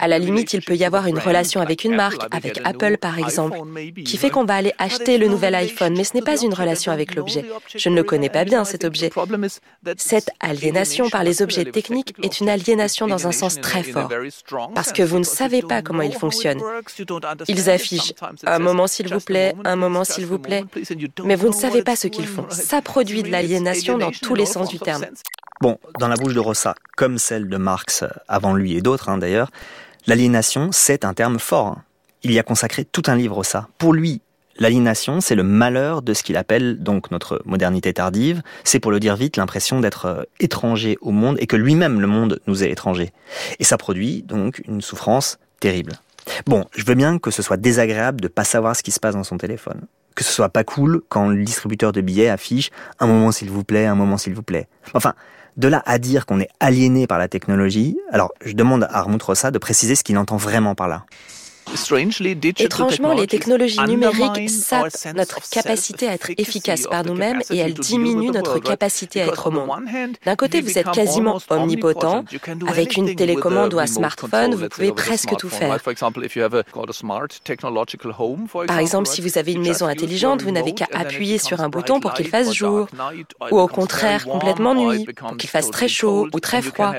À 0.00 0.08
la 0.08 0.18
limite, 0.18 0.52
il 0.52 0.62
peut 0.62 0.76
y 0.76 0.84
avoir 0.84 1.06
une 1.06 1.18
relation 1.18 1.60
avec 1.60 1.84
une 1.84 1.94
marque, 1.94 2.22
avec 2.30 2.60
Apple 2.64 2.98
par 2.98 3.18
exemple, 3.18 3.58
qui 4.04 4.16
fait 4.16 4.30
qu'on 4.30 4.44
va 4.44 4.54
aller 4.56 4.74
acheter 4.78 5.18
le 5.18 5.28
nouvel 5.28 5.54
iPhone, 5.54 5.94
mais 5.96 6.04
ce 6.04 6.14
n'est 6.14 6.22
pas 6.22 6.40
une 6.40 6.54
relation 6.54 6.92
avec 6.92 7.14
l'objet. 7.14 7.44
Je 7.74 7.88
ne 7.88 7.96
le 7.96 8.04
connais 8.04 8.28
pas 8.28 8.44
bien, 8.44 8.64
cet 8.64 8.84
objet. 8.84 9.10
Cette 9.96 10.30
aliénation 10.40 11.08
par 11.10 11.24
les 11.24 11.42
objets 11.42 11.64
techniques 11.64 12.14
est 12.22 12.40
une 12.40 12.48
aliénation 12.48 13.06
dans 13.06 13.26
un 13.26 13.32
sens 13.32 13.60
très 13.60 13.82
fort, 13.82 14.10
parce 14.74 14.92
que 14.92 15.02
vous 15.02 15.15
vous 15.16 15.20
ne 15.20 15.24
savez 15.24 15.62
pas 15.62 15.80
comment 15.80 16.02
ils 16.02 16.12
fonctionnent. 16.12 16.60
Ils 17.48 17.70
affichent 17.70 18.12
un 18.44 18.58
moment 18.58 18.86
s'il 18.86 19.08
vous 19.08 19.20
plaît, 19.20 19.54
un 19.64 19.74
moment 19.74 20.04
s'il 20.04 20.26
vous 20.26 20.38
plaît, 20.38 20.62
mais 21.24 21.36
vous 21.36 21.48
ne 21.48 21.54
savez 21.54 21.82
pas 21.82 21.96
ce 21.96 22.06
qu'ils 22.06 22.26
font. 22.26 22.44
Ça 22.50 22.82
produit 22.82 23.22
de 23.22 23.30
l'aliénation 23.30 23.96
dans 23.96 24.10
tous 24.10 24.34
les 24.34 24.44
sens 24.44 24.68
du 24.68 24.78
terme. 24.78 25.06
Bon, 25.62 25.78
dans 25.98 26.08
la 26.08 26.16
bouche 26.16 26.34
de 26.34 26.38
Rossa, 26.38 26.74
comme 26.98 27.16
celle 27.16 27.48
de 27.48 27.56
Marx 27.56 28.04
avant 28.28 28.52
lui 28.52 28.76
et 28.76 28.82
d'autres 28.82 29.08
hein, 29.08 29.16
d'ailleurs, 29.16 29.50
l'aliénation, 30.06 30.68
c'est 30.70 31.02
un 31.06 31.14
terme 31.14 31.38
fort. 31.38 31.68
Hein. 31.68 31.82
Il 32.22 32.30
y 32.32 32.38
a 32.38 32.42
consacré 32.42 32.84
tout 32.84 33.04
un 33.06 33.16
livre, 33.16 33.36
Rossa. 33.36 33.68
Pour 33.78 33.94
lui, 33.94 34.20
L'aliénation, 34.58 35.20
c'est 35.20 35.34
le 35.34 35.42
malheur 35.42 36.02
de 36.02 36.14
ce 36.14 36.22
qu'il 36.22 36.36
appelle 36.36 36.82
donc 36.82 37.10
notre 37.10 37.42
modernité 37.44 37.92
tardive. 37.92 38.42
C'est 38.64 38.80
pour 38.80 38.90
le 38.90 39.00
dire 39.00 39.16
vite 39.16 39.36
l'impression 39.36 39.80
d'être 39.80 40.06
euh, 40.06 40.22
étranger 40.40 40.96
au 41.00 41.10
monde 41.10 41.36
et 41.40 41.46
que 41.46 41.56
lui-même 41.56 42.00
le 42.00 42.06
monde 42.06 42.40
nous 42.46 42.64
est 42.64 42.70
étranger. 42.70 43.12
Et 43.58 43.64
ça 43.64 43.76
produit 43.76 44.22
donc 44.22 44.62
une 44.66 44.80
souffrance 44.80 45.38
terrible. 45.60 45.92
Bon, 46.46 46.64
je 46.74 46.84
veux 46.84 46.94
bien 46.94 47.18
que 47.18 47.30
ce 47.30 47.42
soit 47.42 47.56
désagréable 47.56 48.20
de 48.20 48.28
pas 48.28 48.44
savoir 48.44 48.74
ce 48.74 48.82
qui 48.82 48.90
se 48.90 49.00
passe 49.00 49.14
dans 49.14 49.24
son 49.24 49.38
téléphone. 49.38 49.82
Que 50.14 50.24
ce 50.24 50.32
soit 50.32 50.48
pas 50.48 50.64
cool 50.64 51.02
quand 51.08 51.28
le 51.28 51.44
distributeur 51.44 51.92
de 51.92 52.00
billets 52.00 52.28
affiche 52.28 52.70
un 52.98 53.06
moment 53.06 53.32
s'il 53.32 53.50
vous 53.50 53.64
plaît, 53.64 53.86
un 53.86 53.94
moment 53.94 54.16
s'il 54.16 54.34
vous 54.34 54.42
plaît. 54.42 54.68
Enfin, 54.94 55.12
de 55.56 55.68
là 55.68 55.82
à 55.86 55.98
dire 55.98 56.26
qu'on 56.26 56.40
est 56.40 56.48
aliéné 56.60 57.06
par 57.06 57.18
la 57.18 57.28
technologie, 57.28 57.98
alors 58.10 58.32
je 58.44 58.54
demande 58.54 58.84
à 58.84 58.96
Armand 58.96 59.18
Rossa 59.22 59.50
de 59.50 59.58
préciser 59.58 59.94
ce 59.94 60.04
qu'il 60.04 60.18
entend 60.18 60.36
vraiment 60.36 60.74
par 60.74 60.88
là. 60.88 61.04
Étrangement, 62.58 63.12
les 63.12 63.26
technologies 63.26 63.80
numériques 63.80 64.50
sapent 64.50 64.88
notre 65.14 65.40
capacité 65.50 66.08
à 66.08 66.12
être 66.12 66.30
efficace 66.38 66.86
par 66.86 67.04
nous-mêmes 67.04 67.42
et 67.50 67.58
elles 67.58 67.74
diminuent 67.74 68.30
notre 68.30 68.58
capacité 68.58 69.22
à 69.22 69.26
être 69.26 69.48
au 69.48 69.50
monde. 69.50 69.70
D'un 70.24 70.36
côté, 70.36 70.60
vous 70.60 70.78
êtes 70.78 70.90
quasiment 70.90 71.40
omnipotent. 71.50 72.24
Avec 72.68 72.96
une 72.96 73.14
télécommande 73.14 73.74
ou 73.74 73.78
un 73.78 73.86
smartphone, 73.86 74.54
vous 74.54 74.68
pouvez 74.68 74.92
presque 74.92 75.36
tout 75.36 75.48
faire. 75.48 75.78
Par 78.66 78.78
exemple, 78.78 79.08
si 79.08 79.20
vous 79.20 79.38
avez 79.38 79.52
une 79.52 79.62
maison 79.62 79.86
intelligente, 79.86 80.42
vous 80.42 80.52
n'avez 80.52 80.72
qu'à 80.72 80.86
appuyer 80.92 81.38
sur 81.38 81.60
un 81.60 81.68
bouton 81.68 82.00
pour 82.00 82.14
qu'il 82.14 82.28
fasse 82.28 82.52
jour, 82.52 82.86
ou 83.50 83.58
au 83.58 83.68
contraire 83.68 84.24
complètement 84.24 84.74
nuit, 84.74 85.06
pour 85.16 85.36
qu'il 85.36 85.50
fasse 85.50 85.70
très 85.70 85.88
chaud 85.88 86.28
ou 86.32 86.40
très 86.40 86.62
froid, 86.62 86.94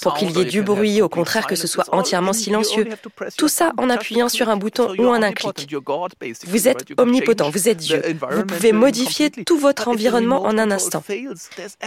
pour 0.00 0.14
qu'il 0.14 0.30
y 0.30 0.40
ait 0.40 0.44
du 0.44 0.62
bruit, 0.62 1.02
au 1.02 1.08
contraire 1.08 1.46
que 1.46 1.56
ce 1.56 1.66
soit 1.66 1.84
entièrement 1.92 2.32
silencieux. 2.32 2.88
Tout 3.36 3.48
ça 3.48 3.72
en 3.76 3.90
appuyant 3.90 4.05
appuyant 4.06 4.28
sur 4.28 4.48
un 4.48 4.56
bouton 4.56 4.94
ou 4.98 5.06
en 5.08 5.20
un 5.20 5.32
clic. 5.32 5.74
Vous 6.46 6.68
êtes 6.68 6.84
omnipotent, 6.96 7.50
vous 7.50 7.68
êtes 7.68 7.78
Dieu. 7.78 8.00
Vous 8.30 8.44
pouvez 8.44 8.72
modifier 8.72 9.30
tout 9.30 9.58
votre 9.58 9.88
environnement 9.88 10.44
en 10.44 10.58
un 10.58 10.70
instant. 10.70 11.02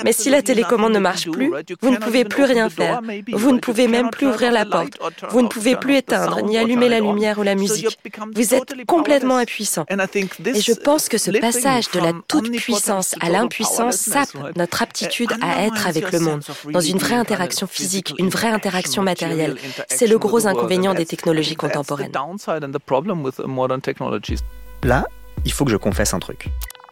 Mais 0.03 0.12
si 0.12 0.29
la 0.29 0.41
télécommande 0.41 0.93
ne 0.93 0.99
marche 0.99 1.29
plus, 1.32 1.51
vous 1.82 1.91
ne 1.91 1.97
pouvez 1.97 2.25
plus 2.25 2.43
rien 2.43 2.69
faire. 2.69 2.99
Vous 3.32 3.53
ne 3.53 3.60
pouvez 3.60 3.88
même 3.88 4.10
plus 4.10 4.27
ouvrir 4.27 4.51
la 4.51 4.65
porte. 4.65 4.99
Vous 5.29 5.41
ne 5.41 5.47
pouvez 5.47 5.77
plus 5.77 5.95
éteindre 5.95 6.41
ni 6.43 6.58
allumer 6.58 6.89
la 6.89 6.99
lumière 6.99 7.39
ou 7.39 7.43
la 7.43 7.55
musique. 7.55 7.97
Vous 8.36 8.53
êtes 8.53 8.86
complètement 8.86 9.38
impuissant. 9.38 9.86
Et 9.89 10.62
je 10.62 10.73
pense 10.73 11.08
que 11.08 11.17
ce 11.17 11.32
passage 11.32 11.89
de 11.91 11.99
la 11.99 12.12
toute-puissance 12.27 13.15
à 13.21 13.29
l'impuissance 13.29 13.95
sape 13.95 14.36
notre 14.58 14.82
aptitude 14.82 15.32
à 15.41 15.65
être 15.65 15.88
avec 15.88 16.12
le 16.12 16.19
monde, 16.19 16.41
dans 16.69 16.82
une 16.82 16.97
vraie 16.97 17.15
interaction 17.15 17.65
physique, 17.65 18.13
une 18.17 18.29
vraie 18.29 18.49
interaction 18.49 19.03
matérielle. 19.03 19.55
C'est 19.88 20.08
le 20.08 20.17
gros 20.17 20.47
inconvénient 20.47 20.93
des 20.93 21.05
technologies 21.05 21.55
contemporaines. 21.55 22.08
Là, 24.83 25.05
il 25.45 25.51
faut 25.51 25.65
que 25.65 25.71
je 25.71 25.77
confesse 25.77 26.13
un 26.13 26.19
truc. 26.19 26.49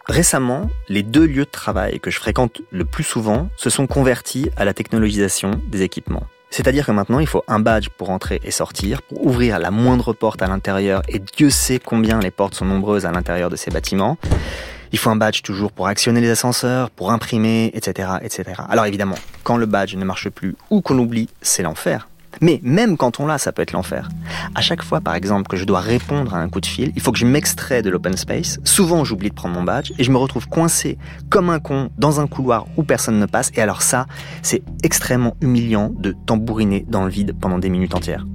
Récemment, 0.08 0.70
les 0.88 1.04
deux 1.04 1.26
lieux 1.26 1.46
de 1.46 1.50
travail 1.50 2.00
que 2.00 2.10
je 2.10 2.18
fréquente 2.18 2.62
le 2.72 2.86
plus 2.86 3.04
souvent 3.04 3.50
se 3.58 3.70
sont 3.70 3.88
convertis 3.88 4.50
à 4.56 4.64
la 4.64 4.74
technologisation 4.74 5.60
des 5.70 5.82
équipements. 5.82 6.24
C'est-à-dire 6.50 6.86
que 6.86 6.92
maintenant, 6.92 7.20
il 7.20 7.28
faut 7.28 7.44
un 7.48 7.60
badge 7.60 7.90
pour 7.90 8.10
entrer 8.10 8.40
et 8.44 8.52
sortir, 8.52 9.02
pour 9.02 9.26
ouvrir 9.26 9.60
la 9.60 9.70
moindre 9.70 10.14
porte 10.14 10.42
à 10.42 10.48
l'intérieur, 10.48 11.02
et 11.10 11.20
Dieu 11.20 11.50
sait 11.50 11.80
combien 11.80 12.20
les 12.20 12.32
portes 12.32 12.56
sont 12.56 12.66
nombreuses 12.66 13.06
à 13.06 13.12
l'intérieur 13.12 13.50
de 13.50 13.58
ces 13.58 13.70
bâtiments. 13.70 14.18
Il 14.94 14.98
faut 14.98 15.10
un 15.10 15.18
badge 15.18 15.42
toujours 15.42 15.74
pour 15.74 15.88
actionner 15.88 16.22
les 16.22 16.30
ascenseurs, 16.30 16.90
pour 16.90 17.12
imprimer, 17.12 17.72
etc., 17.74 18.10
etc. 18.22 18.62
Alors 18.70 18.86
évidemment, 18.86 19.18
quand 19.44 19.58
le 19.58 19.66
badge 19.66 19.96
ne 19.96 20.06
marche 20.06 20.30
plus 20.30 20.56
ou 20.70 20.82
qu'on 20.82 20.98
oublie, 20.98 21.28
c'est 21.42 21.64
l'enfer. 21.64 22.08
Mais 22.42 22.60
même 22.64 22.98
quand 22.98 23.20
on 23.20 23.26
l'a, 23.26 23.38
ça 23.38 23.52
peut 23.52 23.62
être 23.62 23.72
l'enfer. 23.72 24.10
À 24.56 24.62
chaque 24.62 24.84
fois, 24.84 25.02
par 25.02 25.16
exemple, 25.16 25.48
que 25.48 25.58
je 25.58 25.66
dois 25.66 25.80
répondre 25.80 26.34
à 26.34 26.40
un 26.40 26.50
coup 26.50 26.62
de 26.62 26.66
fil, 26.66 26.92
il 26.96 27.02
faut 27.02 27.12
que 27.12 27.20
je 27.20 27.26
m'extrais 27.26 27.82
de 27.82 27.90
l'open 27.90 28.16
space. 28.18 28.60
Souvent, 28.64 29.04
j'oublie 29.04 29.30
de 29.30 29.36
prendre 29.36 29.56
mon 29.56 29.64
badge 29.64 29.92
et 29.98 30.04
je 30.04 30.12
me 30.12 30.18
retrouve 30.18 30.48
coincé 30.48 30.98
comme 31.30 31.50
un 31.50 31.60
con 31.60 31.90
dans 31.98 32.20
un 32.20 32.28
couloir 32.28 32.66
où 32.78 32.84
personne 32.84 33.20
ne 33.20 33.26
passe. 33.26 33.52
Et 33.56 33.62
alors 33.62 33.82
ça, 33.82 34.06
c'est 34.42 34.64
extrêmement 34.84 35.36
humiliant 35.42 35.92
de 35.98 36.16
tambouriner 36.26 36.86
dans 36.88 37.04
le 37.04 37.10
vide 37.10 37.36
pendant 37.40 37.60
des 37.60 37.70
minutes 37.70 37.96
entières. 37.96 38.26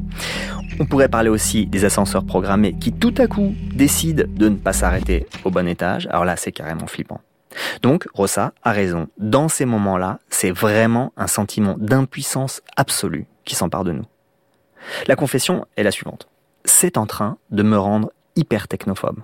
On 0.81 0.87
pourrait 0.87 1.09
parler 1.09 1.29
aussi 1.29 1.67
des 1.67 1.85
ascenseurs 1.85 2.25
programmés 2.25 2.75
qui 2.75 2.93
tout 2.93 3.15
à 3.19 3.27
coup 3.27 3.55
décident 3.75 4.25
de 4.27 4.49
ne 4.49 4.57
pas 4.57 4.73
s'arrêter 4.73 5.27
au 5.45 5.51
bon 5.51 5.69
étage. 5.69 6.07
Alors 6.11 6.25
là, 6.25 6.37
c'est 6.37 6.53
carrément 6.53 6.87
flippant. 6.87 7.21
Donc, 7.83 8.09
Rossa 8.15 8.53
a 8.63 8.73
raison. 8.73 9.09
Dans 9.19 9.49
ces 9.49 9.67
moments-là, 9.67 10.21
c'est 10.31 10.51
vraiment 10.51 11.13
un 11.17 11.27
sentiment 11.27 11.77
d'impuissance 11.79 12.63
absolue 12.77 13.27
qui 13.45 13.55
s'empare 13.55 13.85
de 13.85 13.93
nous. 13.93 14.05
La 15.07 15.17
confession 15.17 15.67
est 15.77 15.83
la 15.83 15.91
suivante. 15.91 16.29
C'est 16.65 16.97
en 16.97 17.07
train 17.07 17.39
de 17.51 17.63
me 17.63 17.79
rendre 17.79 18.13
hyper 18.37 18.69
technophobe, 18.69 19.21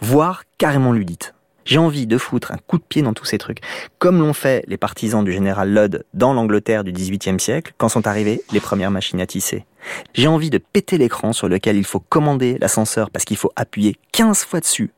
voire 0.00 0.44
carrément 0.58 0.92
ludite. 0.92 1.34
J'ai 1.64 1.78
envie 1.78 2.06
de 2.06 2.18
foutre 2.18 2.52
un 2.52 2.56
coup 2.56 2.78
de 2.78 2.82
pied 2.82 3.02
dans 3.02 3.12
tous 3.12 3.26
ces 3.26 3.38
trucs, 3.38 3.60
comme 3.98 4.18
l'ont 4.18 4.32
fait 4.32 4.64
les 4.66 4.76
partisans 4.76 5.22
du 5.22 5.32
général 5.32 5.72
Ludd 5.72 6.04
dans 6.14 6.32
l'Angleterre 6.32 6.84
du 6.84 6.92
XVIIIe 6.92 7.38
siècle 7.38 7.74
quand 7.76 7.88
sont 7.88 8.06
arrivées 8.06 8.42
les 8.52 8.60
premières 8.60 8.90
machines 8.90 9.20
à 9.20 9.26
tisser. 9.26 9.66
J'ai 10.14 10.26
envie 10.26 10.50
de 10.50 10.58
péter 10.58 10.98
l'écran 10.98 11.32
sur 11.32 11.48
lequel 11.48 11.76
il 11.76 11.84
faut 11.84 12.00
commander 12.00 12.58
l'ascenseur 12.58 13.10
parce 13.10 13.24
qu'il 13.24 13.36
faut 13.36 13.52
appuyer 13.56 13.96
15 14.12 14.44
fois 14.44 14.60
dessus. 14.60 14.92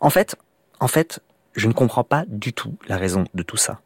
En 0.00 0.10
fait, 0.10 0.36
en 0.80 0.88
fait, 0.88 1.20
je 1.54 1.68
ne 1.68 1.72
comprends 1.72 2.04
pas 2.04 2.24
du 2.28 2.52
tout 2.52 2.74
la 2.88 2.96
raison 2.96 3.24
de 3.34 3.42
tout 3.42 3.56
ça. 3.56 3.80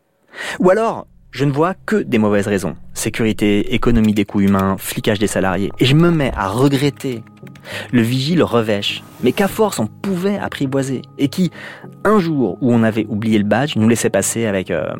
Ou 0.60 0.70
alors, 0.70 1.06
je 1.34 1.44
ne 1.44 1.50
vois 1.50 1.74
que 1.74 1.96
des 1.96 2.18
mauvaises 2.18 2.46
raisons. 2.46 2.76
Sécurité, 2.94 3.74
économie 3.74 4.14
des 4.14 4.24
coûts 4.24 4.40
humains, 4.40 4.76
flicage 4.78 5.18
des 5.18 5.26
salariés. 5.26 5.72
Et 5.80 5.84
je 5.84 5.96
me 5.96 6.12
mets 6.12 6.30
à 6.36 6.46
regretter 6.46 7.24
le 7.90 8.02
vigile 8.02 8.44
revêche, 8.44 9.02
mais 9.24 9.32
qu'à 9.32 9.48
force 9.48 9.80
on 9.80 9.88
pouvait 9.88 10.38
apprivoiser. 10.38 11.02
Et 11.18 11.26
qui, 11.26 11.50
un 12.04 12.20
jour 12.20 12.56
où 12.60 12.72
on 12.72 12.84
avait 12.84 13.04
oublié 13.08 13.38
le 13.38 13.44
badge, 13.44 13.74
nous 13.74 13.88
laissait 13.88 14.10
passer 14.10 14.46
avec 14.46 14.70
euh, 14.70 14.94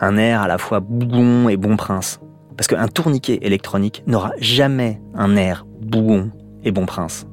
un 0.00 0.16
air 0.16 0.42
à 0.42 0.48
la 0.48 0.58
fois 0.58 0.80
bougon 0.80 1.48
et 1.48 1.56
bon 1.56 1.76
prince. 1.76 2.18
Parce 2.56 2.66
qu'un 2.66 2.88
tourniquet 2.88 3.38
électronique 3.42 4.02
n'aura 4.08 4.32
jamais 4.40 5.00
un 5.14 5.36
air 5.36 5.66
bougon 5.80 6.32
et 6.64 6.72
bon 6.72 6.84
prince. 6.84 7.28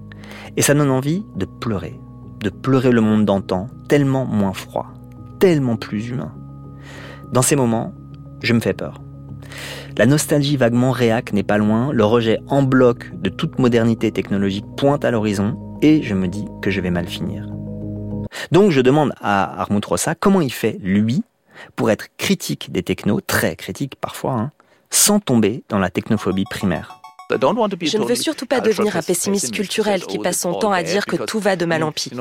Et 0.57 0.61
ça 0.61 0.75
donne 0.75 0.91
envie 0.91 1.23
de 1.37 1.45
pleurer. 1.45 1.99
De 2.41 2.51
pleurer 2.51 2.91
le 2.91 3.01
monde 3.01 3.25
d'antan, 3.25 3.67
tellement 3.89 4.25
moins 4.25 4.53
froid, 4.53 4.93
tellement 5.39 5.75
plus 5.75 6.09
humain. 6.09 6.35
Dans 7.31 7.41
ces 7.41 7.55
moments, 7.55 7.93
je 8.41 8.53
me 8.53 8.59
fais 8.59 8.73
peur. 8.73 9.01
La 9.97 10.05
nostalgie 10.05 10.57
vaguement 10.57 10.91
réac 10.91 11.33
n'est 11.33 11.43
pas 11.43 11.57
loin, 11.57 11.91
le 11.91 12.05
rejet 12.05 12.39
en 12.47 12.63
bloc 12.63 13.11
de 13.13 13.29
toute 13.29 13.59
modernité 13.59 14.11
technologique 14.11 14.65
pointe 14.77 15.03
à 15.03 15.11
l'horizon, 15.11 15.57
et 15.81 16.01
je 16.01 16.15
me 16.15 16.27
dis 16.27 16.45
que 16.61 16.71
je 16.71 16.79
vais 16.79 16.91
mal 16.91 17.07
finir. 17.07 17.47
Donc 18.51 18.71
je 18.71 18.81
demande 18.81 19.13
à 19.21 19.61
Armut 19.61 19.83
Rossa 19.83 20.15
comment 20.15 20.41
il 20.41 20.53
fait, 20.53 20.77
lui, 20.81 21.23
pour 21.75 21.91
être 21.91 22.07
critique 22.17 22.71
des 22.71 22.83
technos, 22.83 23.21
très 23.21 23.55
critique 23.55 23.95
parfois, 23.95 24.33
hein, 24.33 24.51
sans 24.89 25.19
tomber 25.19 25.63
dans 25.69 25.79
la 25.79 25.89
technophobie 25.89 26.45
primaire. 26.49 27.00
Je 27.81 27.97
ne 27.97 28.05
veux 28.05 28.15
surtout 28.15 28.45
pas 28.45 28.59
devenir 28.59 28.95
un 28.95 29.01
pessimiste 29.01 29.51
culturel 29.51 30.05
qui 30.05 30.19
passe 30.19 30.39
son 30.39 30.53
temps 30.53 30.71
à 30.71 30.83
dire 30.83 31.05
que 31.05 31.15
tout 31.15 31.39
va 31.39 31.55
de 31.55 31.65
mal 31.65 31.83
en 31.83 31.91
pis. 31.91 32.11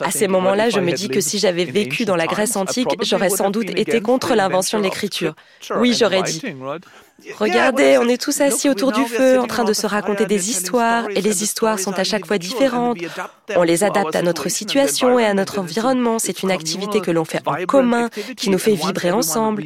À 0.00 0.10
ces 0.10 0.28
moments-là, 0.28 0.70
je 0.70 0.80
me 0.80 0.92
dis 0.92 1.08
que 1.08 1.20
si 1.20 1.38
j'avais 1.38 1.64
vécu 1.64 2.04
dans 2.04 2.16
la 2.16 2.26
Grèce 2.26 2.56
antique, 2.56 2.88
j'aurais 3.02 3.30
sans 3.30 3.50
doute 3.50 3.70
été 3.70 4.00
contre 4.00 4.34
l'invention 4.34 4.78
de 4.78 4.84
l'écriture. 4.84 5.34
Oui, 5.76 5.94
j'aurais 5.94 6.22
dit. 6.22 6.42
Regardez, 7.38 7.96
on 7.98 8.08
est 8.08 8.20
tous 8.20 8.40
assis 8.40 8.68
autour 8.68 8.92
du 8.92 9.04
feu 9.04 9.38
en 9.38 9.46
train 9.46 9.64
de 9.64 9.72
se 9.72 9.86
raconter 9.86 10.26
des 10.26 10.50
histoires 10.50 11.08
et 11.10 11.20
les 11.20 11.42
histoires 11.42 11.78
sont 11.78 11.92
à 11.92 12.04
chaque 12.04 12.26
fois 12.26 12.38
différentes. 12.38 12.98
On 13.56 13.62
les 13.62 13.84
adapte 13.84 14.14
à 14.16 14.22
notre 14.22 14.48
situation 14.48 15.18
et 15.18 15.24
à 15.24 15.34
notre 15.34 15.58
environnement. 15.58 16.18
C'est 16.18 16.42
une 16.42 16.50
activité 16.50 17.00
que 17.00 17.10
l'on 17.10 17.24
fait 17.24 17.40
en 17.46 17.64
commun, 17.66 18.10
qui 18.36 18.50
nous 18.50 18.58
fait 18.58 18.74
vibrer 18.74 19.10
ensemble. 19.10 19.64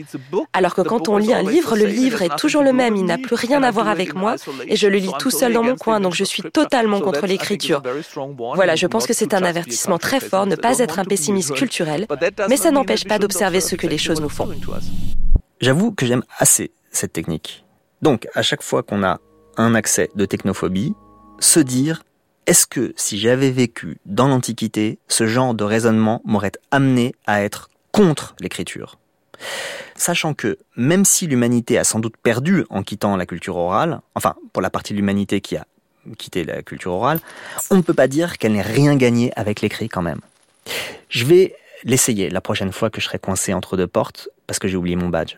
Alors 0.52 0.74
que 0.74 0.82
quand 0.82 1.08
on 1.08 1.16
lit 1.16 1.32
un 1.32 1.42
livre, 1.42 1.76
le 1.76 1.86
livre 1.86 2.22
est 2.22 2.36
toujours 2.36 2.62
le 2.62 2.72
même, 2.72 2.96
il 2.96 3.04
n'a 3.04 3.18
plus 3.18 3.34
rien 3.34 3.62
à 3.62 3.70
voir 3.70 3.88
avec 3.88 4.14
moi 4.14 4.36
et 4.66 4.76
je 4.76 4.86
le 4.86 4.98
lis 4.98 5.12
tout 5.18 5.30
seul 5.30 5.52
dans 5.52 5.62
mon 5.62 5.76
coin, 5.76 6.00
donc 6.00 6.14
je 6.14 6.24
suis 6.24 6.42
totalement 6.42 7.00
contre 7.00 7.26
l'écriture. 7.26 7.82
Voilà, 8.54 8.76
je 8.76 8.86
pense 8.86 9.06
que 9.06 9.14
c'est 9.14 9.34
un 9.34 9.42
avertissement 9.42 9.98
très 9.98 10.20
fort, 10.20 10.46
ne 10.46 10.56
pas 10.56 10.78
être 10.78 10.98
un 10.98 11.04
pessimiste 11.04 11.54
culturel, 11.54 12.06
mais 12.48 12.56
ça 12.56 12.70
n'empêche 12.70 13.04
pas 13.04 13.18
d'observer 13.18 13.60
ce 13.60 13.74
que 13.74 13.86
les 13.86 13.98
choses 13.98 14.20
nous 14.20 14.28
font. 14.28 14.48
J'avoue 15.60 15.92
que 15.92 16.06
j'aime 16.06 16.22
assez 16.38 16.70
cette 16.90 17.12
technique. 17.12 17.64
Donc, 18.02 18.28
à 18.34 18.42
chaque 18.42 18.62
fois 18.62 18.82
qu'on 18.82 19.02
a 19.02 19.20
un 19.56 19.74
accès 19.74 20.10
de 20.14 20.24
technophobie, 20.24 20.94
se 21.40 21.60
dire 21.60 22.02
est-ce 22.46 22.66
que 22.66 22.94
si 22.96 23.18
j'avais 23.18 23.50
vécu 23.50 23.98
dans 24.06 24.26
l'Antiquité, 24.26 24.98
ce 25.08 25.26
genre 25.26 25.52
de 25.52 25.64
raisonnement 25.64 26.22
m'aurait 26.24 26.52
amené 26.70 27.14
à 27.26 27.42
être 27.42 27.68
contre 27.92 28.34
l'écriture? 28.40 28.98
Sachant 29.96 30.32
que 30.32 30.56
même 30.74 31.04
si 31.04 31.26
l'humanité 31.26 31.76
a 31.76 31.84
sans 31.84 31.98
doute 31.98 32.16
perdu 32.16 32.64
en 32.70 32.82
quittant 32.82 33.16
la 33.16 33.26
culture 33.26 33.56
orale, 33.56 34.00
enfin 34.14 34.34
pour 34.54 34.62
la 34.62 34.70
partie 34.70 34.94
de 34.94 34.98
l'humanité 34.98 35.42
qui 35.42 35.56
a 35.56 35.66
quitté 36.16 36.44
la 36.44 36.62
culture 36.62 36.92
orale, 36.92 37.20
on 37.70 37.76
ne 37.76 37.82
peut 37.82 37.92
pas 37.92 38.08
dire 38.08 38.38
qu'elle 38.38 38.52
n'ait 38.52 38.62
rien 38.62 38.96
gagné 38.96 39.30
avec 39.36 39.60
l'écrit 39.60 39.90
quand 39.90 40.00
même. 40.00 40.20
Je 41.10 41.26
vais 41.26 41.54
l'essayer 41.84 42.30
la 42.30 42.40
prochaine 42.40 42.72
fois 42.72 42.88
que 42.88 43.00
je 43.00 43.06
serai 43.06 43.18
coincé 43.18 43.52
entre 43.52 43.76
deux 43.76 43.86
portes 43.86 44.30
parce 44.46 44.58
que 44.58 44.68
j'ai 44.68 44.76
oublié 44.76 44.96
mon 44.96 45.10
badge. 45.10 45.36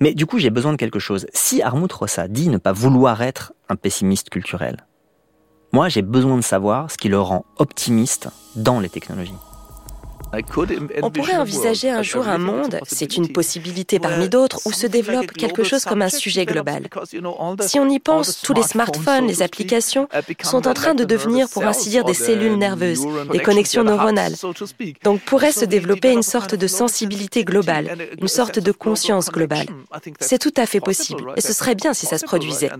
Mais 0.00 0.14
du 0.14 0.26
coup, 0.26 0.38
j'ai 0.38 0.50
besoin 0.50 0.72
de 0.72 0.76
quelque 0.76 0.98
chose. 0.98 1.26
Si 1.32 1.62
Armut 1.62 1.92
Rossa 1.92 2.28
dit 2.28 2.48
ne 2.48 2.58
pas 2.58 2.72
vouloir 2.72 3.22
être 3.22 3.52
un 3.68 3.76
pessimiste 3.76 4.30
culturel, 4.30 4.86
moi, 5.72 5.88
j'ai 5.88 6.02
besoin 6.02 6.36
de 6.36 6.42
savoir 6.42 6.90
ce 6.90 6.98
qui 6.98 7.08
le 7.08 7.20
rend 7.20 7.46
optimiste 7.56 8.28
dans 8.56 8.78
les 8.78 8.90
technologies. 8.90 9.32
On 11.02 11.10
pourrait 11.10 11.36
envisager 11.36 11.90
un 11.90 12.02
jour 12.02 12.26
un 12.26 12.38
monde, 12.38 12.78
c'est 12.86 13.16
une 13.16 13.30
possibilité 13.30 13.98
parmi 13.98 14.28
d'autres, 14.28 14.60
où 14.64 14.72
se 14.72 14.86
développe 14.86 15.32
quelque 15.32 15.62
chose 15.62 15.84
comme 15.84 16.02
un 16.02 16.08
sujet 16.08 16.46
global. 16.46 16.88
Si 17.60 17.78
on 17.78 17.88
y 17.88 17.98
pense, 17.98 18.40
tous 18.40 18.54
les 18.54 18.62
smartphones, 18.62 19.26
les 19.26 19.42
applications 19.42 20.08
sont 20.42 20.66
en 20.66 20.74
train 20.74 20.94
de 20.94 21.04
devenir, 21.04 21.48
pour 21.48 21.64
ainsi 21.64 21.90
dire, 21.90 22.04
des 22.04 22.14
cellules 22.14 22.56
nerveuses, 22.56 23.06
des 23.30 23.40
connexions 23.40 23.84
neuronales. 23.84 24.34
Donc 25.02 25.20
pourrait 25.20 25.52
se 25.52 25.64
développer 25.64 26.12
une 26.12 26.22
sorte 26.22 26.54
de 26.54 26.66
sensibilité 26.66 27.44
globale, 27.44 27.96
une 28.20 28.28
sorte 28.28 28.58
de 28.58 28.72
conscience 28.72 29.30
globale. 29.30 29.66
C'est 30.20 30.38
tout 30.38 30.54
à 30.56 30.66
fait 30.66 30.80
possible, 30.80 31.32
et 31.36 31.40
ce 31.40 31.52
serait 31.52 31.74
bien 31.74 31.92
si 31.92 32.06
ça 32.06 32.18
se 32.18 32.24
produisait. 32.24 32.70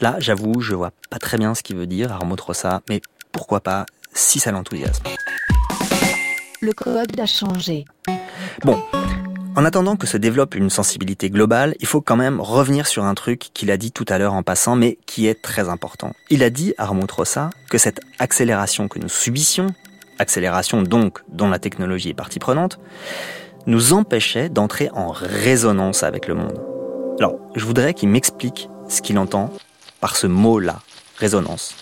Là, 0.00 0.16
j'avoue, 0.18 0.60
je 0.60 0.74
vois 0.74 0.92
pas 1.10 1.18
très 1.18 1.38
bien 1.38 1.54
ce 1.54 1.62
qu'il 1.62 1.76
veut 1.76 1.86
dire, 1.86 2.12
Armand 2.12 2.36
Rossa, 2.38 2.82
mais 2.88 3.00
pourquoi 3.32 3.60
pas 3.60 3.86
si 4.16 4.40
ça 4.40 4.50
l'enthousiasme. 4.50 5.04
Le 6.60 6.72
code 6.72 7.20
a 7.20 7.26
changé. 7.26 7.84
Bon, 8.64 8.82
en 9.54 9.64
attendant 9.64 9.96
que 9.96 10.06
se 10.06 10.16
développe 10.16 10.54
une 10.54 10.70
sensibilité 10.70 11.30
globale, 11.30 11.76
il 11.80 11.86
faut 11.86 12.00
quand 12.00 12.16
même 12.16 12.40
revenir 12.40 12.86
sur 12.86 13.04
un 13.04 13.14
truc 13.14 13.50
qu'il 13.54 13.70
a 13.70 13.76
dit 13.76 13.92
tout 13.92 14.06
à 14.08 14.18
l'heure 14.18 14.34
en 14.34 14.42
passant, 14.42 14.74
mais 14.74 14.98
qui 15.06 15.26
est 15.26 15.40
très 15.40 15.68
important. 15.68 16.12
Il 16.30 16.42
a 16.42 16.50
dit, 16.50 16.74
Armand 16.78 17.06
Rossa, 17.10 17.50
que 17.70 17.78
cette 17.78 18.00
accélération 18.18 18.88
que 18.88 18.98
nous 18.98 19.08
subissions, 19.08 19.68
accélération 20.18 20.82
donc 20.82 21.20
dont 21.28 21.48
la 21.48 21.58
technologie 21.58 22.08
est 22.08 22.14
partie 22.14 22.38
prenante, 22.38 22.78
nous 23.66 23.92
empêchait 23.92 24.48
d'entrer 24.48 24.90
en 24.92 25.10
résonance 25.10 26.02
avec 26.02 26.26
le 26.26 26.34
monde. 26.34 26.60
Alors, 27.18 27.38
je 27.54 27.64
voudrais 27.64 27.94
qu'il 27.94 28.08
m'explique 28.08 28.68
ce 28.88 29.02
qu'il 29.02 29.18
entend 29.18 29.52
par 30.00 30.16
ce 30.16 30.26
mot-là, 30.26 30.80
résonance. 31.16 31.74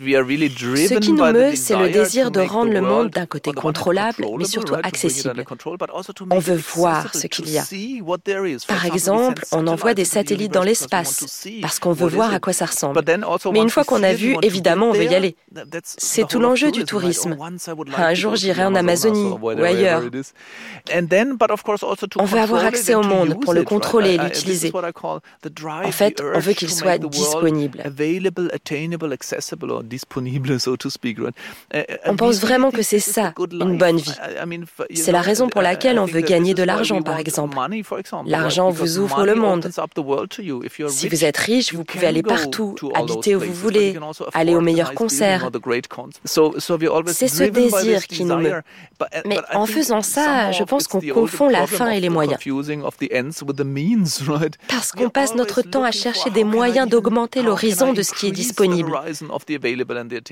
Ce 0.00 0.98
qui 0.98 1.12
nous 1.12 1.24
meut, 1.32 1.54
c'est 1.56 1.76
le 1.76 1.88
désir 1.90 2.30
de 2.30 2.40
rendre 2.40 2.72
le 2.72 2.80
monde 2.80 3.10
d'un 3.10 3.26
côté 3.26 3.52
contrôlable, 3.52 4.24
mais 4.38 4.44
surtout 4.44 4.74
accessible. 4.82 5.44
On 6.30 6.38
veut 6.38 6.56
voir 6.74 7.14
ce 7.14 7.26
qu'il 7.26 7.48
y 7.50 7.58
a. 7.58 7.64
Par 8.66 8.84
exemple, 8.86 9.44
on 9.52 9.66
envoie 9.66 9.94
des 9.94 10.04
satellites 10.04 10.52
dans 10.52 10.62
l'espace 10.62 11.46
parce 11.62 11.78
qu'on 11.78 11.92
veut 11.92 12.08
voir 12.08 12.32
à 12.32 12.40
quoi 12.40 12.52
ça 12.52 12.66
ressemble. 12.66 13.00
Mais 13.52 13.60
une 13.60 13.70
fois 13.70 13.84
qu'on 13.84 14.02
a 14.02 14.12
vu, 14.12 14.36
évidemment, 14.42 14.90
on 14.90 14.92
veut 14.92 15.04
y 15.04 15.14
aller. 15.14 15.36
C'est 15.84 16.26
tout 16.26 16.38
l'enjeu 16.40 16.70
du 16.70 16.84
tourisme. 16.84 17.36
Un 17.96 18.14
jour, 18.14 18.36
j'irai 18.36 18.64
en 18.64 18.74
Amazonie 18.74 19.32
ou 19.40 19.48
ailleurs. 19.64 20.02
On 22.18 22.24
veut 22.24 22.38
avoir 22.38 22.64
accès 22.64 22.94
au 22.94 23.02
monde 23.02 23.40
pour 23.40 23.52
le 23.54 23.62
contrôler 23.64 24.14
et 24.14 24.18
l'utiliser. 24.18 24.72
En 24.74 25.92
fait, 25.92 26.22
on 26.34 26.38
veut 26.38 26.52
qu'il 26.52 26.70
soit 26.70 26.98
disponible. 26.98 27.82
On 32.06 32.16
pense 32.16 32.40
vraiment 32.40 32.70
que 32.70 32.82
c'est 32.82 32.98
ça, 32.98 33.32
une 33.50 33.78
bonne 33.78 33.96
vie. 33.98 34.14
C'est 34.94 35.12
la 35.12 35.22
raison 35.22 35.48
pour 35.48 35.62
laquelle 35.62 35.98
on 35.98 36.04
veut 36.04 36.20
gagner 36.20 36.54
de 36.54 36.62
l'argent, 36.62 37.02
par 37.02 37.18
exemple. 37.18 37.56
L'argent 38.26 38.70
vous 38.70 38.98
ouvre 38.98 39.24
le 39.24 39.34
monde. 39.34 39.70
Si 40.88 41.08
vous 41.08 41.24
êtes 41.24 41.36
riche, 41.36 41.74
vous 41.74 41.84
pouvez 41.84 42.06
aller 42.06 42.22
partout, 42.22 42.74
habiter 42.94 43.36
où 43.36 43.40
vous 43.40 43.52
voulez, 43.52 43.96
aller 44.34 44.54
aux 44.54 44.60
meilleurs 44.60 44.94
concerts. 44.94 45.50
C'est 47.06 47.28
ce 47.28 47.44
désir 47.44 48.06
qui 48.06 48.24
nous 48.24 48.36
meut. 48.38 48.62
Mais 49.26 49.38
en 49.52 49.66
faisant 49.66 50.02
ça, 50.02 50.52
je 50.52 50.64
pense 50.64 50.86
qu'on 50.88 51.00
confond 51.00 51.48
la 51.48 51.66
fin 51.66 51.90
et 51.90 52.00
les 52.00 52.08
moyens. 52.08 52.38
Parce 54.68 54.92
qu'on 54.92 55.10
passe 55.10 55.34
notre 55.34 55.62
temps 55.62 55.84
à 55.84 55.90
chercher 55.90 56.30
des 56.30 56.44
moyens 56.44 56.88
d'augmenter 56.88 57.42
l'horizon 57.42 57.92
de 57.92 58.02
ce 58.02 58.12
qui 58.12 58.28
est 58.28 58.32
disponible. 58.32 58.92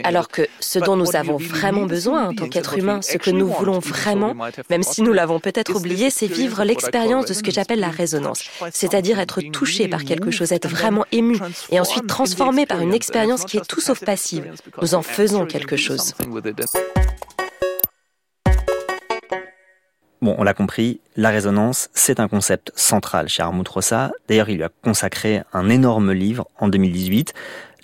Alors 0.05 0.29
que 0.29 0.43
ce 0.61 0.79
dont 0.79 0.97
nous 0.97 1.17
avons 1.17 1.37
vraiment 1.37 1.87
besoin 1.87 2.29
en 2.29 2.35
tant 2.35 2.49
qu'être 2.49 2.79
humain, 2.79 3.03
ce 3.03 3.19
que 3.19 3.31
nous 3.31 3.49
voulons 3.49 3.79
vraiment, 3.79 4.35
même 4.71 4.83
si 4.83 5.03
nous 5.03 5.13
l'avons 5.13 5.41
peut-être 5.41 5.77
oublié, 5.77 6.11
c'est 6.11 6.27
vivre 6.27 6.65
l'expérience 6.65 7.27
de 7.27 7.35
ce 7.35 7.43
que 7.43 7.51
j'appelle 7.51 7.81
la 7.81 7.91
résonance, 7.91 8.45
c'est-à-dire 8.73 9.19
être 9.21 9.41
touché 9.53 9.89
par 9.89 10.05
quelque 10.05 10.31
chose, 10.31 10.53
être 10.53 10.69
vraiment 10.69 11.05
ému, 11.13 11.39
et 11.71 11.81
ensuite 11.81 12.07
transformé 12.07 12.67
par 12.67 12.81
une 12.81 12.95
expérience 12.95 13.45
qui 13.45 13.59
est 13.59 13.67
tout 13.67 13.81
sauf 13.81 14.05
passive. 14.05 14.53
Nous 14.83 14.95
en 14.95 15.03
faisons 15.03 15.47
quelque 15.47 15.77
chose. 15.77 16.15
Bon, 20.23 20.35
on 20.39 20.45
l'a 20.45 20.55
compris, 20.55 21.01
la 21.15 21.29
résonance, 21.29 21.91
c'est 21.93 22.21
un 22.21 22.27
concept 22.27 22.73
central 22.75 23.29
chez 23.29 23.43
Armut 23.43 23.69
Rossa. 23.69 24.13
D'ailleurs, 24.29 24.49
il 24.49 24.57
lui 24.57 24.65
a 24.65 24.71
consacré 24.83 25.43
un 25.53 25.69
énorme 25.69 26.11
livre 26.13 26.49
en 26.59 26.69
2018. 26.69 27.35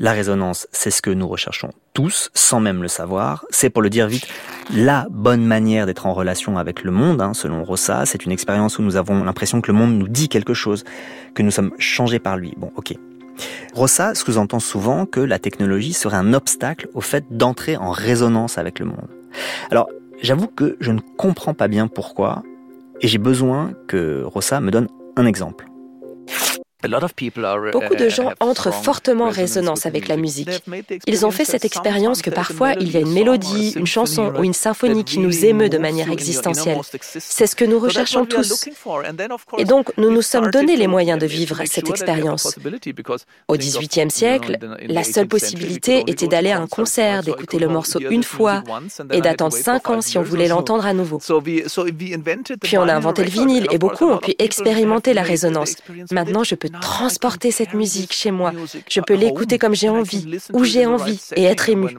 La 0.03 0.13
résonance, 0.13 0.69
c'est 0.73 0.91
ce 0.91 1.01
que 1.01 1.09
nous 1.09 1.27
recherchons 1.27 1.71
tous, 1.95 2.31
sans 2.35 2.61
même 2.61 2.83
le 2.83 2.89
savoir. 2.89 3.47
C'est, 3.49 3.71
pour 3.71 3.81
le 3.81 3.89
dire 3.89 4.07
vite, 4.07 4.27
la 4.75 5.07
bonne 5.11 5.47
manière 5.47 5.87
d'être 5.87 6.05
en 6.05 6.13
relation 6.13 6.59
avec 6.59 6.83
le 6.83 6.91
monde, 6.91 7.23
hein, 7.23 7.33
selon 7.33 7.65
Rossa. 7.65 8.05
C'est 8.05 8.27
une 8.27 8.33
expérience 8.33 8.79
où 8.79 8.83
nous 8.83 8.97
avons 8.97 9.25
l'impression 9.25 9.63
que 9.63 9.73
le 9.73 9.79
monde 9.79 9.97
nous 9.97 10.09
dit 10.09 10.29
quelque 10.29 10.53
chose, 10.53 10.85
que 11.35 11.43
nous 11.43 11.51
sommes 11.51 11.73
changés 11.79 12.19
par 12.19 12.37
lui. 12.37 12.53
Bon, 12.59 12.71
ok. 12.77 12.95
Rossa 13.73 14.15
sous-entend 14.15 14.61
souvent 14.61 15.07
que 15.07 15.21
la 15.21 15.39
technologie 15.39 15.95
serait 15.95 16.19
un 16.19 16.35
obstacle 16.35 16.89
au 16.93 17.01
fait 17.01 17.25
d'entrer 17.31 17.79
en 17.79 17.91
résonance 17.93 18.59
avec 18.59 18.81
le 18.81 18.87
monde. 18.87 19.09
Alors, 19.71 19.89
J'avoue 20.23 20.47
que 20.47 20.77
je 20.79 20.93
ne 20.93 21.01
comprends 21.01 21.53
pas 21.53 21.67
bien 21.67 21.89
pourquoi, 21.89 22.45
et 23.01 23.09
j'ai 23.09 23.19
besoin 23.19 23.73
que 23.89 24.23
Rossa 24.23 24.61
me 24.61 24.71
donne 24.71 24.87
un 25.17 25.27
exemple. 25.27 25.67
Beaucoup 27.73 27.95
de 27.97 28.09
gens 28.09 28.33
entrent 28.41 28.73
fortement 28.73 29.27
en 29.27 29.31
résonance 29.31 29.87
avec 29.87 30.09
la 30.09 30.17
musique. 30.17 30.51
Ils 31.07 31.25
ont 31.25 31.31
fait 31.31 31.45
cette 31.45 31.65
expérience 31.65 32.23
que 32.23 32.31
parfois 32.31 32.75
il 32.75 32.91
y 32.91 32.97
a 32.97 33.01
une 33.01 33.13
mélodie, 33.13 33.73
une 33.77 33.87
chanson 33.87 34.33
ou 34.39 34.45
une 34.45 34.53
symphonie 34.53 35.05
qui 35.05 35.19
nous 35.19 35.45
émeut 35.45 35.69
de 35.69 35.79
manière 35.79 36.11
existentielle. 36.11 36.81
C'est 37.01 37.47
ce 37.47 37.57
que 37.57 37.65
nous 37.65 37.79
recherchons 37.79 38.27
tous. 38.27 38.69
Et 39.59 39.65
donc 39.65 39.93
nous 39.97 40.11
nous 40.11 40.23
sommes 40.23 40.51
donné 40.51 40.77
les 40.77 40.87
moyens 40.87 41.19
de 41.19 41.27
vivre 41.27 41.63
cette 41.67 41.89
expérience. 41.89 42.59
Au 43.49 43.57
XVIIIe 43.57 44.11
siècle, 44.11 44.59
la 44.89 45.05
seule 45.05 45.29
possibilité 45.29 46.05
était 46.07 46.27
d'aller 46.27 46.51
à 46.51 46.61
un 46.61 46.67
concert, 46.67 47.23
d'écouter 47.23 47.59
le 47.59 47.69
morceau 47.69 48.01
une 48.01 48.25
fois 48.25 48.63
et 49.13 49.21
d'attendre 49.21 49.57
cinq 49.57 49.91
ans 49.91 50.01
si 50.01 50.19
on 50.19 50.23
voulait 50.23 50.49
l'entendre 50.49 50.87
à 50.87 50.95
nouveau. 50.95 51.19
Puis 52.63 52.79
on 52.79 52.89
a 52.89 52.95
inventé 52.95 53.25
le 53.25 53.31
vinyle 53.31 53.67
et 53.71 53.79
beaucoup 53.79 54.07
ont 54.07 54.19
pu 54.19 54.35
expérimenter 54.39 55.15
la 55.15 55.23
résonance. 55.23 55.77
Maintenant, 56.11 56.45
je 56.45 56.55
peux 56.55 56.72
transporter 56.81 57.51
cette 57.51 57.75
musique 57.75 58.13
chez 58.13 58.31
moi. 58.31 58.53
Je 58.89 59.01
peux 59.01 59.15
l'écouter 59.15 59.59
comme 59.59 59.75
j'ai 59.75 59.89
envie, 59.89 60.39
où 60.53 60.65
j'ai 60.65 60.87
envie 60.87 61.21
et 61.37 61.45
être 61.45 61.69
ému. 61.69 61.97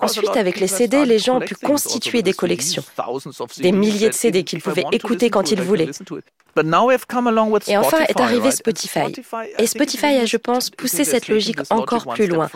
Ensuite, 0.00 0.36
avec 0.36 0.60
les 0.60 0.66
CD, 0.66 1.04
les 1.04 1.18
gens 1.18 1.36
ont 1.36 1.40
pu 1.40 1.54
constituer 1.54 2.22
des 2.22 2.32
collections, 2.32 2.82
des 3.58 3.72
milliers 3.72 4.08
de 4.08 4.14
CD 4.14 4.44
qu'ils 4.44 4.62
pouvaient 4.62 4.84
écouter 4.92 5.30
quand 5.30 5.50
ils 5.50 5.62
voulaient. 5.62 5.90
Et 7.66 7.76
enfin 7.76 8.00
est 8.08 8.20
arrivé 8.20 8.50
Spotify. 8.50 9.12
Et 9.58 9.66
Spotify 9.66 10.06
a, 10.06 10.24
je 10.24 10.36
pense, 10.36 10.70
poussé 10.70 11.04
cette 11.04 11.28
logique 11.28 11.60
encore 11.70 12.06
plus 12.08 12.26
loin. 12.26 12.48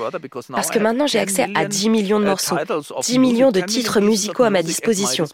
Parce 0.52 0.70
que 0.70 0.78
maintenant, 0.78 1.06
j'ai 1.06 1.18
accès 1.18 1.46
à 1.54 1.66
10 1.66 1.88
millions 1.88 2.20
de 2.20 2.24
morceaux, 2.24 2.56
10 3.02 3.18
millions 3.18 3.52
de 3.52 3.60
titres 3.60 4.00
musicaux 4.00 4.42
à 4.44 4.50
ma 4.50 4.62
disposition. 4.62 5.26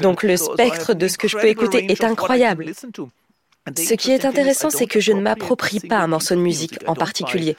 Donc 0.00 0.22
le 0.22 0.36
spectre 0.36 0.94
de 0.94 1.08
ce 1.08 1.18
que 1.18 1.28
je 1.28 1.36
peux 1.36 1.48
écouter 1.48 1.90
est 1.90 2.04
incroyable. 2.04 2.66
Ce 3.78 3.94
qui 3.94 4.10
est 4.10 4.26
intéressant, 4.26 4.68
c'est 4.68 4.86
que 4.86 5.00
je 5.00 5.12
ne 5.12 5.22
m'approprie 5.22 5.80
pas 5.80 5.96
un 5.96 6.06
morceau 6.06 6.34
de 6.34 6.40
musique 6.40 6.78
en 6.86 6.94
particulier. 6.94 7.56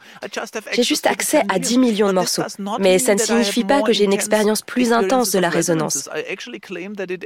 J'ai 0.71 0.83
juste 0.83 1.07
accès 1.07 1.41
à 1.49 1.57
10 1.57 1.79
millions 1.79 2.07
de 2.07 2.13
morceaux, 2.13 2.43
mais 2.79 2.99
ça 2.99 3.15
ne 3.15 3.19
signifie 3.19 3.63
pas 3.63 3.81
que 3.81 3.91
j'ai 3.91 4.03
une 4.03 4.13
expérience 4.13 4.61
plus 4.61 4.93
intense 4.93 5.31
de 5.31 5.39
la 5.39 5.49
résonance. 5.49 6.07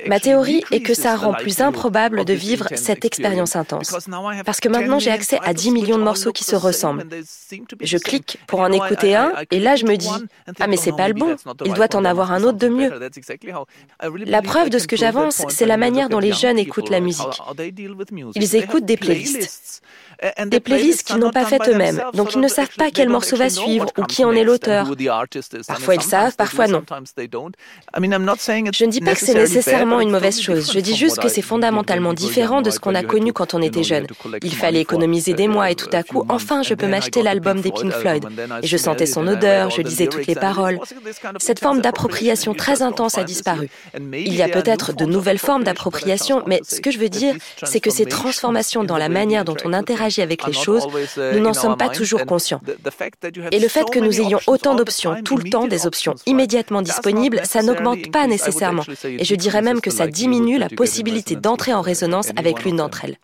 Ma 0.08 0.22
théorie 0.22 0.64
est 0.72 0.80
que 0.80 0.94
ça 0.94 1.18
rend 1.18 1.34
plus 1.34 1.60
improbable 1.60 2.24
de 2.24 2.34
vivre 2.34 2.70
cette 2.76 3.04
expérience 3.04 3.58
intense, 3.58 3.94
parce 4.46 4.62
que 4.62 4.70
maintenant 4.70 5.00
j'ai 5.00 5.12
accès 5.12 5.40
à 5.44 5.54
10 5.54 5.72
millions 5.72 5.98
de 5.98 6.04
morceaux 6.04 6.32
qui 6.32 6.46
se 6.46 6.56
ressemblent. 6.56 7.06
Je 7.82 7.98
clique 7.98 8.40
pour 8.48 8.62
en 8.62 8.72
écouter 8.72 9.14
un, 9.14 9.34
et 9.52 9.60
là 9.60 9.76
je 9.76 9.86
me 9.86 9.98
dis, 9.98 10.10
ah 10.60 10.68
mais 10.68 10.78
c'est 10.78 10.96
pas 10.96 11.10
le 11.10 11.16
bon, 11.16 11.36
il 11.66 11.74
doit 11.74 11.94
en 11.96 12.06
avoir 12.06 12.32
un 12.32 12.44
autre 12.44 12.58
de 12.58 12.70
mieux. 12.70 12.92
La 14.26 14.42
preuve 14.42 14.70
de 14.70 14.80
ce 14.80 14.88
que 14.88 14.96
j'avance, 14.96 15.44
c'est 15.50 15.66
la 15.66 15.78
manière 15.78 16.08
dont 16.08 16.20
les 16.20 16.32
jeunes 16.32 16.58
écoutent 16.58 16.90
la 16.90 17.02
musique. 17.02 17.42
Ils 18.36 18.56
écoutent 18.70 18.86
des 18.86 18.98
playlists. 18.98 19.82
Des 20.48 20.60
playlists 20.60 21.04
qu'ils 21.04 21.18
n'ont 21.18 21.32
pas 21.32 21.46
faites 21.46 21.68
eux-mêmes, 21.70 22.02
donc 22.14 22.34
ils 22.36 22.42
ne 22.42 22.50
savent 22.50 22.76
pas 22.78 22.92
quel 22.92 23.08
morceau 23.08 23.38
va 23.38 23.50
suivre 23.50 23.88
ou 23.98 24.04
qui 24.04 24.26
en 24.26 24.34
est 24.34 24.44
l'auteur. 24.44 24.86
Parfois 25.66 25.96
ils 25.96 26.02
savent, 26.02 26.36
parfois 26.36 26.68
non. 26.68 26.84
Je 27.96 28.86
ne 28.86 28.92
dis 28.92 29.00
pas 29.00 29.14
que 29.14 29.20
c'est 29.20 29.34
nécessairement 29.34 30.02
une 30.02 30.12
mauvaise 30.12 30.42
chose, 30.42 30.74
je 30.74 30.80
dis 30.80 30.96
juste 30.96 31.20
que 31.20 31.30
c'est 31.30 31.42
fondamentalement 31.42 32.14
différent 32.14 32.62
de 32.62 32.70
ce 32.70 32.80
qu'on 32.80 32.96
a 32.96 33.04
connu 33.04 33.32
quand 33.32 33.54
on 33.54 33.62
était 33.62 33.84
jeune. 33.84 34.08
Il 34.44 34.54
fallait 34.56 34.82
économiser 34.82 35.34
des 35.34 35.48
mois 35.48 35.72
et 35.72 35.76
tout 35.76 35.90
à 35.94 36.04
coup, 36.04 36.26
enfin, 36.28 36.64
je 36.64 36.74
peux 36.74 36.88
m'acheter 36.88 37.24
l'album 37.24 37.62
des 37.62 37.72
Pink 37.72 37.94
Floyd. 37.94 38.26
Et 38.62 38.68
je 38.68 38.78
sentais 38.78 39.06
son 39.06 39.26
odeur, 39.26 39.70
je 39.70 39.82
lisais 39.82 40.08
toutes 40.08 40.28
les 40.28 40.36
paroles. 40.36 40.80
Cette 41.38 41.60
forme 41.60 41.80
d'appropriation 41.80 42.54
très 42.54 42.82
intense 42.82 43.18
a 43.18 43.24
disparu. 43.24 43.70
Il 44.14 44.36
y 44.36 44.42
a 44.42 44.50
peut-être 44.50 44.92
de 44.94 45.06
nouvelles 45.06 45.40
formes 45.40 45.64
d'appropriation, 45.64 46.44
mais 46.46 46.60
ce 46.68 46.82
que 46.82 46.92
je 46.92 47.00
veux 47.00 47.10
dire, 47.10 47.36
c'est 47.64 47.80
que 47.80 47.90
ces 47.90 48.06
transformations 48.06 48.84
dans 48.84 48.98
la 48.98 49.08
manière 49.08 49.46
dont 49.46 49.56
on 49.64 49.72
interagit 49.72 50.09
avec 50.18 50.46
les 50.46 50.54
choses, 50.54 50.88
nous 51.34 51.40
n'en 51.40 51.54
sommes 51.54 51.78
pas 51.78 51.90
toujours 51.90 52.26
conscients. 52.26 52.62
Et 53.52 53.60
le 53.60 53.68
fait 53.68 53.90
que 53.90 54.00
nous 54.00 54.20
ayons 54.20 54.40
autant 54.48 54.76
d'options 54.76 55.22
tout 55.24 55.38
le 55.38 55.50
temps, 55.50 55.68
des 55.68 55.86
options 55.86 56.16
immédiatement 56.26 56.82
disponibles, 56.82 57.42
ça 57.44 57.62
n'augmente 57.62 58.12
pas 58.12 58.28
nécessairement. 58.28 58.84
Et 59.04 59.24
je 59.24 59.36
dirais 59.36 59.62
même 59.62 59.82
que 59.82 59.92
ça 59.92 60.08
diminue 60.08 60.58
la 60.58 60.70
possibilité 60.70 61.36
d'entrer 61.36 61.74
en 61.74 61.82
résonance 61.82 62.30
avec 62.36 62.64
l'une 62.64 62.78
d'entre 62.78 63.06
elles. 63.06 63.18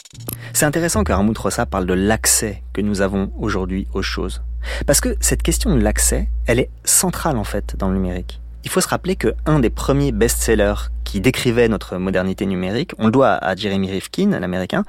C'est 0.54 0.65
intéressant 0.65 1.04
que 1.04 1.12
Harmut 1.12 1.38
Rossa 1.38 1.65
parle 1.65 1.86
de 1.86 1.93
l'accès 1.93 2.62
que 2.74 2.82
nous 2.82 3.02
avons 3.02 3.32
aujourd'hui 3.39 3.88
aux 3.93 4.02
choses. 4.02 4.41
Parce 4.88 5.02
que 5.02 5.15
cette 5.19 5.43
question 5.43 5.76
de 5.76 5.82
l'accès, 5.82 6.28
elle 6.48 6.60
est 6.60 6.69
centrale 6.84 7.38
en 7.38 7.43
fait 7.43 7.76
dans 7.78 7.89
le 7.89 7.95
numérique. 7.95 8.41
Il 8.65 8.71
faut 8.71 8.82
se 8.82 8.88
rappeler 8.88 9.15
que 9.15 9.36
un 9.45 9.60
des 9.60 9.69
premiers 9.69 10.12
best-sellers 10.12 10.89
qui 11.04 11.21
décrivait 11.21 11.69
notre 11.69 11.97
modernité 11.97 12.47
numérique, 12.47 12.91
on 12.97 13.06
le 13.06 13.12
doit 13.12 13.34
à 13.34 13.56
Jeremy 13.56 13.89
Rifkin, 13.91 14.32
l'américain, 14.32 14.84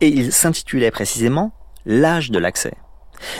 et 0.00 0.08
il 0.08 0.32
s'intitulait 0.32 0.90
précisément 0.90 1.52
L'âge 1.86 2.30
de 2.30 2.38
l'accès. 2.38 2.74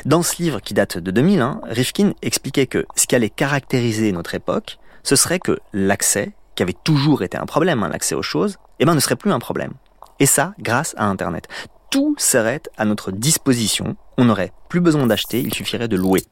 Dans 0.04 0.22
ce 0.22 0.42
livre 0.42 0.60
qui 0.60 0.72
date 0.72 0.98
de 0.98 1.10
2001, 1.10 1.60
Rifkin 1.64 2.12
expliquait 2.22 2.66
que 2.66 2.86
ce 2.94 3.06
qui 3.06 3.14
allait 3.14 3.30
caractériser 3.30 4.12
notre 4.12 4.34
époque, 4.34 4.78
ce 5.02 5.16
serait 5.16 5.38
que 5.38 5.58
l'accès, 5.72 6.32
qui 6.54 6.62
avait 6.62 6.76
toujours 6.84 7.22
été 7.22 7.36
un 7.36 7.46
problème, 7.46 7.82
hein, 7.82 7.88
l'accès 7.90 8.14
aux 8.14 8.22
choses, 8.22 8.56
eh 8.78 8.84
ben, 8.84 8.94
ne 8.94 9.00
serait 9.00 9.16
plus 9.16 9.32
un 9.32 9.38
problème. 9.38 9.72
Et 10.18 10.26
ça, 10.26 10.54
grâce 10.58 10.94
à 10.96 11.04
Internet. 11.06 11.48
Tout 11.90 12.14
serait 12.18 12.62
à 12.76 12.84
notre 12.84 13.12
disposition. 13.12 13.96
On 14.16 14.26
n'aurait 14.26 14.52
plus 14.68 14.80
besoin 14.80 15.06
d'acheter, 15.06 15.40
il 15.40 15.52
suffirait 15.54 15.88
de 15.88 15.96
louer. 15.96 16.22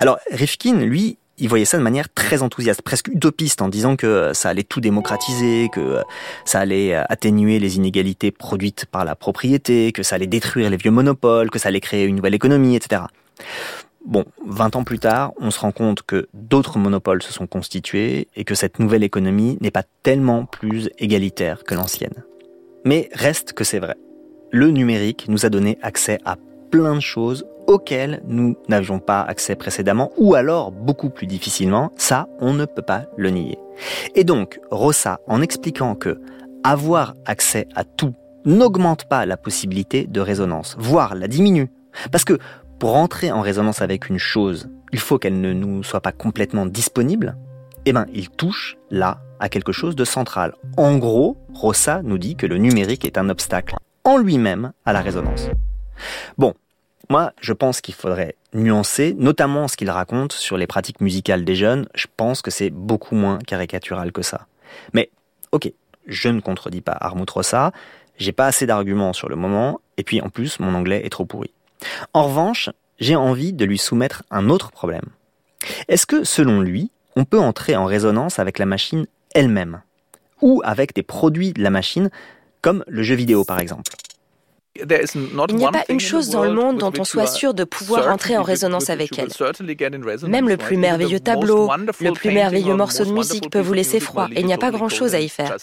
Alors, 0.00 0.18
Rifkin, 0.30 0.74
lui, 0.74 1.18
il 1.38 1.48
voyait 1.48 1.64
ça 1.64 1.78
de 1.78 1.82
manière 1.82 2.08
très 2.12 2.42
enthousiaste, 2.42 2.82
presque 2.82 3.08
utopiste, 3.08 3.62
en 3.62 3.68
disant 3.68 3.96
que 3.96 4.32
ça 4.34 4.48
allait 4.48 4.62
tout 4.62 4.80
démocratiser, 4.80 5.68
que 5.72 5.98
ça 6.44 6.60
allait 6.60 6.94
atténuer 6.94 7.58
les 7.58 7.76
inégalités 7.76 8.30
produites 8.30 8.86
par 8.86 9.04
la 9.04 9.14
propriété, 9.14 9.92
que 9.92 10.02
ça 10.02 10.16
allait 10.16 10.26
détruire 10.26 10.70
les 10.70 10.76
vieux 10.76 10.90
monopoles, 10.90 11.50
que 11.50 11.58
ça 11.58 11.68
allait 11.68 11.80
créer 11.80 12.04
une 12.04 12.16
nouvelle 12.16 12.34
économie, 12.34 12.76
etc. 12.76 13.02
Bon, 14.04 14.24
20 14.46 14.76
ans 14.76 14.84
plus 14.84 14.98
tard, 14.98 15.32
on 15.38 15.50
se 15.50 15.60
rend 15.60 15.72
compte 15.72 16.02
que 16.02 16.28
d'autres 16.32 16.78
monopoles 16.78 17.22
se 17.22 17.32
sont 17.32 17.46
constitués 17.46 18.28
et 18.36 18.44
que 18.44 18.54
cette 18.54 18.78
nouvelle 18.78 19.02
économie 19.02 19.58
n'est 19.60 19.70
pas 19.70 19.82
tellement 20.02 20.44
plus 20.46 20.88
égalitaire 20.98 21.64
que 21.64 21.74
l'ancienne. 21.74 22.24
Mais 22.84 23.10
reste 23.12 23.52
que 23.52 23.64
c'est 23.64 23.80
vrai. 23.80 23.96
Le 24.50 24.70
numérique 24.70 25.26
nous 25.28 25.44
a 25.44 25.50
donné 25.50 25.78
accès 25.82 26.20
à 26.24 26.36
plein 26.70 26.94
de 26.94 27.00
choses 27.00 27.44
auxquelles 27.68 28.22
nous 28.26 28.56
n'avions 28.68 28.98
pas 28.98 29.20
accès 29.20 29.54
précédemment, 29.54 30.10
ou 30.16 30.34
alors 30.34 30.72
beaucoup 30.72 31.10
plus 31.10 31.28
difficilement, 31.28 31.92
ça, 31.96 32.26
on 32.40 32.54
ne 32.54 32.64
peut 32.64 32.82
pas 32.82 33.04
le 33.16 33.30
nier. 33.30 33.58
Et 34.16 34.24
donc, 34.24 34.58
Rossa, 34.72 35.20
en 35.28 35.40
expliquant 35.40 35.94
que 35.94 36.20
avoir 36.64 37.14
accès 37.26 37.68
à 37.76 37.84
tout 37.84 38.14
n'augmente 38.44 39.04
pas 39.04 39.26
la 39.26 39.36
possibilité 39.36 40.06
de 40.06 40.20
résonance, 40.20 40.76
voire 40.78 41.14
la 41.14 41.28
diminue. 41.28 41.70
Parce 42.10 42.24
que 42.24 42.38
pour 42.78 42.96
entrer 42.96 43.30
en 43.30 43.42
résonance 43.42 43.82
avec 43.82 44.08
une 44.08 44.18
chose, 44.18 44.68
il 44.92 44.98
faut 44.98 45.18
qu'elle 45.18 45.40
ne 45.40 45.52
nous 45.52 45.82
soit 45.82 46.00
pas 46.00 46.12
complètement 46.12 46.64
disponible. 46.64 47.36
Eh 47.84 47.92
ben, 47.92 48.06
il 48.14 48.30
touche 48.30 48.76
là 48.90 49.18
à 49.40 49.48
quelque 49.48 49.72
chose 49.72 49.94
de 49.94 50.04
central. 50.04 50.54
En 50.76 50.96
gros, 50.96 51.36
Rossa 51.52 52.00
nous 52.02 52.18
dit 52.18 52.34
que 52.34 52.46
le 52.46 52.56
numérique 52.56 53.04
est 53.04 53.18
un 53.18 53.28
obstacle 53.28 53.76
en 54.04 54.16
lui-même 54.16 54.72
à 54.86 54.92
la 54.92 55.00
résonance. 55.00 55.48
Bon, 56.38 56.54
moi, 57.08 57.32
je 57.40 57.52
pense 57.52 57.80
qu'il 57.80 57.94
faudrait 57.94 58.36
nuancer, 58.52 59.14
notamment 59.18 59.68
ce 59.68 59.76
qu'il 59.76 59.90
raconte 59.90 60.32
sur 60.32 60.56
les 60.56 60.66
pratiques 60.66 61.00
musicales 61.00 61.44
des 61.44 61.54
jeunes. 61.54 61.88
Je 61.94 62.06
pense 62.16 62.42
que 62.42 62.50
c'est 62.50 62.70
beaucoup 62.70 63.14
moins 63.14 63.38
caricatural 63.38 64.12
que 64.12 64.22
ça. 64.22 64.46
Mais, 64.92 65.10
ok, 65.52 65.72
je 66.06 66.28
ne 66.28 66.40
contredis 66.40 66.80
pas 66.80 66.96
Armut 67.00 67.28
Rossa, 67.30 67.72
j'ai 68.18 68.32
pas 68.32 68.46
assez 68.46 68.66
d'arguments 68.66 69.12
sur 69.12 69.28
le 69.28 69.36
moment, 69.36 69.80
et 69.96 70.02
puis 70.02 70.20
en 70.20 70.28
plus, 70.28 70.60
mon 70.60 70.74
anglais 70.74 71.02
est 71.04 71.10
trop 71.10 71.24
pourri. 71.24 71.50
En 72.12 72.24
revanche, 72.24 72.70
j'ai 72.98 73.16
envie 73.16 73.52
de 73.52 73.64
lui 73.64 73.78
soumettre 73.78 74.24
un 74.30 74.50
autre 74.50 74.70
problème. 74.70 75.06
Est-ce 75.88 76.06
que, 76.06 76.24
selon 76.24 76.60
lui, 76.60 76.90
on 77.16 77.24
peut 77.24 77.38
entrer 77.38 77.76
en 77.76 77.84
résonance 77.84 78.38
avec 78.38 78.58
la 78.58 78.66
machine 78.66 79.06
elle-même? 79.34 79.82
Ou 80.40 80.62
avec 80.64 80.94
des 80.94 81.02
produits 81.02 81.52
de 81.52 81.62
la 81.62 81.70
machine, 81.70 82.10
comme 82.60 82.84
le 82.86 83.02
jeu 83.02 83.14
vidéo 83.14 83.44
par 83.44 83.60
exemple? 83.60 83.92
Il 84.78 85.56
n'y 85.56 85.66
a 85.66 85.70
pas 85.70 85.84
une 85.88 86.00
chose 86.00 86.30
dans 86.30 86.44
le 86.44 86.52
monde 86.52 86.78
dont 86.78 86.92
on 86.98 87.04
soit 87.04 87.26
sûr 87.26 87.54
de 87.54 87.64
pouvoir 87.64 88.08
entrer 88.08 88.36
en 88.36 88.42
résonance 88.42 88.90
avec 88.90 89.18
elle. 89.18 89.28
Même 90.28 90.48
le 90.48 90.56
plus 90.56 90.76
merveilleux 90.76 91.20
tableau, 91.20 91.70
le 92.00 92.12
plus 92.12 92.30
merveilleux 92.30 92.74
morceau 92.74 93.04
de 93.04 93.12
musique 93.12 93.50
peut 93.50 93.60
vous 93.60 93.72
laisser 93.72 94.00
froid 94.00 94.28
et 94.34 94.40
il 94.40 94.46
n'y 94.46 94.52
a 94.52 94.58
pas 94.58 94.70
grand-chose 94.70 95.14
à 95.14 95.20
y 95.20 95.28
faire. 95.28 95.56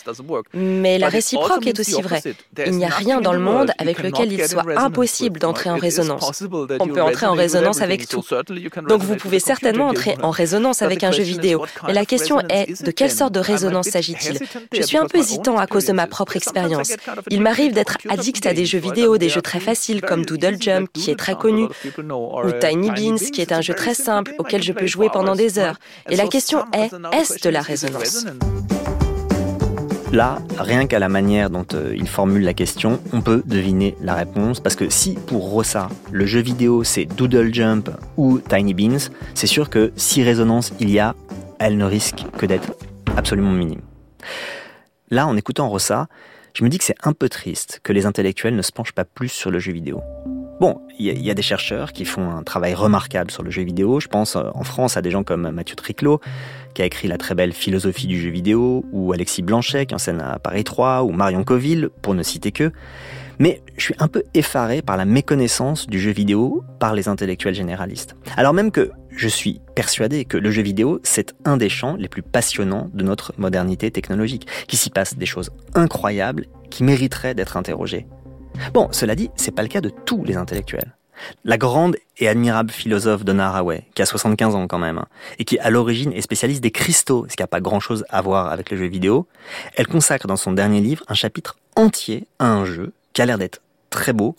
Mais 0.54 0.98
la 0.98 1.10
réciproque 1.10 1.66
est 1.68 1.80
aussi 1.80 2.02
vraie. 2.02 2.22
Il 2.66 2.78
n'y 2.78 2.86
a 2.86 2.90
rien 2.90 3.22
dans 3.22 3.34
le 3.34 3.40
monde 3.40 3.72
avec 3.78 4.02
lequel 4.02 4.32
il 4.32 4.48
soit 4.48 4.64
impossible 4.78 5.40
d'entrer 5.40 5.70
en 5.70 5.78
résonance. 5.78 6.44
On 6.80 6.88
peut 6.88 7.02
entrer 7.02 7.26
en 7.26 7.34
résonance 7.34 7.82
avec 7.82 8.08
tout. 8.08 8.24
Donc 8.88 9.02
vous 9.02 9.16
pouvez 9.16 9.40
certainement 9.40 9.88
entrer 9.88 10.16
en 10.22 10.32
résonance 10.32 10.82
avec 10.82 11.04
un 11.04 11.12
jeu 11.12 11.24
vidéo. 11.24 11.66
Mais 11.88 11.94
la 11.94 12.06
question 12.06 12.40
est, 12.50 12.84
de 12.84 12.92
quelle 12.92 13.12
sorte 13.12 13.34
de 13.34 13.40
résonance 13.40 13.88
s'agit-il 13.88 14.40
Je 14.74 14.82
suis 14.82 14.98
un 14.98 15.08
peu 15.08 15.20
hésitant 15.20 15.58
à 15.58 15.68
cause 15.68 15.86
de 15.86 15.94
ma 15.94 16.08
propre 16.08 16.36
expérience. 16.36 16.94
Il 17.30 17.42
m'arrive 17.42 17.74
d'être 17.74 17.98
addict 18.10 18.46
à 18.46 18.54
des 18.54 18.66
jeux 18.66 18.80
vidéo 18.80 19.05
des 19.18 19.30
jeux 19.30 19.42
très 19.42 19.60
faciles 19.60 20.02
comme 20.02 20.26
Doodle 20.26 20.58
Jump, 20.60 20.90
qui 20.92 21.12
est 21.12 21.16
très 21.16 21.36
connu, 21.36 21.68
ou 21.98 22.52
Tiny 22.60 22.92
Beans, 22.92 23.18
qui 23.32 23.42
est 23.42 23.52
un 23.52 23.62
jeu 23.62 23.74
très 23.74 23.94
simple 23.94 24.34
auquel 24.38 24.64
je 24.64 24.74
peux 24.74 24.88
jouer 24.88 25.10
pendant 25.12 25.36
des 25.36 25.60
heures. 25.60 25.78
Et 26.10 26.16
la 26.16 26.28
question 26.28 26.66
est, 26.74 26.92
est-ce 27.14 27.42
de 27.42 27.50
la 27.50 27.62
résonance? 27.62 28.26
Là, 30.12 30.38
rien 30.58 30.88
qu'à 30.88 31.00
la 31.00 31.10
manière 31.10 31.50
dont 31.50 31.66
euh, 31.74 31.94
il 31.94 32.08
formule 32.08 32.44
la 32.44 32.54
question, 32.54 33.02
on 33.12 33.20
peut 33.20 33.44
deviner 33.46 33.98
la 34.02 34.14
réponse, 34.14 34.62
parce 34.62 34.76
que 34.78 34.90
si 34.90 35.16
pour 35.16 35.50
Rossa, 35.50 35.90
le 36.12 36.26
jeu 36.26 36.40
vidéo 36.40 36.86
c'est 36.86 37.04
Doodle 37.04 37.54
Jump 37.54 37.90
ou 38.16 38.40
Tiny 38.40 38.74
Beans, 38.74 39.10
c'est 39.34 39.48
sûr 39.48 39.70
que 39.70 39.92
si 39.98 40.24
résonance 40.24 40.72
il 40.80 40.90
y 40.90 41.00
a, 41.00 41.16
elle 41.60 41.78
ne 41.78 41.84
risque 41.84 42.24
que 42.38 42.46
d'être 42.46 42.76
absolument 43.18 43.52
minime. 43.52 43.82
Là, 45.10 45.28
en 45.28 45.36
écoutant 45.36 45.68
Rossa, 45.68 46.08
je 46.56 46.64
me 46.64 46.70
dis 46.70 46.78
que 46.78 46.86
c'est 46.86 46.96
un 47.04 47.12
peu 47.12 47.28
triste 47.28 47.82
que 47.84 47.92
les 47.92 48.06
intellectuels 48.06 48.56
ne 48.56 48.62
se 48.62 48.72
penchent 48.72 48.94
pas 48.94 49.04
plus 49.04 49.28
sur 49.28 49.52
le 49.52 49.60
jeu 49.60 49.74
vidéo. 49.74 50.02
Bon, 50.62 50.82
il 50.98 51.22
y, 51.22 51.30
a 51.30 51.34
des 51.34 51.42
chercheurs 51.42 51.92
qui 51.92 52.06
font 52.06 52.32
un 52.32 52.42
travail 52.42 52.74
remarquable 52.74 53.30
sur 53.30 53.44
le 53.44 53.52
jeu 53.52 53.64
vidéo. 53.64 54.00
Je 54.00 54.08
pense 54.08 54.38
euh, 54.38 54.44
en 54.54 54.64
France 54.64 54.96
à 54.96 55.02
des 55.02 55.12
gens 55.12 55.26
comme 55.26 55.52
Mathieu 55.52 55.76
Triclot, 55.76 56.22
qui 56.74 56.82
a 56.82 56.86
écrit 56.86 57.10
la 57.10 57.18
très 57.18 57.36
belle 57.36 57.52
philosophie 57.52 58.08
du 58.08 58.22
jeu 58.22 58.30
vidéo, 58.30 58.86
ou 58.94 59.12
Alexis 59.12 59.42
Blanchet, 59.42 59.86
qui 59.86 59.96
enseigne 59.96 60.22
à 60.22 60.40
Paris 60.40 60.64
3, 60.64 61.04
ou 61.04 61.12
Marion 61.12 61.44
Coville, 61.44 61.90
pour 62.02 62.14
ne 62.14 62.24
citer 62.24 62.54
que. 62.54 62.72
Mais 63.40 63.62
je 63.78 63.84
suis 63.84 63.96
un 64.00 64.08
peu 64.08 64.24
effaré 64.34 64.82
par 64.82 64.98
la 64.98 65.06
méconnaissance 65.06 65.88
du 65.88 66.00
jeu 66.00 66.12
vidéo 66.12 66.64
par 66.80 66.94
les 66.94 67.08
intellectuels 67.08 67.56
généralistes. 67.56 68.16
Alors 68.38 68.54
même 68.54 68.72
que 68.72 68.92
je 69.10 69.28
suis 69.28 69.62
persuadé 69.76 70.26
que 70.26 70.38
le 70.38 70.52
jeu 70.52 70.62
vidéo, 70.62 71.00
c'est 71.04 71.34
un 71.46 71.58
des 71.58 71.70
champs 71.70 71.96
les 71.96 72.10
plus 72.10 72.22
passionnants 72.22 72.90
de 72.94 73.04
notre 73.04 73.34
modernité 73.38 73.92
technologique, 73.92 74.48
qui 74.68 74.78
s'y 74.78 74.90
passe 74.90 75.18
des 75.18 75.26
choses 75.26 75.52
incroyables 75.74 76.46
qui 76.70 76.84
mériteraient 76.84 77.34
d'être 77.34 77.58
interrogées. 77.58 78.08
Bon, 78.74 78.90
cela 78.92 79.16
dit, 79.16 79.30
c'est 79.36 79.52
pas 79.52 79.64
le 79.64 79.68
cas 79.68 79.82
de 79.82 79.90
tous 79.90 80.24
les 80.24 80.38
intellectuels. 80.38 80.96
La 81.46 81.58
grande 81.58 81.96
et 82.18 82.28
admirable 82.28 82.72
philosophe 82.72 83.24
Donna 83.24 83.48
Haraway, 83.48 83.86
qui 83.96 84.02
a 84.02 84.06
75 84.06 84.56
ans 84.56 84.68
quand 84.68 84.80
même, 84.80 84.98
hein, 84.98 85.08
et 85.40 85.46
qui 85.46 85.58
à 85.60 85.70
l'origine 85.70 86.12
est 86.12 86.22
spécialiste 86.22 86.62
des 86.62 86.72
cristaux, 86.72 87.26
ce 87.30 87.36
qui 87.36 87.44
n'a 87.44 87.48
pas 87.48 87.62
grand 87.62 87.80
chose 87.80 88.06
à 88.10 88.22
voir 88.22 88.52
avec 88.52 88.70
le 88.70 88.78
jeu 88.78 88.86
vidéo, 88.86 89.28
elle 89.76 89.88
consacre 89.88 90.28
dans 90.28 90.36
son 90.36 90.52
dernier 90.52 90.82
livre 90.82 91.04
un 91.08 91.14
chapitre 91.14 91.58
entier 91.76 92.28
à 92.40 92.52
un 92.52 92.66
jeu 92.66 92.92
qui 93.16 93.22
a 93.24 93.26
l'air 93.26 93.40
d'être 93.40 93.62
très 93.90 94.14
beau 94.14 94.36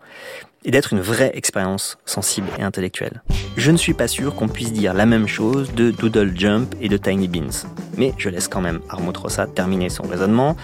et 0.64 0.70
d'être 0.70 0.92
une 0.92 1.00
vraie 1.00 1.30
expérience 1.34 1.96
sensible 2.04 2.48
et 2.58 2.62
intellectuelle. 2.62 3.22
Je 3.56 3.70
ne 3.70 3.76
suis 3.76 3.94
pas 3.94 4.06
sûr 4.06 4.34
qu'on 4.34 4.48
puisse 4.48 4.72
dire 4.72 4.92
la 4.92 5.06
même 5.06 5.26
chose 5.26 5.72
de 5.74 5.90
Doodle 5.90 6.32
Jump 6.36 6.74
et 6.80 6.88
de 6.88 6.96
Tiny 6.96 7.26
Beans. 7.26 7.66
Mais 7.96 8.12
je 8.18 8.28
laisse 8.28 8.48
quand 8.48 8.60
même 8.60 8.80
Armand 8.90 9.12
Rossa 9.16 9.46
terminer 9.46 9.88
son 9.88 10.02
raisonnement. 10.02 10.56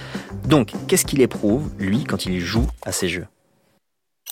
Donc, 0.45 0.73
qu'est-ce 0.89 1.07
qu'il 1.07 1.23
éprouve, 1.23 1.71
lui, 1.79 2.05
quand 2.05 2.27
il 2.27 2.39
joue 2.39 2.67
à 2.85 2.93
ces 2.93 3.09
jeux? 3.09 3.27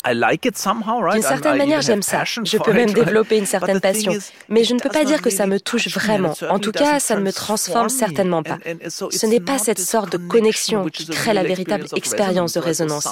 D'une 0.04 1.22
certaine 1.22 1.58
manière, 1.58 1.82
j'aime 1.82 2.02
ça. 2.02 2.24
Je 2.24 2.58
peux 2.58 2.72
même 2.72 2.92
développer 2.92 3.36
une 3.38 3.46
certaine 3.46 3.80
passion. 3.80 4.12
Mais 4.48 4.64
je 4.64 4.74
ne 4.74 4.80
peux 4.80 4.88
pas 4.88 5.04
dire 5.04 5.20
que 5.20 5.30
ça 5.30 5.46
me 5.46 5.60
touche 5.60 5.88
vraiment. 5.88 6.34
En 6.48 6.58
tout 6.58 6.72
cas, 6.72 7.00
ça 7.00 7.16
ne 7.16 7.20
me 7.20 7.32
transforme 7.32 7.88
certainement 7.88 8.42
pas. 8.42 8.58
Ce 8.88 9.26
n'est 9.26 9.40
pas 9.40 9.58
cette 9.58 9.80
sorte 9.80 10.12
de 10.12 10.18
connexion 10.18 10.86
qui 10.86 11.06
crée 11.06 11.34
la 11.34 11.42
véritable 11.42 11.86
expérience 11.94 12.54
de 12.54 12.60
résonance. 12.60 13.08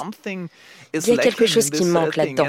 Il 0.93 1.07
y 1.07 1.11
a 1.11 1.17
quelque 1.17 1.45
chose 1.45 1.69
qui 1.69 1.85
manque 1.85 2.15
là-dedans. 2.15 2.45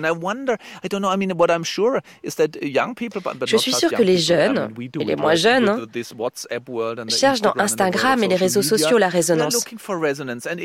Je 3.47 3.57
suis 3.57 3.73
sûr 3.73 3.91
que 3.91 4.03
les 4.03 4.19
jeunes, 4.19 4.73
et 4.99 5.05
les 5.05 5.17
moins 5.17 5.35
jeunes, 5.35 5.69
hein, 5.69 5.87
cherchent 7.09 7.43
dans 7.43 7.55
Instagram 7.57 8.23
et 8.25 8.29
les 8.29 8.37
réseaux 8.37 8.63
sociaux 8.63 8.99
la 8.99 9.09
résonance. 9.09 9.65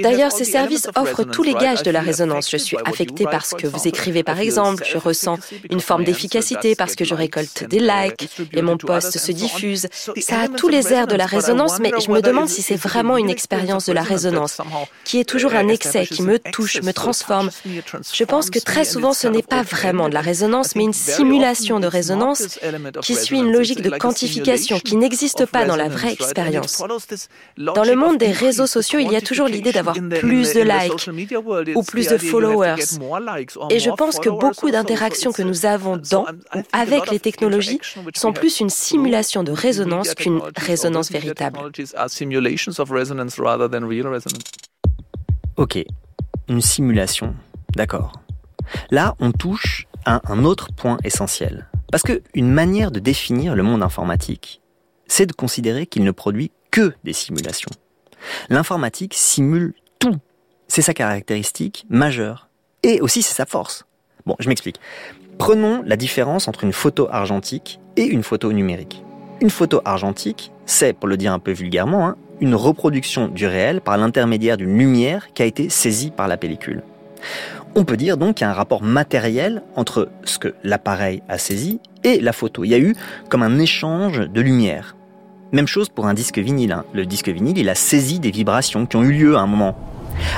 D'ailleurs, 0.01 0.31
ces 0.31 0.45
services 0.45 0.87
offrent 0.95 1.23
tous 1.23 1.43
les 1.43 1.53
gages 1.53 1.83
de 1.83 1.91
la 1.91 2.01
résonance. 2.01 2.49
Je 2.49 2.57
suis 2.57 2.77
affecté 2.85 3.25
par 3.25 3.45
ce 3.45 3.55
que 3.55 3.67
vous 3.67 3.87
écrivez, 3.87 4.23
par 4.23 4.39
exemple. 4.39 4.83
Je 4.85 4.97
ressens 4.97 5.37
une 5.69 5.79
forme 5.79 6.03
d'efficacité 6.03 6.75
parce 6.75 6.95
que 6.95 7.05
je 7.05 7.13
récolte 7.13 7.65
des 7.67 7.79
likes 7.79 8.29
et 8.53 8.61
mon 8.61 8.77
post 8.77 9.17
se 9.17 9.31
diffuse. 9.31 9.87
Ça 10.19 10.41
a 10.41 10.47
tous 10.47 10.67
les 10.69 10.93
airs 10.93 11.07
de 11.07 11.15
la 11.15 11.25
résonance, 11.25 11.79
mais 11.79 11.91
je 11.99 12.11
me 12.11 12.21
demande 12.21 12.47
si 12.47 12.61
c'est 12.61 12.75
vraiment 12.75 13.17
une 13.17 13.29
expérience 13.29 13.85
de 13.85 13.93
la 13.93 14.03
résonance, 14.03 14.61
qui 15.03 15.19
est 15.19 15.25
toujours 15.25 15.53
un 15.55 15.67
excès, 15.67 16.05
qui 16.05 16.21
me 16.21 16.39
touche, 16.39 16.81
me 16.81 16.93
transforme, 16.93 17.49
je 17.65 18.23
pense 18.23 18.49
que 18.49 18.59
très 18.59 18.85
souvent 18.85 19.13
ce 19.13 19.27
n'est 19.27 19.43
pas 19.43 19.63
vraiment 19.63 20.09
de 20.09 20.13
la 20.13 20.21
résonance, 20.21 20.75
mais 20.75 20.83
une 20.83 20.93
simulation 20.93 21.79
de 21.79 21.87
résonance 21.87 22.59
qui 23.01 23.15
suit 23.15 23.39
une 23.39 23.51
logique 23.51 23.81
de 23.81 23.89
quantification 23.89 24.79
qui 24.79 24.95
n'existe 24.95 25.45
pas 25.45 25.65
dans 25.65 25.75
la 25.75 25.89
vraie 25.89 26.13
expérience. 26.13 26.83
Dans 27.57 27.83
le 27.83 27.95
monde 27.95 28.17
des 28.17 28.31
réseaux 28.31 28.67
sociaux, 28.67 28.99
il 28.99 29.11
y 29.11 29.15
a 29.15 29.21
toujours 29.21 29.47
l'idée 29.47 29.71
d'avoir 29.71 29.95
plus 29.95 30.53
de 30.53 30.61
likes 30.61 31.75
ou 31.75 31.83
plus 31.83 32.07
de 32.07 32.17
followers. 32.17 32.75
Et 33.69 33.79
je 33.79 33.89
pense 33.91 34.19
que 34.19 34.29
beaucoup 34.29 34.71
d'interactions 34.71 35.31
que 35.31 35.41
nous 35.41 35.65
avons 35.65 35.97
dans 35.97 36.25
ou 36.55 36.61
avec 36.73 37.11
les 37.11 37.19
technologies 37.19 37.79
sont 38.15 38.33
plus 38.33 38.59
une 38.59 38.69
simulation 38.69 39.43
de 39.43 39.51
résonance 39.51 40.13
qu'une 40.13 40.41
résonance 40.55 41.11
véritable. 41.11 41.59
Ok, 45.57 45.79
une 46.49 46.61
simulation. 46.61 47.33
D'accord. 47.75 48.13
Là, 48.91 49.15
on 49.19 49.31
touche 49.31 49.87
à 50.05 50.21
un 50.31 50.45
autre 50.45 50.69
point 50.73 50.97
essentiel. 51.03 51.67
Parce 51.91 52.03
qu'une 52.03 52.51
manière 52.51 52.91
de 52.91 52.99
définir 52.99 53.55
le 53.55 53.63
monde 53.63 53.83
informatique, 53.83 54.61
c'est 55.07 55.25
de 55.25 55.33
considérer 55.33 55.85
qu'il 55.85 56.03
ne 56.03 56.11
produit 56.11 56.51
que 56.71 56.93
des 57.03 57.13
simulations. 57.13 57.71
L'informatique 58.49 59.13
simule 59.13 59.73
tout. 59.99 60.17
C'est 60.67 60.81
sa 60.81 60.93
caractéristique 60.93 61.85
majeure. 61.89 62.49
Et 62.83 63.01
aussi 63.01 63.21
c'est 63.21 63.35
sa 63.35 63.45
force. 63.45 63.85
Bon, 64.25 64.35
je 64.39 64.49
m'explique. 64.49 64.79
Prenons 65.37 65.83
la 65.85 65.97
différence 65.97 66.47
entre 66.47 66.63
une 66.63 66.73
photo 66.73 67.07
argentique 67.11 67.79
et 67.97 68.05
une 68.05 68.23
photo 68.23 68.51
numérique. 68.51 69.03
Une 69.41 69.49
photo 69.49 69.81
argentique, 69.85 70.51
c'est, 70.65 70.93
pour 70.93 71.07
le 71.07 71.17
dire 71.17 71.33
un 71.33 71.39
peu 71.39 71.51
vulgairement, 71.51 72.07
hein, 72.07 72.15
une 72.39 72.55
reproduction 72.55 73.27
du 73.27 73.45
réel 73.47 73.81
par 73.81 73.97
l'intermédiaire 73.97 74.57
d'une 74.57 74.77
lumière 74.77 75.33
qui 75.33 75.43
a 75.43 75.45
été 75.45 75.69
saisie 75.69 76.11
par 76.11 76.27
la 76.27 76.37
pellicule. 76.37 76.83
On 77.77 77.83
peut 77.83 77.97
dire 77.97 78.15
donc 78.15 78.37
qu'il 78.37 78.45
y 78.45 78.47
a 78.47 78.51
un 78.51 78.53
rapport 78.53 78.83
matériel 78.83 79.61
entre 79.75 80.07
ce 80.23 80.39
que 80.39 80.55
l'appareil 80.63 81.21
a 81.27 81.37
saisi 81.37 81.81
et 82.05 82.21
la 82.21 82.31
photo. 82.31 82.63
Il 82.63 82.69
y 82.69 82.73
a 82.73 82.79
eu 82.79 82.95
comme 83.29 83.43
un 83.43 83.59
échange 83.59 84.21
de 84.21 84.39
lumière. 84.39 84.95
Même 85.51 85.67
chose 85.67 85.89
pour 85.89 86.07
un 86.07 86.13
disque 86.13 86.39
vinyle. 86.39 86.71
Hein. 86.71 86.85
Le 86.93 87.05
disque 87.05 87.27
vinyle, 87.27 87.57
il 87.57 87.67
a 87.67 87.75
saisi 87.75 88.19
des 88.19 88.31
vibrations 88.31 88.85
qui 88.85 88.95
ont 88.95 89.03
eu 89.03 89.11
lieu 89.11 89.35
à 89.35 89.41
un 89.41 89.45
moment. 89.45 89.77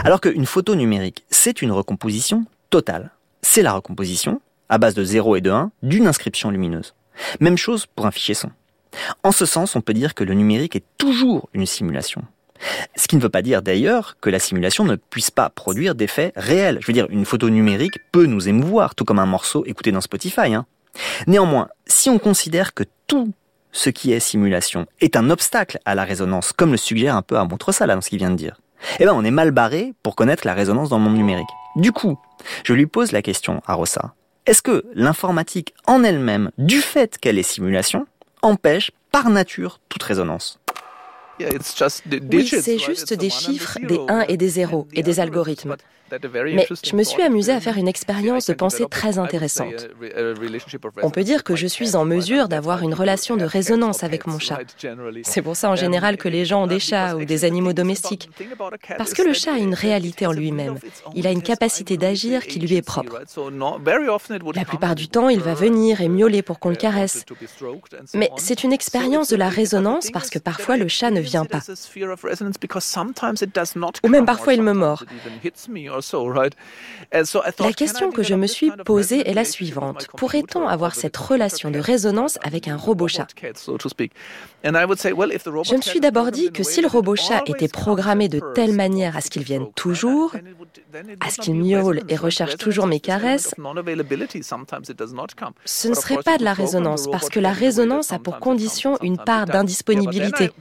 Alors 0.04 0.20
qu'une 0.20 0.48
photo 0.48 0.74
numérique, 0.74 1.26
c'est 1.30 1.62
une 1.62 1.72
recomposition 1.72 2.46
totale. 2.72 3.12
C'est 3.44 3.62
la 3.62 3.74
recomposition, 3.74 4.42
à 4.68 4.80
base 4.80 4.96
de 4.96 5.04
0 5.04 5.36
et 5.36 5.42
de 5.42 5.52
1, 5.52 5.72
d'une 5.84 6.08
inscription 6.08 6.50
lumineuse. 6.50 6.96
Même 7.40 7.58
chose 7.58 7.86
pour 7.86 8.08
un 8.08 8.12
fichier 8.12 8.34
son. 8.34 8.50
En 9.22 9.32
ce 9.32 9.46
sens, 9.46 9.76
on 9.76 9.82
peut 9.82 9.94
dire 9.94 10.16
que 10.16 10.24
le 10.24 10.34
numérique 10.34 10.76
est 10.76 10.86
toujours 10.98 11.50
une 11.54 11.68
simulation. 11.68 12.24
Ce 12.96 13.08
qui 13.08 13.16
ne 13.16 13.22
veut 13.22 13.30
pas 13.30 13.42
dire 13.42 13.62
d'ailleurs 13.62 14.18
que 14.22 14.30
la 14.30 14.40
simulation 14.40 14.84
ne 14.84 14.96
puisse 14.96 15.32
pas 15.32 15.50
produire 15.50 15.96
d'effets 15.96 16.34
réels. 16.36 16.80
Je 16.82 16.88
veux 16.88 16.94
dire, 16.94 17.08
une 17.10 17.26
photo 17.26 17.50
numérique 17.50 18.00
peut 18.12 18.26
nous 18.26 18.48
émouvoir, 18.48 18.96
tout 18.96 19.06
comme 19.06 19.20
un 19.20 19.26
morceau 19.26 19.66
écouté 19.66 19.92
dans 19.92 20.02
Spotify. 20.02 20.54
Hein. 20.54 20.66
Néanmoins, 21.28 21.70
si 21.86 22.10
on 22.10 22.20
considère 22.20 22.74
que 22.74 22.84
tout 23.08 23.32
ce 23.72 23.90
qui 23.90 24.12
est 24.12 24.20
simulation 24.20 24.88
est 25.02 25.16
un 25.16 25.30
obstacle 25.30 25.80
à 25.86 25.96
la 25.96 26.04
résonance, 26.04 26.54
comme 26.54 26.72
le 26.72 26.78
suggère 26.78 27.16
un 27.16 27.22
peu 27.22 27.38
à 27.38 27.48
là 27.86 27.96
dans 27.96 28.02
ce 28.02 28.10
qu'il 28.10 28.18
vient 28.18 28.32
de 28.32 28.36
dire, 28.36 28.60
eh 29.00 29.06
ben 29.06 29.14
on 29.14 29.24
est 29.24 29.32
mal 29.32 29.52
barré 29.52 29.94
pour 30.04 30.16
connaître 30.16 30.46
la 30.46 30.54
résonance 30.54 30.90
dans 30.90 30.98
le 30.98 31.04
monde 31.04 31.16
numérique. 31.16 31.48
Du 31.76 31.92
coup, 31.92 32.18
je 32.64 32.74
lui 32.74 32.88
pose 32.88 33.12
la 33.12 33.22
question 33.22 33.62
à 33.68 33.74
Rossa. 33.74 34.14
Est-ce 34.46 34.62
que 34.62 34.86
l'informatique 34.94 35.74
en 35.86 36.04
elle-même, 36.04 36.52
du 36.58 36.80
fait 36.80 37.18
qu'elle 37.18 37.38
est 37.38 37.44
simulation, 37.44 38.08
empêche 38.42 38.92
par 39.12 39.30
nature 39.30 39.80
toute 39.90 40.04
résonance? 40.04 40.60
Oui, 41.40 42.48
c'est 42.48 42.80
juste 42.80 43.14
des 43.14 43.30
chiffres, 43.30 43.78
des 43.82 44.00
1 44.08 44.26
et 44.28 44.38
des 44.38 44.50
0 44.50 44.88
et 44.94 45.04
des 45.04 45.20
algorithmes. 45.20 45.76
Mais 46.12 46.68
je 46.84 46.96
me 46.96 47.04
suis 47.04 47.22
amusée 47.22 47.52
à 47.52 47.60
faire 47.60 47.78
une 47.78 47.88
expérience 47.88 48.48
de 48.48 48.54
pensée 48.54 48.86
très 48.90 49.18
intéressante. 49.18 49.90
On 51.04 51.10
peut 51.10 51.24
dire 51.24 51.44
que 51.44 51.56
je 51.56 51.68
suis 51.68 51.96
en 51.96 52.06
mesure 52.06 52.48
d'avoir 52.48 52.82
une 52.82 52.94
relation 52.94 53.36
de 53.36 53.44
résonance 53.44 54.04
avec 54.04 54.26
mon 54.28 54.40
chat. 54.40 54.60
C'est 55.24 55.42
pour 55.42 55.56
ça 55.56 55.70
en 55.70 55.76
général 55.76 56.18
que 56.18 56.30
les 56.30 56.46
gens 56.46 56.64
ont 56.64 56.68
des 56.68 56.80
chats 56.80 57.16
ou 57.16 57.26
des 57.26 57.46
animaux 57.46 57.74
domestiques. 57.74 58.30
Parce 58.98 59.14
que 59.14 59.22
le 59.22 59.34
chat 59.34 59.54
a 59.54 59.58
une 59.58 59.74
réalité 59.74 60.26
en 60.26 60.32
lui-même. 60.32 60.78
Il 61.16 61.28
a 61.28 61.32
une 61.32 61.42
capacité 61.42 61.98
d'agir 61.98 62.46
qui 62.46 62.60
lui 62.60 62.76
est 62.76 62.82
propre. 62.82 63.22
La 64.56 64.66
plupart 64.66 64.96
du 64.96 65.10
temps, 65.10 65.30
il 65.30 65.40
va 65.40 65.54
venir 65.54 66.02
et 66.02 66.08
miauler 66.08 66.42
pour 66.42 66.60
qu'on 66.60 66.70
le 66.70 66.76
caresse. 66.76 67.26
Mais 68.14 68.30
c'est 68.38 68.64
une 68.64 68.74
expérience 68.74 69.30
de 69.30 69.36
la 69.36 69.50
résonance 69.50 70.10
parce 70.12 70.30
que 70.30 70.40
parfois 70.40 70.78
le 70.78 70.88
chat 70.88 71.12
ne 71.12 71.22
vient 71.28 71.46
pas. 71.46 71.62
Ou 74.04 74.08
même 74.10 74.26
parfois 74.26 74.54
il 74.54 74.62
me 74.62 74.74
mord. 74.74 75.04
La 77.12 77.74
question 77.74 78.12
que 78.12 78.24
je 78.24 78.36
me 78.36 78.48
suis 78.48 78.72
posée 78.86 79.30
est 79.30 79.34
la 79.34 79.46
suivante. 79.46 80.08
Pourrait-on 80.18 80.68
avoir 80.68 80.96
cette 80.96 81.18
relation 81.18 81.72
de 81.72 81.80
résonance 81.80 82.40
avec 82.44 82.68
un 82.68 82.78
robot 82.78 83.08
chat? 83.08 83.28
Je 84.64 85.76
me 85.76 85.82
suis 85.82 86.00
d'abord 86.00 86.32
dit 86.32 86.52
que 86.52 86.64
si 86.64 86.82
le 86.82 86.88
robot 86.88 87.16
chat 87.16 87.44
était 87.46 87.68
programmé 87.68 88.28
de 88.28 88.42
telle 88.56 88.74
manière 88.74 89.16
à 89.16 89.22
ce 89.22 89.30
qu'il 89.30 89.44
vienne 89.44 89.68
toujours, 89.76 90.36
à 91.20 91.30
ce 91.30 91.42
qu'il 91.42 91.56
miaule 91.56 92.02
et 92.10 92.16
recherche 92.16 92.58
toujours 92.58 92.88
mes 92.88 93.00
caresses, 93.00 93.54
ce 95.66 95.88
ne 95.88 95.94
serait 95.94 96.24
pas 96.24 96.38
de 96.38 96.44
la 96.44 96.54
résonance, 96.54 97.08
parce 97.12 97.30
que 97.30 97.40
la 97.40 97.52
résonance 97.52 98.12
a 98.12 98.20
pour 98.20 98.40
condition 98.40 98.98
une 99.02 99.18
part 99.18 99.46
d'indisponibilité. 99.46 100.52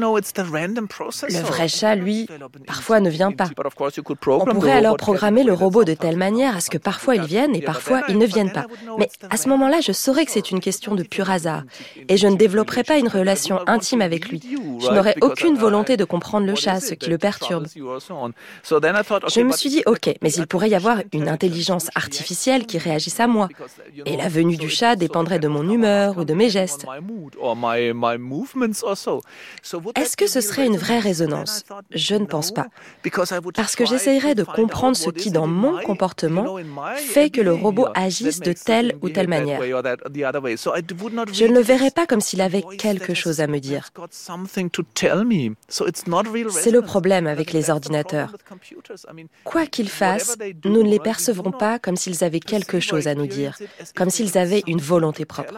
Le 0.00 1.42
vrai 1.42 1.68
chat, 1.68 1.94
lui, 1.94 2.28
parfois 2.66 3.00
ne 3.00 3.10
vient 3.10 3.32
pas. 3.32 3.48
On 4.26 4.44
pourrait 4.46 4.72
alors 4.72 4.96
programmer 4.96 5.44
le 5.44 5.52
robot 5.52 5.84
de 5.84 5.94
telle 5.94 6.16
manière 6.16 6.56
à 6.56 6.60
ce 6.60 6.70
que 6.70 6.78
parfois 6.78 7.16
il 7.16 7.22
vienne 7.24 7.54
et 7.54 7.62
parfois 7.62 8.02
il 8.08 8.18
ne 8.18 8.26
vienne 8.26 8.52
pas. 8.52 8.66
Mais 8.98 9.08
à 9.28 9.36
ce 9.36 9.48
moment-là, 9.48 9.80
je 9.80 9.92
saurais 9.92 10.24
que 10.24 10.32
c'est 10.32 10.50
une 10.50 10.60
question 10.60 10.94
de 10.94 11.02
pur 11.02 11.30
hasard. 11.30 11.62
Et 12.08 12.16
je 12.16 12.26
ne 12.26 12.36
développerai 12.36 12.84
pas 12.84 12.98
une 12.98 13.08
relation 13.08 13.60
intime 13.66 14.02
avec 14.02 14.28
lui. 14.28 14.40
Je 14.80 14.90
n'aurais 14.90 15.16
aucune 15.20 15.56
volonté 15.56 15.96
de 15.96 16.04
comprendre 16.04 16.46
le 16.46 16.54
chat, 16.54 16.80
ce 16.80 16.94
qui 16.94 17.10
le 17.10 17.18
perturbe. 17.18 17.66
Je 19.28 19.40
me 19.40 19.52
suis 19.52 19.70
dit, 19.70 19.82
ok, 19.86 20.14
mais 20.22 20.32
il 20.32 20.46
pourrait 20.46 20.70
y 20.70 20.74
avoir 20.74 20.98
une 21.12 21.28
intelligence 21.28 21.88
artificielle 21.94 22.66
qui 22.66 22.78
réagisse 22.78 23.20
à 23.20 23.26
moi. 23.26 23.48
Et 24.06 24.16
la 24.16 24.28
venue 24.28 24.56
du 24.56 24.68
chat 24.68 24.96
dépendrait 24.96 25.38
de 25.38 25.48
mon 25.48 25.68
humeur 25.68 26.18
ou 26.18 26.24
de 26.24 26.34
mes 26.34 26.48
gestes. 26.50 26.86
Est-ce 29.94 30.16
que 30.16 30.26
ce 30.26 30.40
serait 30.40 30.66
une 30.66 30.76
vraie 30.76 30.98
résonance? 30.98 31.64
Je 31.90 32.14
ne 32.14 32.26
pense 32.26 32.52
pas. 32.52 32.66
Parce 33.54 33.76
que 33.76 33.86
j'essayerais 33.86 34.34
de 34.34 34.44
comprendre 34.44 34.96
ce 34.96 35.10
qui, 35.10 35.30
dans 35.30 35.46
mon 35.46 35.80
comportement, 35.82 36.56
fait 36.96 37.30
que 37.30 37.40
le 37.40 37.54
robot 37.54 37.88
agisse 37.94 38.40
de 38.40 38.52
telle 38.52 38.96
ou 39.02 39.08
telle 39.08 39.28
manière. 39.28 39.62
Je 39.62 41.44
ne 41.44 41.54
le 41.54 41.60
verrais 41.60 41.90
pas 41.90 42.06
comme 42.06 42.20
s'il 42.20 42.40
avait 42.40 42.64
quelque 42.78 43.14
chose 43.14 43.40
à 43.40 43.46
me 43.46 43.58
dire. 43.58 43.90
C'est 46.50 46.70
le 46.70 46.82
problème 46.82 47.26
avec 47.26 47.52
les 47.52 47.70
ordinateurs. 47.70 48.34
Quoi 49.44 49.66
qu'ils 49.66 49.88
fassent, 49.88 50.36
nous 50.64 50.82
ne 50.82 50.90
les 50.90 51.00
percevrons 51.00 51.52
pas 51.52 51.78
comme 51.78 51.96
s'ils 51.96 52.24
avaient 52.24 52.40
quelque 52.40 52.80
chose 52.80 53.06
à 53.06 53.14
nous 53.14 53.26
dire, 53.26 53.56
comme 53.94 54.10
s'ils 54.10 54.36
avaient 54.38 54.62
une 54.66 54.80
volonté 54.80 55.24
propre. 55.24 55.54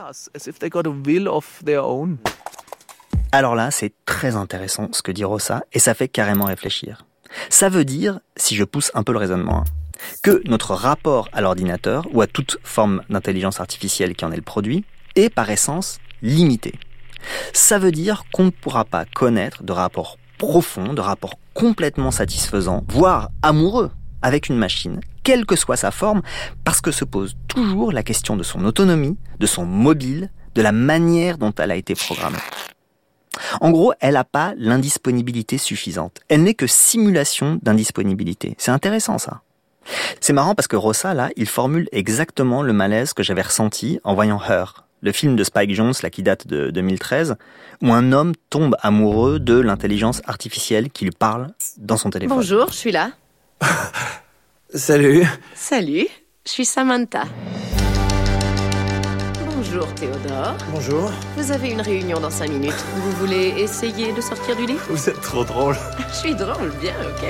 Alors 3.34 3.54
là, 3.54 3.70
c'est 3.70 3.94
très 4.04 4.36
intéressant 4.36 4.90
ce 4.92 5.00
que 5.00 5.10
dit 5.10 5.24
Rossa, 5.24 5.62
et 5.72 5.78
ça 5.78 5.94
fait 5.94 6.08
carrément 6.08 6.44
réfléchir. 6.44 7.06
Ça 7.48 7.70
veut 7.70 7.86
dire, 7.86 8.20
si 8.36 8.56
je 8.56 8.64
pousse 8.64 8.90
un 8.92 9.02
peu 9.02 9.12
le 9.12 9.18
raisonnement, 9.18 9.60
hein, 9.60 9.64
que 10.22 10.42
notre 10.46 10.74
rapport 10.74 11.30
à 11.32 11.40
l'ordinateur, 11.40 12.06
ou 12.12 12.20
à 12.20 12.26
toute 12.26 12.58
forme 12.62 13.00
d'intelligence 13.08 13.58
artificielle 13.58 14.14
qui 14.14 14.26
en 14.26 14.32
est 14.32 14.36
le 14.36 14.42
produit, 14.42 14.84
est 15.16 15.30
par 15.30 15.48
essence 15.48 15.98
limité. 16.20 16.74
Ça 17.54 17.78
veut 17.78 17.90
dire 17.90 18.24
qu'on 18.34 18.44
ne 18.44 18.50
pourra 18.50 18.84
pas 18.84 19.06
connaître 19.06 19.62
de 19.62 19.72
rapport 19.72 20.18
profond, 20.36 20.92
de 20.92 21.00
rapport 21.00 21.36
complètement 21.54 22.10
satisfaisant, 22.10 22.84
voire 22.88 23.30
amoureux 23.40 23.90
avec 24.20 24.50
une 24.50 24.58
machine, 24.58 25.00
quelle 25.22 25.46
que 25.46 25.56
soit 25.56 25.76
sa 25.76 25.90
forme, 25.90 26.20
parce 26.64 26.82
que 26.82 26.90
se 26.90 27.06
pose 27.06 27.34
toujours 27.48 27.92
la 27.92 28.02
question 28.02 28.36
de 28.36 28.42
son 28.42 28.66
autonomie, 28.66 29.16
de 29.38 29.46
son 29.46 29.64
mobile, 29.64 30.30
de 30.54 30.60
la 30.60 30.72
manière 30.72 31.38
dont 31.38 31.54
elle 31.58 31.70
a 31.70 31.76
été 31.76 31.94
programmée. 31.94 32.36
En 33.60 33.70
gros, 33.70 33.92
elle 34.00 34.14
n'a 34.14 34.24
pas 34.24 34.54
l'indisponibilité 34.56 35.58
suffisante. 35.58 36.20
Elle 36.28 36.42
n'est 36.42 36.54
que 36.54 36.66
simulation 36.66 37.58
d'indisponibilité. 37.62 38.54
C'est 38.58 38.70
intéressant 38.70 39.18
ça. 39.18 39.42
C'est 40.20 40.32
marrant 40.32 40.54
parce 40.54 40.68
que 40.68 40.76
Rossa, 40.76 41.14
là, 41.14 41.30
il 41.36 41.46
formule 41.46 41.88
exactement 41.92 42.62
le 42.62 42.72
malaise 42.72 43.12
que 43.12 43.22
j'avais 43.22 43.42
ressenti 43.42 43.98
en 44.04 44.14
voyant 44.14 44.40
Her, 44.40 44.84
le 45.00 45.12
film 45.12 45.36
de 45.36 45.44
Spike 45.44 45.74
Jones, 45.74 45.94
là, 46.02 46.10
qui 46.10 46.22
date 46.22 46.46
de 46.46 46.70
2013, 46.70 47.36
où 47.82 47.92
un 47.92 48.12
homme 48.12 48.32
tombe 48.48 48.76
amoureux 48.80 49.40
de 49.40 49.58
l'intelligence 49.58 50.22
artificielle 50.26 50.90
qui 50.90 51.04
lui 51.04 51.12
parle 51.12 51.48
dans 51.78 51.96
son 51.96 52.10
téléphone. 52.10 52.36
Bonjour, 52.36 52.68
je 52.68 52.76
suis 52.76 52.92
là. 52.92 53.10
Salut. 54.74 55.26
Salut, 55.54 56.06
je 56.46 56.50
suis 56.50 56.64
Samantha. 56.64 57.24
Bonjour 59.74 59.94
Théodore. 59.94 60.54
Bonjour. 60.70 61.10
Vous 61.34 61.50
avez 61.50 61.70
une 61.70 61.80
réunion 61.80 62.20
dans 62.20 62.28
cinq 62.28 62.50
minutes. 62.50 62.84
Vous 62.94 63.10
voulez 63.12 63.54
essayer 63.56 64.12
de 64.12 64.20
sortir 64.20 64.54
du 64.54 64.66
lit? 64.66 64.76
Vous 64.90 65.08
êtes 65.08 65.22
trop 65.22 65.44
drôle. 65.44 65.78
Je 66.10 66.14
suis 66.14 66.34
drôle, 66.34 66.70
bien, 66.78 66.92
ok. 67.00 67.26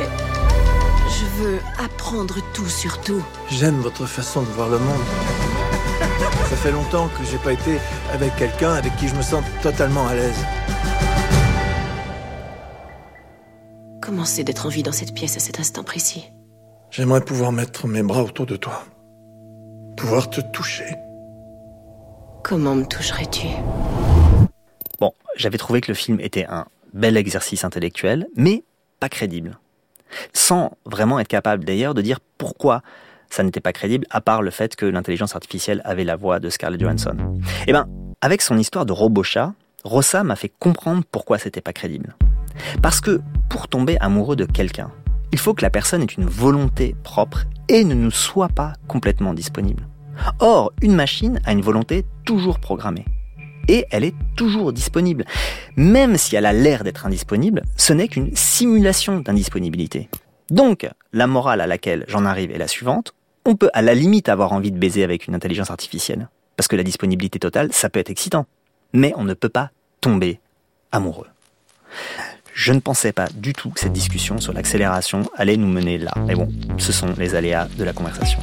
Je 1.09 1.41
veux 1.41 1.59
apprendre 1.79 2.39
tout 2.53 2.67
sur 2.67 3.01
tout. 3.01 3.23
J'aime 3.49 3.77
votre 3.77 4.07
façon 4.07 4.43
de 4.43 4.49
voir 4.49 4.69
le 4.71 4.81
monde. 4.81 5.01
Ça 6.51 6.57
fait 6.57 6.73
longtemps 6.73 7.09
que 7.17 7.25
j'ai 7.25 7.39
pas 7.39 7.53
été 7.53 7.79
avec 8.13 8.35
quelqu'un 8.35 8.73
avec 8.73 8.97
qui 8.97 9.07
je 9.07 9.15
me 9.15 9.23
sens 9.23 9.45
totalement 9.63 10.09
à 10.09 10.17
l'aise. 10.17 10.45
Comment 14.01 14.25
c'est 14.25 14.43
d'être 14.43 14.67
en 14.67 14.69
vie 14.69 14.83
dans 14.83 14.91
cette 14.91 15.15
pièce 15.15 15.37
à 15.37 15.41
cet 15.41 15.61
instant 15.61 15.85
précis? 15.85 16.33
J'aimerais 16.91 17.21
pouvoir 17.21 17.53
mettre 17.53 17.87
mes 17.87 18.03
bras 18.03 18.25
autour 18.25 18.47
de 18.47 18.57
toi. 18.57 18.83
Pouvoir 19.97 20.29
te 20.29 20.41
toucher. 20.41 20.87
Comment 22.43 22.75
me 22.75 22.85
toucherais-tu? 22.85 23.47
Bon, 24.99 25.13
j'avais 25.37 25.59
trouvé 25.59 25.81
que 25.81 25.91
le 25.91 25.95
film 25.95 26.19
était 26.21 26.45
un 26.47 26.67
bel 26.93 27.17
exercice 27.17 27.65
intellectuel, 27.65 28.27
mais 28.37 28.65
pas 28.99 29.09
crédible. 29.09 29.59
Sans 30.33 30.77
vraiment 30.85 31.21
être 31.21 31.29
capable 31.29 31.65
d'ailleurs 31.65 31.95
de 31.95 32.03
dire 32.03 32.19
pourquoi 32.39 32.83
ça 33.31 33.45
n'était 33.45 33.61
pas 33.61 33.73
crédible, 33.73 34.07
à 34.11 34.21
part 34.21 34.43
le 34.43 34.51
fait 34.51 34.77
que 34.77 34.85
l'intelligence 34.85 35.35
artificielle 35.37 35.81
avait 35.85 36.05
la 36.05 36.17
voix 36.17 36.41
de 36.41 36.51
Scarlett 36.51 36.81
Johansson. 36.81 37.17
Eh 37.67 37.73
ben, 37.73 37.87
avec 38.21 38.43
son 38.43 38.59
histoire 38.59 38.87
de 38.87 38.93
robot 38.93 39.23
chat, 39.23 39.55
Rossa 39.85 40.25
m'a 40.25 40.37
fait 40.37 40.53
comprendre 40.59 41.03
pourquoi 41.11 41.39
c'était 41.39 41.61
pas 41.61 41.73
crédible. 41.73 42.17
Parce 42.83 43.01
que 43.01 43.21
pour 43.49 43.69
tomber 43.69 43.97
amoureux 44.01 44.37
de 44.37 44.45
quelqu'un, 44.45 44.91
il 45.33 45.39
faut 45.39 45.55
que 45.55 45.63
la 45.63 45.71
personne 45.71 46.03
ait 46.03 46.07
une 46.07 46.27
volonté 46.27 46.95
propre 47.05 47.45
et 47.69 47.85
ne 47.85 47.95
nous 47.95 48.11
soit 48.11 48.51
pas 48.51 48.75
complètement 48.87 49.33
disponible. 49.33 49.87
Or, 50.41 50.73
une 50.83 50.95
machine 50.95 51.41
a 51.45 51.53
une 51.53 51.63
volonté 51.63 52.05
toujours 52.25 52.59
programmée. 52.59 53.05
Et 53.69 53.87
elle 53.91 54.05
est 54.05 54.15
toujours 54.37 54.73
disponible. 54.73 55.25
Même 55.77 56.17
si 56.17 56.37
elle 56.37 56.47
a 56.47 56.53
l'air 56.53 56.85
d'être 56.85 57.07
indisponible, 57.07 57.63
ce 57.77 57.93
n'est 57.93 58.09
qu'une 58.09 58.35
simulation 58.35 59.21
d'indisponibilité. 59.21 60.09
Donc, 60.51 60.89
la 61.13 61.27
morale 61.27 61.61
à 61.61 61.67
laquelle 61.67 62.05
j'en 62.09 62.25
arrive 62.25 62.51
est 62.51 62.59
la 62.59 62.69
suivante. 62.69 63.15
On 63.45 63.57
peut 63.57 63.71
à 63.73 63.83
la 63.83 63.95
limite 63.95 64.29
avoir 64.29 64.53
envie 64.53 64.73
de 64.73 64.79
baiser 64.79 65.05
avec 65.05 65.27
une 65.27 65.35
intelligence 65.35 65.71
artificielle. 65.71 66.29
Parce 66.57 66.69
que 66.69 66.77
la 66.77 66.83
disponibilité 66.83 67.39
totale, 67.39 67.73
ça 67.73 67.89
peut 67.89 68.01
être 68.01 68.11
excitant. 68.11 68.47
Mais 68.93 69.15
on 69.17 69.25
ne 69.25 69.35
peut 69.35 69.49
pas 69.49 69.71
tomber 70.01 70.41
amoureux. 70.91 71.29
Je 72.55 72.73
ne 72.73 72.81
pensais 72.81 73.13
pas 73.13 73.29
du 73.35 73.55
tout 73.55 73.71
que 73.71 73.81
cette 73.81 73.93
discussion 73.93 74.39
sur 74.39 74.53
l'accélération 74.53 75.23
allait 75.37 75.57
nous 75.57 75.69
mener 75.69 75.97
là. 75.97 76.13
Mais 76.27 76.35
bon, 76.35 76.49
ce 76.77 76.93
sont 76.93 77.15
les 77.17 77.35
aléas 77.35 77.69
de 77.79 77.85
la 77.85 77.93
conversation. 77.93 78.41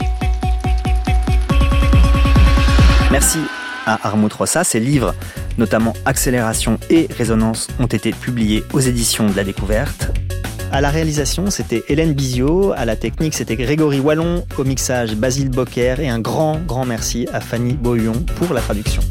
Merci 3.11 3.39
à 3.87 4.07
Armut 4.07 4.31
Rossa. 4.31 4.63
Ses 4.63 4.79
livres, 4.79 5.15
notamment 5.57 5.93
Accélération 6.05 6.79
et 6.91 7.07
Résonance, 7.09 7.67
ont 7.79 7.87
été 7.87 8.11
publiés 8.11 8.63
aux 8.71 8.79
éditions 8.79 9.27
de 9.27 9.35
la 9.35 9.43
Découverte. 9.43 10.11
À 10.71 10.81
la 10.81 10.91
réalisation, 10.91 11.49
c'était 11.49 11.83
Hélène 11.87 12.13
Bizio. 12.13 12.71
À 12.73 12.85
la 12.85 12.95
technique, 12.95 13.33
c'était 13.33 13.55
Grégory 13.55 13.99
Wallon. 13.99 14.45
Au 14.59 14.63
mixage, 14.63 15.15
Basile 15.15 15.49
Bocquer. 15.49 15.95
Et 15.99 16.09
un 16.09 16.19
grand, 16.19 16.59
grand 16.59 16.85
merci 16.85 17.27
à 17.33 17.39
Fanny 17.39 17.73
Beaulion 17.73 18.13
pour 18.35 18.53
la 18.53 18.61
traduction. 18.61 19.01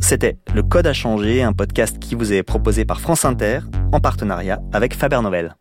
C'était 0.00 0.36
Le 0.54 0.62
Code 0.62 0.86
à 0.86 0.92
changer, 0.92 1.42
un 1.42 1.54
podcast 1.54 1.98
qui 1.98 2.14
vous 2.14 2.34
est 2.34 2.42
proposé 2.42 2.84
par 2.84 3.00
France 3.00 3.24
Inter 3.24 3.60
en 3.92 4.00
partenariat 4.00 4.60
avec 4.74 4.94
Faber 4.94 5.20
Novel. 5.22 5.54